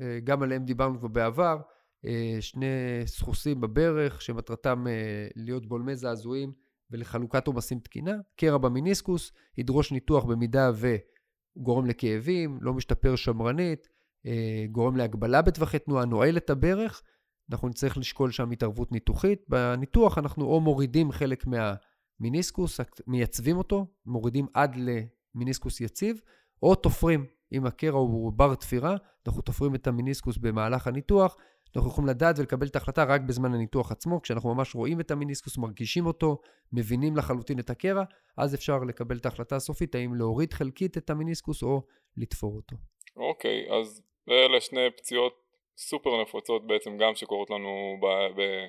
אה, 0.00 0.18
גם 0.24 0.42
עליהם 0.42 0.64
דיברנו 0.64 0.98
כבר 0.98 1.08
בעבר, 1.08 1.60
אה, 2.06 2.36
שני 2.40 2.66
סחוסים 3.06 3.60
בברך, 3.60 4.22
שמטרתם 4.22 4.86
אה, 4.86 5.28
להיות 5.36 5.66
בולמי 5.66 5.96
זעזועים. 5.96 6.52
ולחלוקת 6.90 7.46
עומסים 7.46 7.78
תקינה. 7.78 8.14
קרע 8.36 8.58
במיניסקוס 8.58 9.32
ידרוש 9.58 9.92
ניתוח 9.92 10.24
במידה 10.24 10.70
וגורם 10.74 11.86
לכאבים, 11.86 12.58
לא 12.62 12.74
משתפר 12.74 13.16
שמרנית, 13.16 13.88
אה, 14.26 14.64
גורם 14.72 14.96
להגבלה 14.96 15.42
בטווחי 15.42 15.78
תנועה, 15.78 16.04
נועל 16.04 16.36
את 16.36 16.50
הברך, 16.50 17.02
אנחנו 17.50 17.68
נצטרך 17.68 17.98
לשקול 17.98 18.30
שם 18.30 18.50
התערבות 18.50 18.92
ניתוחית. 18.92 19.44
בניתוח 19.48 20.18
אנחנו 20.18 20.44
או 20.44 20.60
מורידים 20.60 21.12
חלק 21.12 21.44
מהמיניסקוס, 21.46 22.80
מייצבים 23.06 23.56
אותו, 23.56 23.86
מורידים 24.06 24.46
עד 24.54 24.76
למיניסקוס 24.76 25.80
יציב, 25.80 26.20
או 26.62 26.74
תופרים. 26.74 27.26
אם 27.52 27.66
הקרע 27.66 27.98
הוא 27.98 28.32
בר 28.32 28.54
תפירה, 28.54 28.96
אנחנו 29.26 29.42
תופרים 29.42 29.74
את 29.74 29.86
המיניסקוס 29.86 30.36
במהלך 30.36 30.86
הניתוח, 30.86 31.36
אנחנו 31.76 31.90
יכולים 31.90 32.08
לדעת 32.08 32.38
ולקבל 32.38 32.66
את 32.66 32.76
ההחלטה 32.76 33.04
רק 33.04 33.20
בזמן 33.20 33.54
הניתוח 33.54 33.92
עצמו, 33.92 34.22
כשאנחנו 34.22 34.54
ממש 34.54 34.74
רואים 34.74 35.00
את 35.00 35.10
המיניסקוס, 35.10 35.58
מרגישים 35.58 36.06
אותו, 36.06 36.38
מבינים 36.72 37.16
לחלוטין 37.16 37.58
את 37.58 37.70
הקרע, 37.70 38.04
אז 38.36 38.54
אפשר 38.54 38.78
לקבל 38.78 39.16
את 39.16 39.26
ההחלטה 39.26 39.56
הסופית, 39.56 39.94
האם 39.94 40.14
להוריד 40.14 40.52
חלקית 40.52 40.96
את 40.96 41.10
המיניסקוס 41.10 41.62
או 41.62 41.82
לתפור 42.16 42.56
אותו. 42.56 42.76
אוקיי, 43.16 43.66
okay, 43.68 43.74
אז 43.74 44.02
אלה 44.28 44.60
שני 44.60 44.90
פציעות 44.96 45.32
סופר 45.76 46.22
נפוצות 46.22 46.66
בעצם 46.66 46.96
גם 46.98 47.14
שקורות 47.14 47.50
לנו 47.50 47.96
ב- 48.02 48.40
ב- 48.40 48.66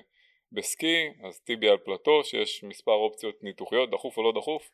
בסקי, 0.52 1.08
אז 1.28 1.40
טיבי 1.40 1.68
על 1.68 1.78
פלטו, 1.84 2.24
שיש 2.24 2.64
מספר 2.64 2.92
אופציות 2.92 3.34
ניתוחיות, 3.42 3.90
דחוף 3.90 4.18
או 4.18 4.22
לא 4.22 4.32
דחוף? 4.40 4.70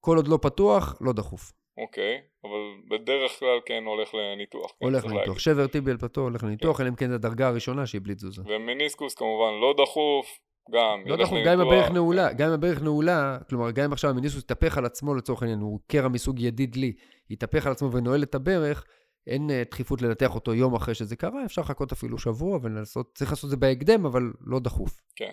כל 0.00 0.16
עוד 0.16 0.28
לא 0.28 0.38
פתוח, 0.42 0.98
לא 1.00 1.12
דחוף. 1.12 1.52
אוקיי, 1.82 2.20
אבל 2.44 2.60
בדרך 2.90 3.38
כלל 3.38 3.60
כן 3.66 3.84
הולך 3.86 4.14
לניתוח. 4.14 4.70
כן, 4.80 4.86
הולך 4.86 5.04
לניתוח. 5.04 5.38
שבר 5.38 5.66
טיבי 5.66 5.90
על 5.90 5.96
פלטו 5.96 6.20
הולך 6.20 6.44
לניתוח, 6.44 6.76
כן. 6.76 6.82
אלא 6.82 6.90
אם 6.90 6.96
כן 6.96 7.08
זה 7.08 7.14
הדרגה 7.14 7.48
הראשונה 7.48 7.86
שהיא 7.86 8.00
בלי 8.04 8.14
תזוזה. 8.14 8.42
ומניסקוס 8.46 9.14
כמובן 9.14 9.52
לא 9.60 9.74
דחוף, 9.82 10.38
גם 10.70 11.02
לא 11.06 11.16
דחוף, 11.16 11.38
גם 11.46 11.60
אם 11.60 11.66
הברך 11.66 11.90
נעולה, 11.90 12.32
גם 12.32 12.48
אם 12.48 12.54
הברך 12.54 12.82
נעולה, 12.82 13.38
כלומר, 13.48 13.70
גם 13.70 13.84
אם 13.84 13.92
עכשיו 13.92 14.10
המניסקוס 14.10 14.42
יתהפך 14.42 14.78
על 14.78 14.86
עצמו 14.86 15.14
לצורך 15.14 15.42
העניין, 15.42 15.60
הוא 15.60 15.80
קרע 15.86 16.08
מסוג 16.08 16.40
ידיד 16.40 16.76
לי, 16.76 16.92
יתהפך 17.30 17.66
על 17.66 17.72
עצמו 17.72 17.92
ונועל 17.92 18.22
את 18.22 18.34
הברך, 18.34 18.84
אין 19.26 19.50
uh, 19.50 19.70
דחיפות 19.70 20.02
לנתח 20.02 20.34
אותו 20.34 20.54
יום 20.54 20.74
אחרי 20.74 20.94
שזה 20.94 21.16
קרה, 21.16 21.44
אפשר 21.44 21.62
לחכות 21.62 21.92
אפילו 21.92 22.18
שבוע 22.18 22.58
ולעשות, 22.62 23.12
צריך 23.14 23.30
לעשות 23.30 23.44
את 23.44 23.50
זה 23.50 23.56
בהקדם, 23.56 24.06
אבל 24.06 24.22
לא 24.40 24.58
דחוף. 24.60 25.00
כן, 25.16 25.32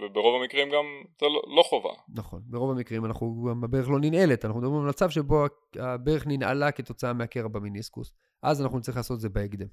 וברוב 0.00 0.42
המקרים 0.42 0.68
גם 0.70 0.84
זה 1.20 1.26
לא, 1.26 1.42
לא 1.56 1.62
חובה. 1.62 1.90
נכון, 2.14 2.40
ברוב 2.46 2.70
המקרים 2.70 3.04
אנחנו, 3.04 3.46
גם 3.50 3.64
הברך 3.64 3.88
לא 3.88 3.98
ננעלת, 4.00 4.44
אנחנו 4.44 4.60
מדברים 4.60 4.82
על 4.82 4.88
מצב 4.88 5.10
שבו 5.10 5.44
הברך 5.80 6.26
ננעלה 6.26 6.72
כתוצאה 6.72 7.12
מהקרע 7.12 7.48
במיניסקוס, 7.48 8.12
אז 8.42 8.62
אנחנו 8.62 8.78
נצטרך 8.78 8.96
לעשות 8.96 9.16
את 9.16 9.20
זה 9.20 9.28
בהקדם. 9.28 9.66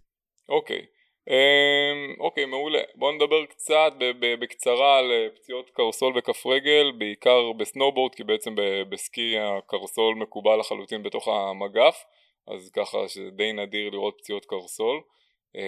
אוקיי, 0.50 0.86
אמ, 1.30 2.16
אוקיי, 2.20 2.46
מעולה. 2.46 2.82
בואו 2.96 3.12
נדבר 3.12 3.46
קצת 3.46 3.94
בקצרה 4.40 4.98
על 4.98 5.12
אה, 5.12 5.28
פציעות 5.36 5.70
קרסול 5.70 6.14
וכף 6.18 6.46
רגל, 6.46 6.92
בעיקר 6.98 7.52
בסנובורד, 7.52 8.16
כי 8.16 8.24
בעצם 8.24 8.56
בסקי 8.90 9.36
הקרסול 9.40 10.16
מקובל 10.16 10.60
לחלוטין 10.60 11.04
בתוך 11.04 11.28
המגף. 11.28 12.04
אז 12.48 12.72
ככה 12.72 12.98
שדי 13.08 13.54
נדיר 13.54 13.90
לראות 13.90 14.16
פציעות 14.18 14.46
קרסול. 14.46 15.02
אמ, 15.56 15.62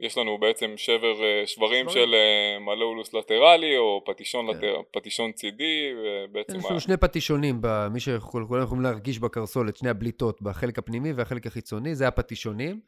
יש 0.00 0.18
לנו 0.18 0.38
בעצם 0.38 0.72
שבר, 0.76 1.24
אה, 1.24 1.46
שברים 1.46 1.88
של 1.88 2.14
אה, 2.14 2.58
מלאולוס 2.58 3.14
לטרלי 3.14 3.76
או 3.76 4.02
פטישון, 4.06 4.52
כן. 4.52 4.58
לטר, 4.58 4.80
פטישון 4.92 5.32
צידי 5.32 5.92
ובעצם... 5.96 6.58
יש 6.58 6.64
לנו 6.64 6.80
שני 6.80 6.96
פטישונים, 6.96 7.60
מי 7.90 8.00
שכולם 8.00 8.62
יכולים 8.62 8.82
להרגיש 8.84 9.18
בקרסול 9.18 9.68
את 9.68 9.76
שני 9.76 9.88
הבליטות 9.88 10.42
בחלק 10.42 10.78
הפנימי 10.78 11.12
והחלק 11.12 11.46
החיצוני, 11.46 11.94
זה 11.94 12.08
הפטישונים. 12.08 12.80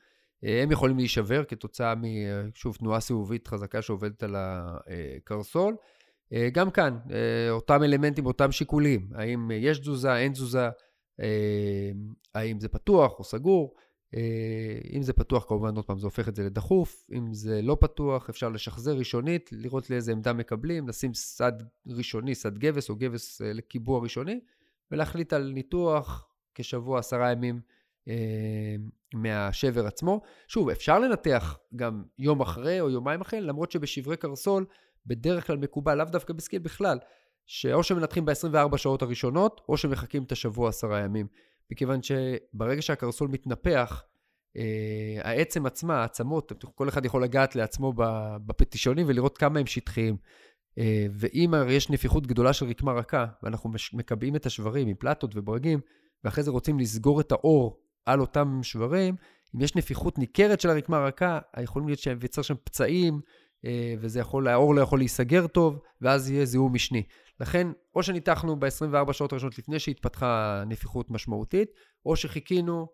אה, 0.45 0.63
הם 0.63 0.73
יכולים 0.73 0.97
להישבר 0.97 1.45
כתוצאה 1.45 1.95
משוב 1.95 2.77
תנועה 2.77 3.01
סיבובית 3.01 3.49
חזקה 3.49 3.83
שעובדת 3.83 4.23
על 4.23 4.37
הקרסול. 4.37 5.77
גם 6.53 6.71
כאן, 6.71 6.99
אותם 7.51 7.83
אלמנטים, 7.83 8.27
אותם 8.27 8.53
שיקולים, 8.53 9.09
האם 9.15 9.51
יש 9.51 9.79
תזוזה, 9.79 10.17
אין 10.17 10.33
תזוזה. 10.33 10.69
אה, 11.21 11.91
האם 12.35 12.61
זה 12.61 12.69
פתוח 12.69 13.19
או 13.19 13.25
סגור. 13.25 13.75
אה, 14.15 14.79
אם 14.93 15.03
זה 15.03 15.13
פתוח, 15.13 15.45
כמובן, 15.49 15.77
עוד 15.77 15.85
פעם, 15.85 15.99
זה 15.99 16.07
הופך 16.07 16.29
את 16.29 16.35
זה 16.35 16.43
לדחוף. 16.43 17.07
אם 17.13 17.35
זה 17.35 17.63
לא 17.63 17.77
פתוח, 17.81 18.29
אפשר 18.29 18.49
לשחזר 18.49 18.97
ראשונית, 18.97 19.51
לראות 19.53 19.91
לאיזה 19.91 20.13
עמדה 20.13 20.33
מקבלים, 20.33 20.89
לשים 20.89 21.15
סד 21.15 21.53
ראשוני, 21.87 22.35
סד 22.35 22.59
גבס 22.59 22.91
או 22.91 22.97
גבס 22.97 23.43
אה, 23.43 23.53
לקיבוע 23.53 24.01
ראשוני, 24.01 24.41
ולהחליט 24.91 25.33
על 25.33 25.53
ניתוח 25.55 26.29
כשבוע, 26.55 26.99
עשרה 26.99 27.33
ימים 27.33 27.61
מהשבר 29.15 29.87
עצמו. 29.87 30.21
שוב, 30.49 30.71
אפשר 30.71 30.99
לנתח 30.99 31.59
גם 31.77 32.03
יום 32.19 32.41
אחרי 32.41 32.81
או 32.81 32.91
יומיים 32.91 33.21
אחרי, 33.21 33.41
למרות 33.41 33.71
שבשברי 33.71 34.17
קרסול, 34.17 34.67
בדרך 35.07 35.47
כלל 35.47 35.57
מקובל, 35.57 35.99
לאו 35.99 36.05
דווקא 36.05 36.33
בסקיל 36.33 36.59
בכלל, 36.59 36.99
שאו 37.51 37.83
שמנתחים 37.83 38.25
ב-24 38.25 38.77
שעות 38.77 39.03
הראשונות, 39.03 39.61
או 39.69 39.77
שמחכים 39.77 40.23
את 40.23 40.33
השבוע 40.33 40.69
עשרה 40.69 41.01
ימים. 41.01 41.27
מכיוון 41.71 42.01
שברגע 42.03 42.83
שהקרסול 42.83 43.29
מתנפח, 43.29 44.03
אה, 44.57 45.19
העצם 45.23 45.67
עצמה, 45.67 46.01
העצמות, 46.01 46.53
כל 46.75 46.89
אחד 46.89 47.05
יכול 47.05 47.23
לגעת 47.23 47.57
לעצמו 47.57 47.93
בפטישונים 48.47 49.07
ולראות 49.09 49.39
כמה 49.39 49.61
הם 49.61 49.67
שטחיים. 49.67 50.17
אה, 50.79 51.07
ואם 51.13 51.55
יש 51.69 51.91
נפיחות 51.91 52.27
גדולה 52.27 52.53
של 52.53 52.67
רקמה 52.67 52.93
רכה, 52.93 53.27
ואנחנו 53.43 53.71
מקבעים 53.93 54.37
את 54.37 54.47
השברים 54.47 54.89
עם 54.89 54.95
פלטות 54.95 55.37
וברגים, 55.37 55.81
ואחרי 56.25 56.45
זה 56.45 56.51
רוצים 56.51 56.79
לסגור 56.79 57.21
את 57.21 57.33
האור 57.33 57.81
על 58.07 58.21
אותם 58.21 58.61
שברים, 58.63 59.17
אם 59.57 59.61
יש 59.61 59.77
נפיחות 59.77 60.19
ניכרת 60.19 60.61
של 60.61 60.71
הרקמה 60.71 60.97
הרכה, 60.97 61.39
יכולים 61.61 61.89
להיות 61.89 62.01
שייווצר 62.01 62.43
שם 62.43 62.55
פצעים, 62.65 63.21
וזה 64.01 64.21
יכול, 64.21 64.49
העור 64.49 64.75
לא 64.75 64.81
יכול 64.81 64.99
להיסגר 64.99 65.47
טוב, 65.47 65.79
ואז 66.01 66.31
יהיה 66.31 66.45
זיהום 66.45 66.75
משני. 66.75 67.03
לכן, 67.41 67.67
או 67.95 68.03
שניתחנו 68.03 68.57
ב-24 68.57 69.13
שעות 69.13 69.33
הראשונות 69.33 69.59
לפני 69.59 69.79
שהתפתחה 69.79 70.63
נפיחות 70.67 71.11
משמעותית, 71.11 71.69
או 72.07 72.17
שחיכינו 72.17 72.87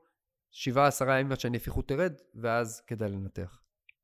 7-10 0.53 1.11
ימים 1.11 1.33
עד 1.33 1.41
שהנפיחות 1.41 1.89
תרד, 1.89 2.13
ואז 2.43 2.83
כדאי 2.87 3.09
לנתח. 3.09 3.61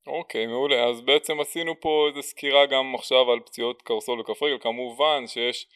אוקיי, 0.06 0.44
okay, 0.44 0.48
מעולה. 0.48 0.84
אז 0.84 1.00
בעצם 1.00 1.40
עשינו 1.40 1.80
פה 1.80 2.06
איזו 2.08 2.22
סקירה 2.22 2.66
גם 2.66 2.94
עכשיו 2.94 3.30
על 3.32 3.40
פציעות 3.40 3.82
קרסול 3.82 4.20
וכף 4.20 4.42
רגל. 4.42 4.58
כמובן 4.60 5.26
שיש 5.26 5.66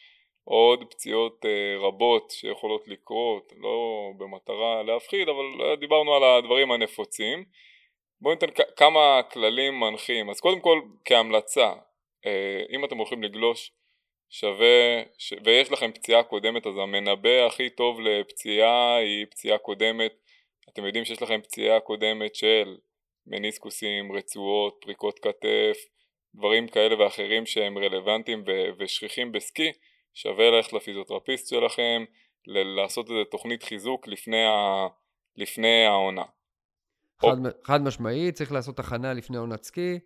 עוד 0.43 0.83
פציעות 0.89 1.45
אה, 1.45 1.87
רבות 1.87 2.31
שיכולות 2.31 2.87
לקרות, 2.87 3.53
לא 3.57 4.09
במטרה 4.17 4.83
להפחיד, 4.83 5.29
אבל 5.29 5.75
דיברנו 5.79 6.15
על 6.15 6.23
הדברים 6.23 6.71
הנפוצים. 6.71 7.45
בואו 8.21 8.33
ניתן 8.33 8.63
כמה 8.75 9.21
כללים 9.31 9.79
מנחים. 9.79 10.29
אז 10.29 10.39
קודם 10.39 10.59
כל, 10.59 10.81
כהמלצה, 11.05 11.73
אה, 12.25 12.63
אם 12.75 12.85
אתם 12.85 12.97
הולכים 12.97 13.23
לגלוש, 13.23 13.71
שווה, 14.29 15.03
ש... 15.17 15.33
ויש 15.43 15.71
לכם 15.71 15.91
פציעה 15.91 16.23
קודמת, 16.23 16.67
אז 16.67 16.73
המנבא 16.77 17.45
הכי 17.47 17.69
טוב 17.69 17.99
לפציעה 17.99 18.97
היא 18.97 19.25
פציעה 19.31 19.57
קודמת. 19.57 20.13
אתם 20.69 20.85
יודעים 20.85 21.05
שיש 21.05 21.21
לכם 21.21 21.41
פציעה 21.41 21.79
קודמת 21.79 22.35
של 22.35 22.77
מניסקוסים, 23.27 24.11
רצועות, 24.11 24.77
פריקות 24.81 25.19
כתף, 25.19 25.77
דברים 26.35 26.67
כאלה 26.67 27.03
ואחרים 27.03 27.45
שהם 27.45 27.77
רלוונטיים 27.77 28.43
ו- 28.47 28.69
ושכיחים 28.79 29.31
בסקי, 29.31 29.71
שווה 30.13 30.51
ללכת 30.51 30.73
לפיזיותרפיסט 30.73 31.49
שלכם, 31.49 32.05
ל- 32.47 32.81
לעשות 32.81 33.09
איזה 33.09 33.23
תוכנית 33.31 33.63
חיזוק 33.63 34.07
לפני, 34.07 34.45
ה- 34.45 34.87
לפני 35.37 35.85
העונה. 35.85 36.23
חד. 37.21 37.35
חד 37.63 37.81
משמעי, 37.81 38.31
צריך 38.31 38.51
לעשות 38.51 38.79
הכנה 38.79 39.13
לפני 39.13 39.37
עונת 39.37 39.63
סקי, 39.63 39.99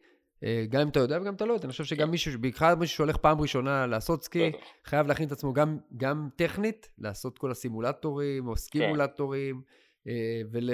גם 0.69 0.81
אם 0.81 0.89
אתה 0.89 0.99
יודע 0.99 1.21
וגם 1.21 1.33
אתה 1.33 1.45
לא 1.45 1.53
יודע, 1.53 1.63
אני 1.63 1.71
חושב 1.71 1.83
שגם 1.83 2.07
כן. 2.07 2.11
מישהו, 2.11 2.39
בעיקר 2.41 2.75
מישהו 2.75 2.95
שהולך 2.95 3.17
פעם 3.17 3.41
ראשונה 3.41 3.87
לעשות 3.87 4.23
סקי. 4.23 4.51
חייב 4.85 5.07
להכין 5.07 5.27
את 5.27 5.31
עצמו 5.31 5.53
גם, 5.53 5.77
גם 5.97 6.29
טכנית, 6.35 6.89
לעשות 6.97 7.37
כל 7.37 7.51
הסימולטורים 7.51 8.47
או 8.47 8.57
סקימולטורים, 8.57 9.61
כן. 10.05 10.11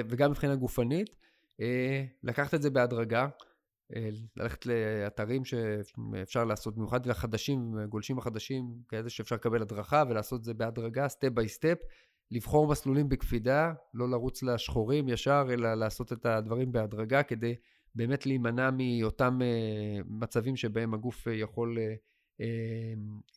וגם 0.10 0.32
מבחינה 0.32 0.56
גופנית. 0.56 1.16
אה, 1.62 2.06
לקחת 2.24 2.54
את 2.54 2.62
זה 2.62 2.70
בהדרגה, 2.70 3.28
אה, 3.96 4.10
ללכת 4.38 4.66
לאתרים 4.66 5.46
שאפשר 5.46 6.44
לעשות, 6.44 6.76
במיוחד 6.76 7.06
לחדשים, 7.06 7.76
גולשים 7.90 8.18
החדשים, 8.18 8.66
כאלה 8.90 9.10
שאפשר 9.10 9.36
לקבל 9.36 9.62
הדרכה 9.62 10.04
ולעשות 10.10 10.40
את 10.40 10.44
זה 10.44 10.54
בהדרגה, 10.54 11.08
step 11.08 11.30
by 11.30 11.50
step, 11.50 11.78
לבחור 12.32 12.68
מסלולים 12.68 13.10
בקפידה, 13.10 13.74
לא 13.94 14.10
לרוץ 14.10 14.44
לשחורים 14.44 15.10
ישר, 15.10 15.46
אלא 15.50 15.74
לעשות 15.74 16.14
את 16.14 16.26
הדברים 16.26 16.72
בהדרגה 16.72 17.24
כדי 17.24 17.56
באמת 17.96 18.26
להימנע 18.26 18.70
מאותם 18.74 19.40
אה, 19.42 20.02
מצבים 20.10 20.56
שבהם 20.56 20.94
הגוף 20.94 21.28
יכול 21.32 21.78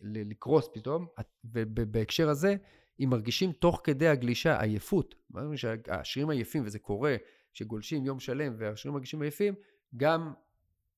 לקרוס 0.03 0.69
פתאום. 0.75 1.07
ובהקשר 1.45 2.29
הזה, 2.29 2.57
אם 3.01 3.11
מרגישים 3.11 3.53
תוך 3.53 3.81
כדי 3.85 4.09
הגלישה 4.09 4.63
עייפות, 4.63 5.15
השרירים 5.89 6.31
עייפים 6.31 6.63
וזה 6.67 6.79
קורה, 6.79 7.17
שגולשים 7.53 8.05
יום 8.05 8.21
שלם 8.21 8.55
והשרירים 8.59 8.95
מרגישים 8.95 9.23
עייפים, 9.23 9.55
גם 9.97 10.33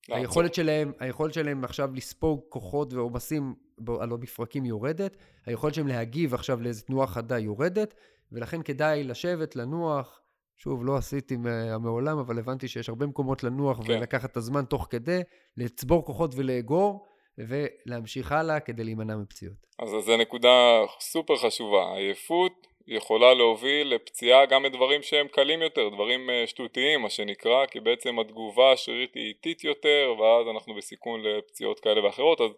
היכולת 0.09 0.55
שלהם, 0.55 0.93
היכולת 0.99 1.35
שלהם 1.35 1.65
עכשיו 1.65 1.95
לספוג 1.95 2.41
כוחות 2.49 2.93
ועומסים 2.93 3.55
על 4.01 4.13
המפרקים 4.13 4.65
יורדת, 4.67 5.17
היכולת 5.47 5.75
שלהם 5.75 5.89
להגיב 5.89 6.35
עכשיו 6.35 6.61
לאיזו 6.63 6.85
תנועה 6.85 7.07
חדה 7.07 7.39
יורדת, 7.39 7.95
ולכן 8.33 8.63
כדאי 8.63 9.05
לשבת, 9.05 9.57
לנוח. 9.57 10.21
שוב, 10.63 10.85
לא 10.85 10.97
עשיתי 10.97 11.35
מעולם, 11.81 12.19
אבל 12.19 12.39
הבנתי 12.39 12.69
שיש 12.69 12.89
הרבה 12.89 13.07
מקומות 13.07 13.45
לנוח 13.45 13.87
כן. 13.87 13.93
ולקחת 13.93 14.31
את 14.33 14.37
הזמן 14.37 14.65
תוך 14.65 14.87
כדי, 14.91 15.21
לצבור 15.57 16.05
כוחות 16.05 16.31
ולאגור, 16.37 17.07
ולהמשיך 17.39 18.33
הלאה 18.33 18.61
כדי 18.61 18.85
להימנע 18.85 19.17
מפציעות. 19.17 19.57
אז 19.79 20.05
זו 20.05 20.17
נקודה 20.17 20.81
סופר 21.01 21.37
חשובה. 21.37 21.97
עייפות 21.97 22.67
יכולה 22.87 23.35
להוביל 23.35 23.95
לפציעה 23.95 24.47
גם 24.47 24.63
בדברים 24.63 25.03
שהם 25.03 25.29
קלים 25.29 25.63
יותר, 25.63 25.89
דברים 25.89 26.31
אה, 26.31 26.47
שטותיים 26.47 27.03
מה 27.03 27.11
שנקרא, 27.11 27.67
כי 27.67 27.81
בעצם 27.81 28.19
התגובה 28.19 28.73
השרירית 28.73 29.15
היא 29.15 29.29
איטית 29.29 29.65
יותר 29.65 30.15
ואז 30.19 30.47
אנחנו 30.55 30.75
בסיכון 30.75 31.21
לפציעות 31.23 31.81
כאלה 31.81 32.05
ואחרות, 32.05 32.41
אז 32.41 32.51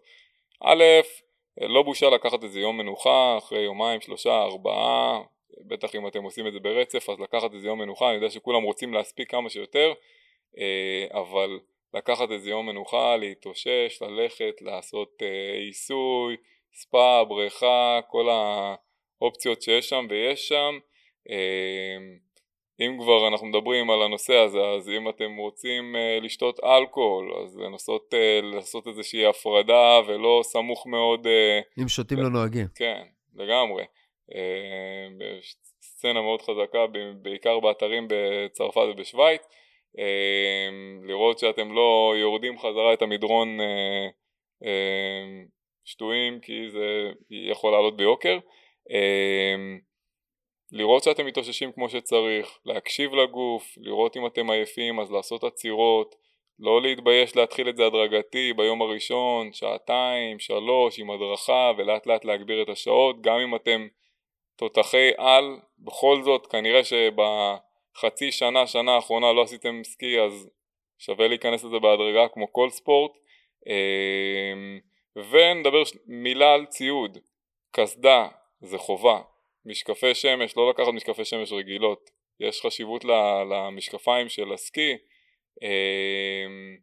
א', 0.63 0.83
לא 1.61 1.83
בושה 1.83 2.09
לקחת 2.09 2.43
איזה 2.43 2.59
יום 2.59 2.77
מנוחה 2.77 3.37
אחרי 3.37 3.59
יומיים, 3.59 4.01
שלושה, 4.01 4.41
ארבעה, 4.41 5.21
בטח 5.67 5.95
אם 5.95 6.07
אתם 6.07 6.23
עושים 6.23 6.47
את 6.47 6.53
זה 6.53 6.59
ברצף 6.59 7.09
אז 7.09 7.19
לקחת 7.19 7.53
איזה 7.53 7.67
יום 7.67 7.79
מנוחה, 7.79 8.07
אני 8.07 8.15
יודע 8.15 8.29
שכולם 8.29 8.63
רוצים 8.63 8.93
להספיק 8.93 9.31
כמה 9.31 9.49
שיותר, 9.49 9.93
אה, 10.57 11.19
אבל 11.19 11.59
לקחת 11.93 12.31
איזה 12.31 12.49
יום 12.49 12.65
מנוחה, 12.65 13.17
להתאושש, 13.17 14.01
ללכת, 14.01 14.61
לעשות 14.61 15.21
אה, 15.21 15.57
עיסוי, 15.59 16.35
ספא, 16.73 17.23
בריכה, 17.23 17.99
כל 18.07 18.29
ה... 18.29 18.75
אופציות 19.23 19.61
שיש 19.61 19.89
שם 19.89 20.05
ויש 20.09 20.47
שם 20.47 20.77
אמ, 21.29 22.17
אם 22.79 22.97
כבר 22.99 23.27
אנחנו 23.27 23.47
מדברים 23.47 23.89
על 23.89 24.01
הנושא 24.01 24.33
הזה 24.33 24.59
אז 24.59 24.89
אם 24.89 25.09
אתם 25.09 25.37
רוצים 25.37 25.95
אה, 25.95 26.19
לשתות 26.21 26.59
אלכוהול 26.63 27.33
אז 27.43 27.57
לנסות 27.57 28.13
אה, 28.13 28.39
לעשות 28.43 28.87
איזושהי 28.87 29.25
הפרדה 29.25 29.99
ולא 30.07 30.41
סמוך 30.43 30.87
מאוד 30.87 31.27
אה, 31.27 31.59
אם 31.81 31.87
שותים 31.87 32.19
לא 32.19 32.29
נוהגים. 32.29 32.67
כן 32.75 33.03
לגמרי 33.35 33.83
סצנה 35.81 36.21
מאוד 36.21 36.41
חזקה 36.41 36.85
בעיקר 37.21 37.59
באתרים 37.59 38.07
בצרפת 38.09 38.81
ובשוויץ 38.91 39.41
לראות 41.07 41.39
שאתם 41.39 41.71
לא 41.71 42.13
יורדים 42.17 42.59
חזרה 42.59 42.93
את 42.93 43.01
המדרון 43.01 43.57
שטויים 45.85 46.39
כי 46.39 46.69
זה 46.69 47.11
יכול 47.29 47.71
לעלות 47.71 47.97
ביוקר. 47.97 48.39
לראות 50.71 51.03
שאתם 51.03 51.25
מתאוששים 51.25 51.71
כמו 51.71 51.89
שצריך, 51.89 52.59
להקשיב 52.65 53.13
לגוף, 53.13 53.77
לראות 53.77 54.17
אם 54.17 54.25
אתם 54.25 54.49
עייפים 54.49 54.99
אז 54.99 55.11
לעשות 55.11 55.43
עצירות, 55.43 56.15
לא 56.59 56.81
להתבייש 56.81 57.35
להתחיל 57.35 57.69
את 57.69 57.77
זה 57.77 57.85
הדרגתי 57.85 58.53
ביום 58.53 58.81
הראשון, 58.81 59.53
שעתיים, 59.53 60.39
שלוש, 60.39 60.99
עם 60.99 61.11
הדרכה 61.11 61.71
ולאט 61.77 62.07
לאט 62.07 62.25
להגביר 62.25 62.61
את 62.61 62.69
השעות, 62.69 63.21
גם 63.21 63.39
אם 63.39 63.55
אתם 63.55 63.87
תותחי 64.55 65.09
על, 65.17 65.59
בכל 65.79 66.21
זאת 66.23 66.47
כנראה 66.47 66.81
שבחצי 66.83 68.31
שנה, 68.31 68.67
שנה 68.67 68.91
האחרונה 68.95 69.33
לא 69.33 69.41
עשיתם 69.41 69.81
סקי 69.83 70.19
אז 70.19 70.49
שווה 70.99 71.27
להיכנס 71.27 71.63
לזה 71.63 71.79
בהדרגה 71.79 72.27
כמו 72.27 72.53
כל 72.53 72.69
ספורט. 72.69 73.11
אמ, 73.67 74.79
ונדבר 75.15 75.83
מילה 76.07 76.53
על 76.53 76.65
ציוד, 76.65 77.17
קסדה, 77.71 78.27
זה 78.61 78.77
חובה. 78.77 79.21
משקפי 79.65 80.15
שמש, 80.15 80.57
לא 80.57 80.69
לקחת 80.69 80.93
משקפי 80.93 81.25
שמש 81.25 81.51
רגילות, 81.51 82.09
יש 82.39 82.61
חשיבות 82.61 83.05
למשקפיים 83.49 84.29
של 84.29 84.53
הסקי, 84.53 84.97
אמ, 85.61 86.77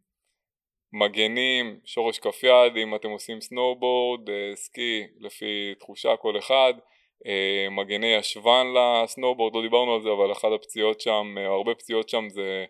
מגנים, 0.93 1.79
שורש 1.85 2.19
כף 2.19 2.43
יד 2.43 2.77
אם 2.77 2.95
אתם 2.95 3.09
עושים 3.09 3.41
סנואובורד, 3.41 4.29
אה, 4.29 4.55
סקי 4.55 5.03
לפי 5.19 5.75
תחושה 5.79 6.17
כל 6.17 6.37
אחד, 6.37 6.73
מגני 7.71 8.07
ישבן 8.07 8.67
לסנואובורד, 8.75 9.55
לא 9.55 9.61
דיברנו 9.61 9.93
על 9.93 10.01
זה 10.01 10.09
אבל 10.11 10.31
אחת 10.31 10.49
הפציעות 10.55 11.01
שם, 11.01 11.35
אה, 11.37 11.45
הרבה 11.45 11.75
פציעות 11.75 12.09
שם 12.09 12.29
זה 12.29 12.65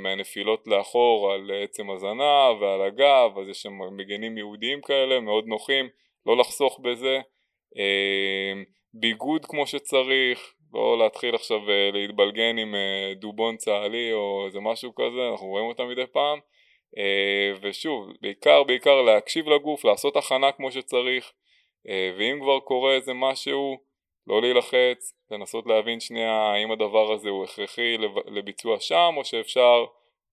מהנפילות 0.00 0.64
לאחור 0.66 1.32
על 1.32 1.50
עצם 1.64 1.90
הזנב 1.90 2.60
ועל 2.60 2.82
הגב, 2.82 3.38
אז 3.38 3.48
יש 3.48 3.62
שם 3.62 3.72
מגנים 3.96 4.38
ייעודיים 4.38 4.80
כאלה 4.80 5.20
מאוד 5.20 5.46
נוחים, 5.46 5.88
לא 6.26 6.36
לחסוך 6.36 6.80
בזה. 6.82 7.20
ביגוד 8.94 9.46
כמו 9.46 9.66
שצריך, 9.66 10.54
לא 10.74 10.98
להתחיל 10.98 11.34
עכשיו 11.34 11.70
אה, 11.70 11.90
להתבלגן 11.92 12.58
עם 12.58 12.74
אה, 12.74 13.14
דובון 13.14 13.56
צה"לי 13.56 14.12
או 14.12 14.46
איזה 14.46 14.60
משהו 14.60 14.94
כזה, 14.94 15.28
אנחנו 15.30 15.46
רואים 15.46 15.66
אותם 15.66 15.88
מדי 15.88 16.06
פעם. 16.12 16.38
אה, 16.98 17.52
ושוב, 17.62 18.08
בעיקר 18.20 18.62
בעיקר 18.62 19.02
להקשיב 19.02 19.48
לגוף, 19.48 19.84
לעשות 19.84 20.16
הכנה 20.16 20.52
כמו 20.52 20.72
שצריך 20.72 21.32
ואם 22.18 22.38
כבר 22.40 22.60
קורה 22.60 22.94
איזה 22.94 23.12
משהו, 23.14 23.76
לא 24.26 24.40
להילחץ, 24.40 25.14
לנסות 25.30 25.66
להבין 25.66 26.00
שנייה 26.00 26.32
האם 26.32 26.70
הדבר 26.70 27.12
הזה 27.12 27.28
הוא 27.28 27.44
הכרחי 27.44 27.96
לביצוע 28.26 28.80
שם 28.80 29.14
או 29.16 29.24
שאפשר 29.24 29.84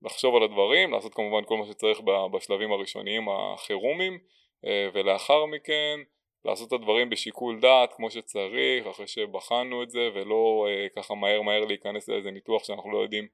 לחשוב 0.02 0.36
על 0.36 0.44
הדברים, 0.44 0.92
לעשות 0.92 1.14
כמובן 1.14 1.44
כל 1.46 1.58
מה 1.58 1.66
שצריך 1.66 2.00
בשלבים 2.32 2.72
הראשוניים 2.72 3.30
החירומיים 3.30 4.20
ולאחר 4.94 5.46
מכן 5.46 6.00
לעשות 6.46 6.68
את 6.68 6.74
הדברים 6.74 7.10
בשיקול 7.10 7.60
דעת 7.60 7.94
כמו 7.94 8.12
שצריך 8.12 8.88
אחרי 8.88 9.08
שבחנו 9.08 9.84
את 9.84 9.90
זה 9.90 10.10
ולא 10.14 10.68
אה, 10.70 10.88
ככה 10.96 11.16
מהר 11.16 11.42
מהר 11.42 11.66
להיכנס 11.66 12.10
לאיזה 12.10 12.32
ניתוח 12.32 12.64
שאנחנו 12.64 12.92
לא 12.92 12.98
יודעים 12.98 13.24
אה, 13.24 13.30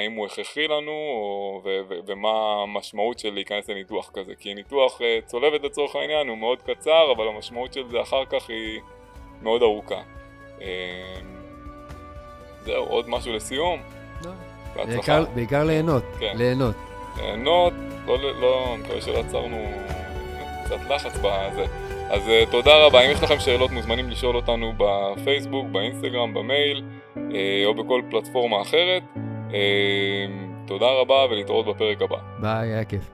האם 0.00 0.12
הוא 0.12 0.26
הכרחי 0.26 0.68
לנו 0.68 0.90
או, 0.90 1.60
ו, 1.64 1.68
ו, 1.88 1.94
ומה 2.06 2.62
המשמעות 2.62 3.18
של 3.18 3.34
להיכנס 3.34 3.70
לניתוח 3.70 4.10
כזה 4.14 4.34
כי 4.34 4.54
ניתוח 4.54 5.02
אה, 5.02 5.18
צולבת 5.26 5.62
לצורך 5.64 5.96
העניין 5.96 6.28
הוא 6.28 6.38
מאוד 6.38 6.58
קצר 6.62 7.12
אבל 7.16 7.28
המשמעות 7.28 7.72
של 7.72 7.88
זה 7.88 8.00
אחר 8.00 8.24
כך 8.24 8.50
היא 8.50 8.80
מאוד 9.42 9.62
ארוכה 9.62 10.02
אה, 10.60 11.20
זהו 12.64 12.84
עוד 12.84 13.08
משהו 13.08 13.32
לסיום? 13.32 13.80
לא. 14.24 14.30
בעיקר, 14.84 15.24
בעיקר 15.34 15.64
ליהנות, 15.64 16.02
כן. 16.20 16.32
ליהנות. 16.36 16.74
ליהנות, 17.16 17.72
לא, 18.06 18.18
לא, 18.40 18.74
אני 18.74 18.82
מקווה 18.82 19.00
שלא 19.00 19.18
עצרנו 19.18 19.56
קצת 20.64 20.90
לחץ 20.90 21.18
בזה. 21.18 21.64
אז 22.10 22.22
uh, 22.28 22.50
תודה 22.50 22.86
רבה, 22.86 23.00
אם 23.00 23.10
יש 23.10 23.22
לכם 23.22 23.40
שאלות 23.40 23.70
מוזמנים 23.70 24.10
לשאול 24.10 24.36
אותנו 24.36 24.72
בפייסבוק, 24.76 25.66
באינסטגרם, 25.72 26.34
במייל 26.34 26.84
uh, 27.16 27.18
או 27.64 27.74
בכל 27.74 28.02
פלטפורמה 28.10 28.62
אחרת. 28.62 29.02
Uh, 29.48 29.52
תודה 30.66 30.86
רבה 31.00 31.24
ולהתראות 31.30 31.66
בפרק 31.66 32.02
הבא. 32.02 32.16
ביי, 32.40 32.72
היה 32.72 32.84
כיף. 32.84 33.10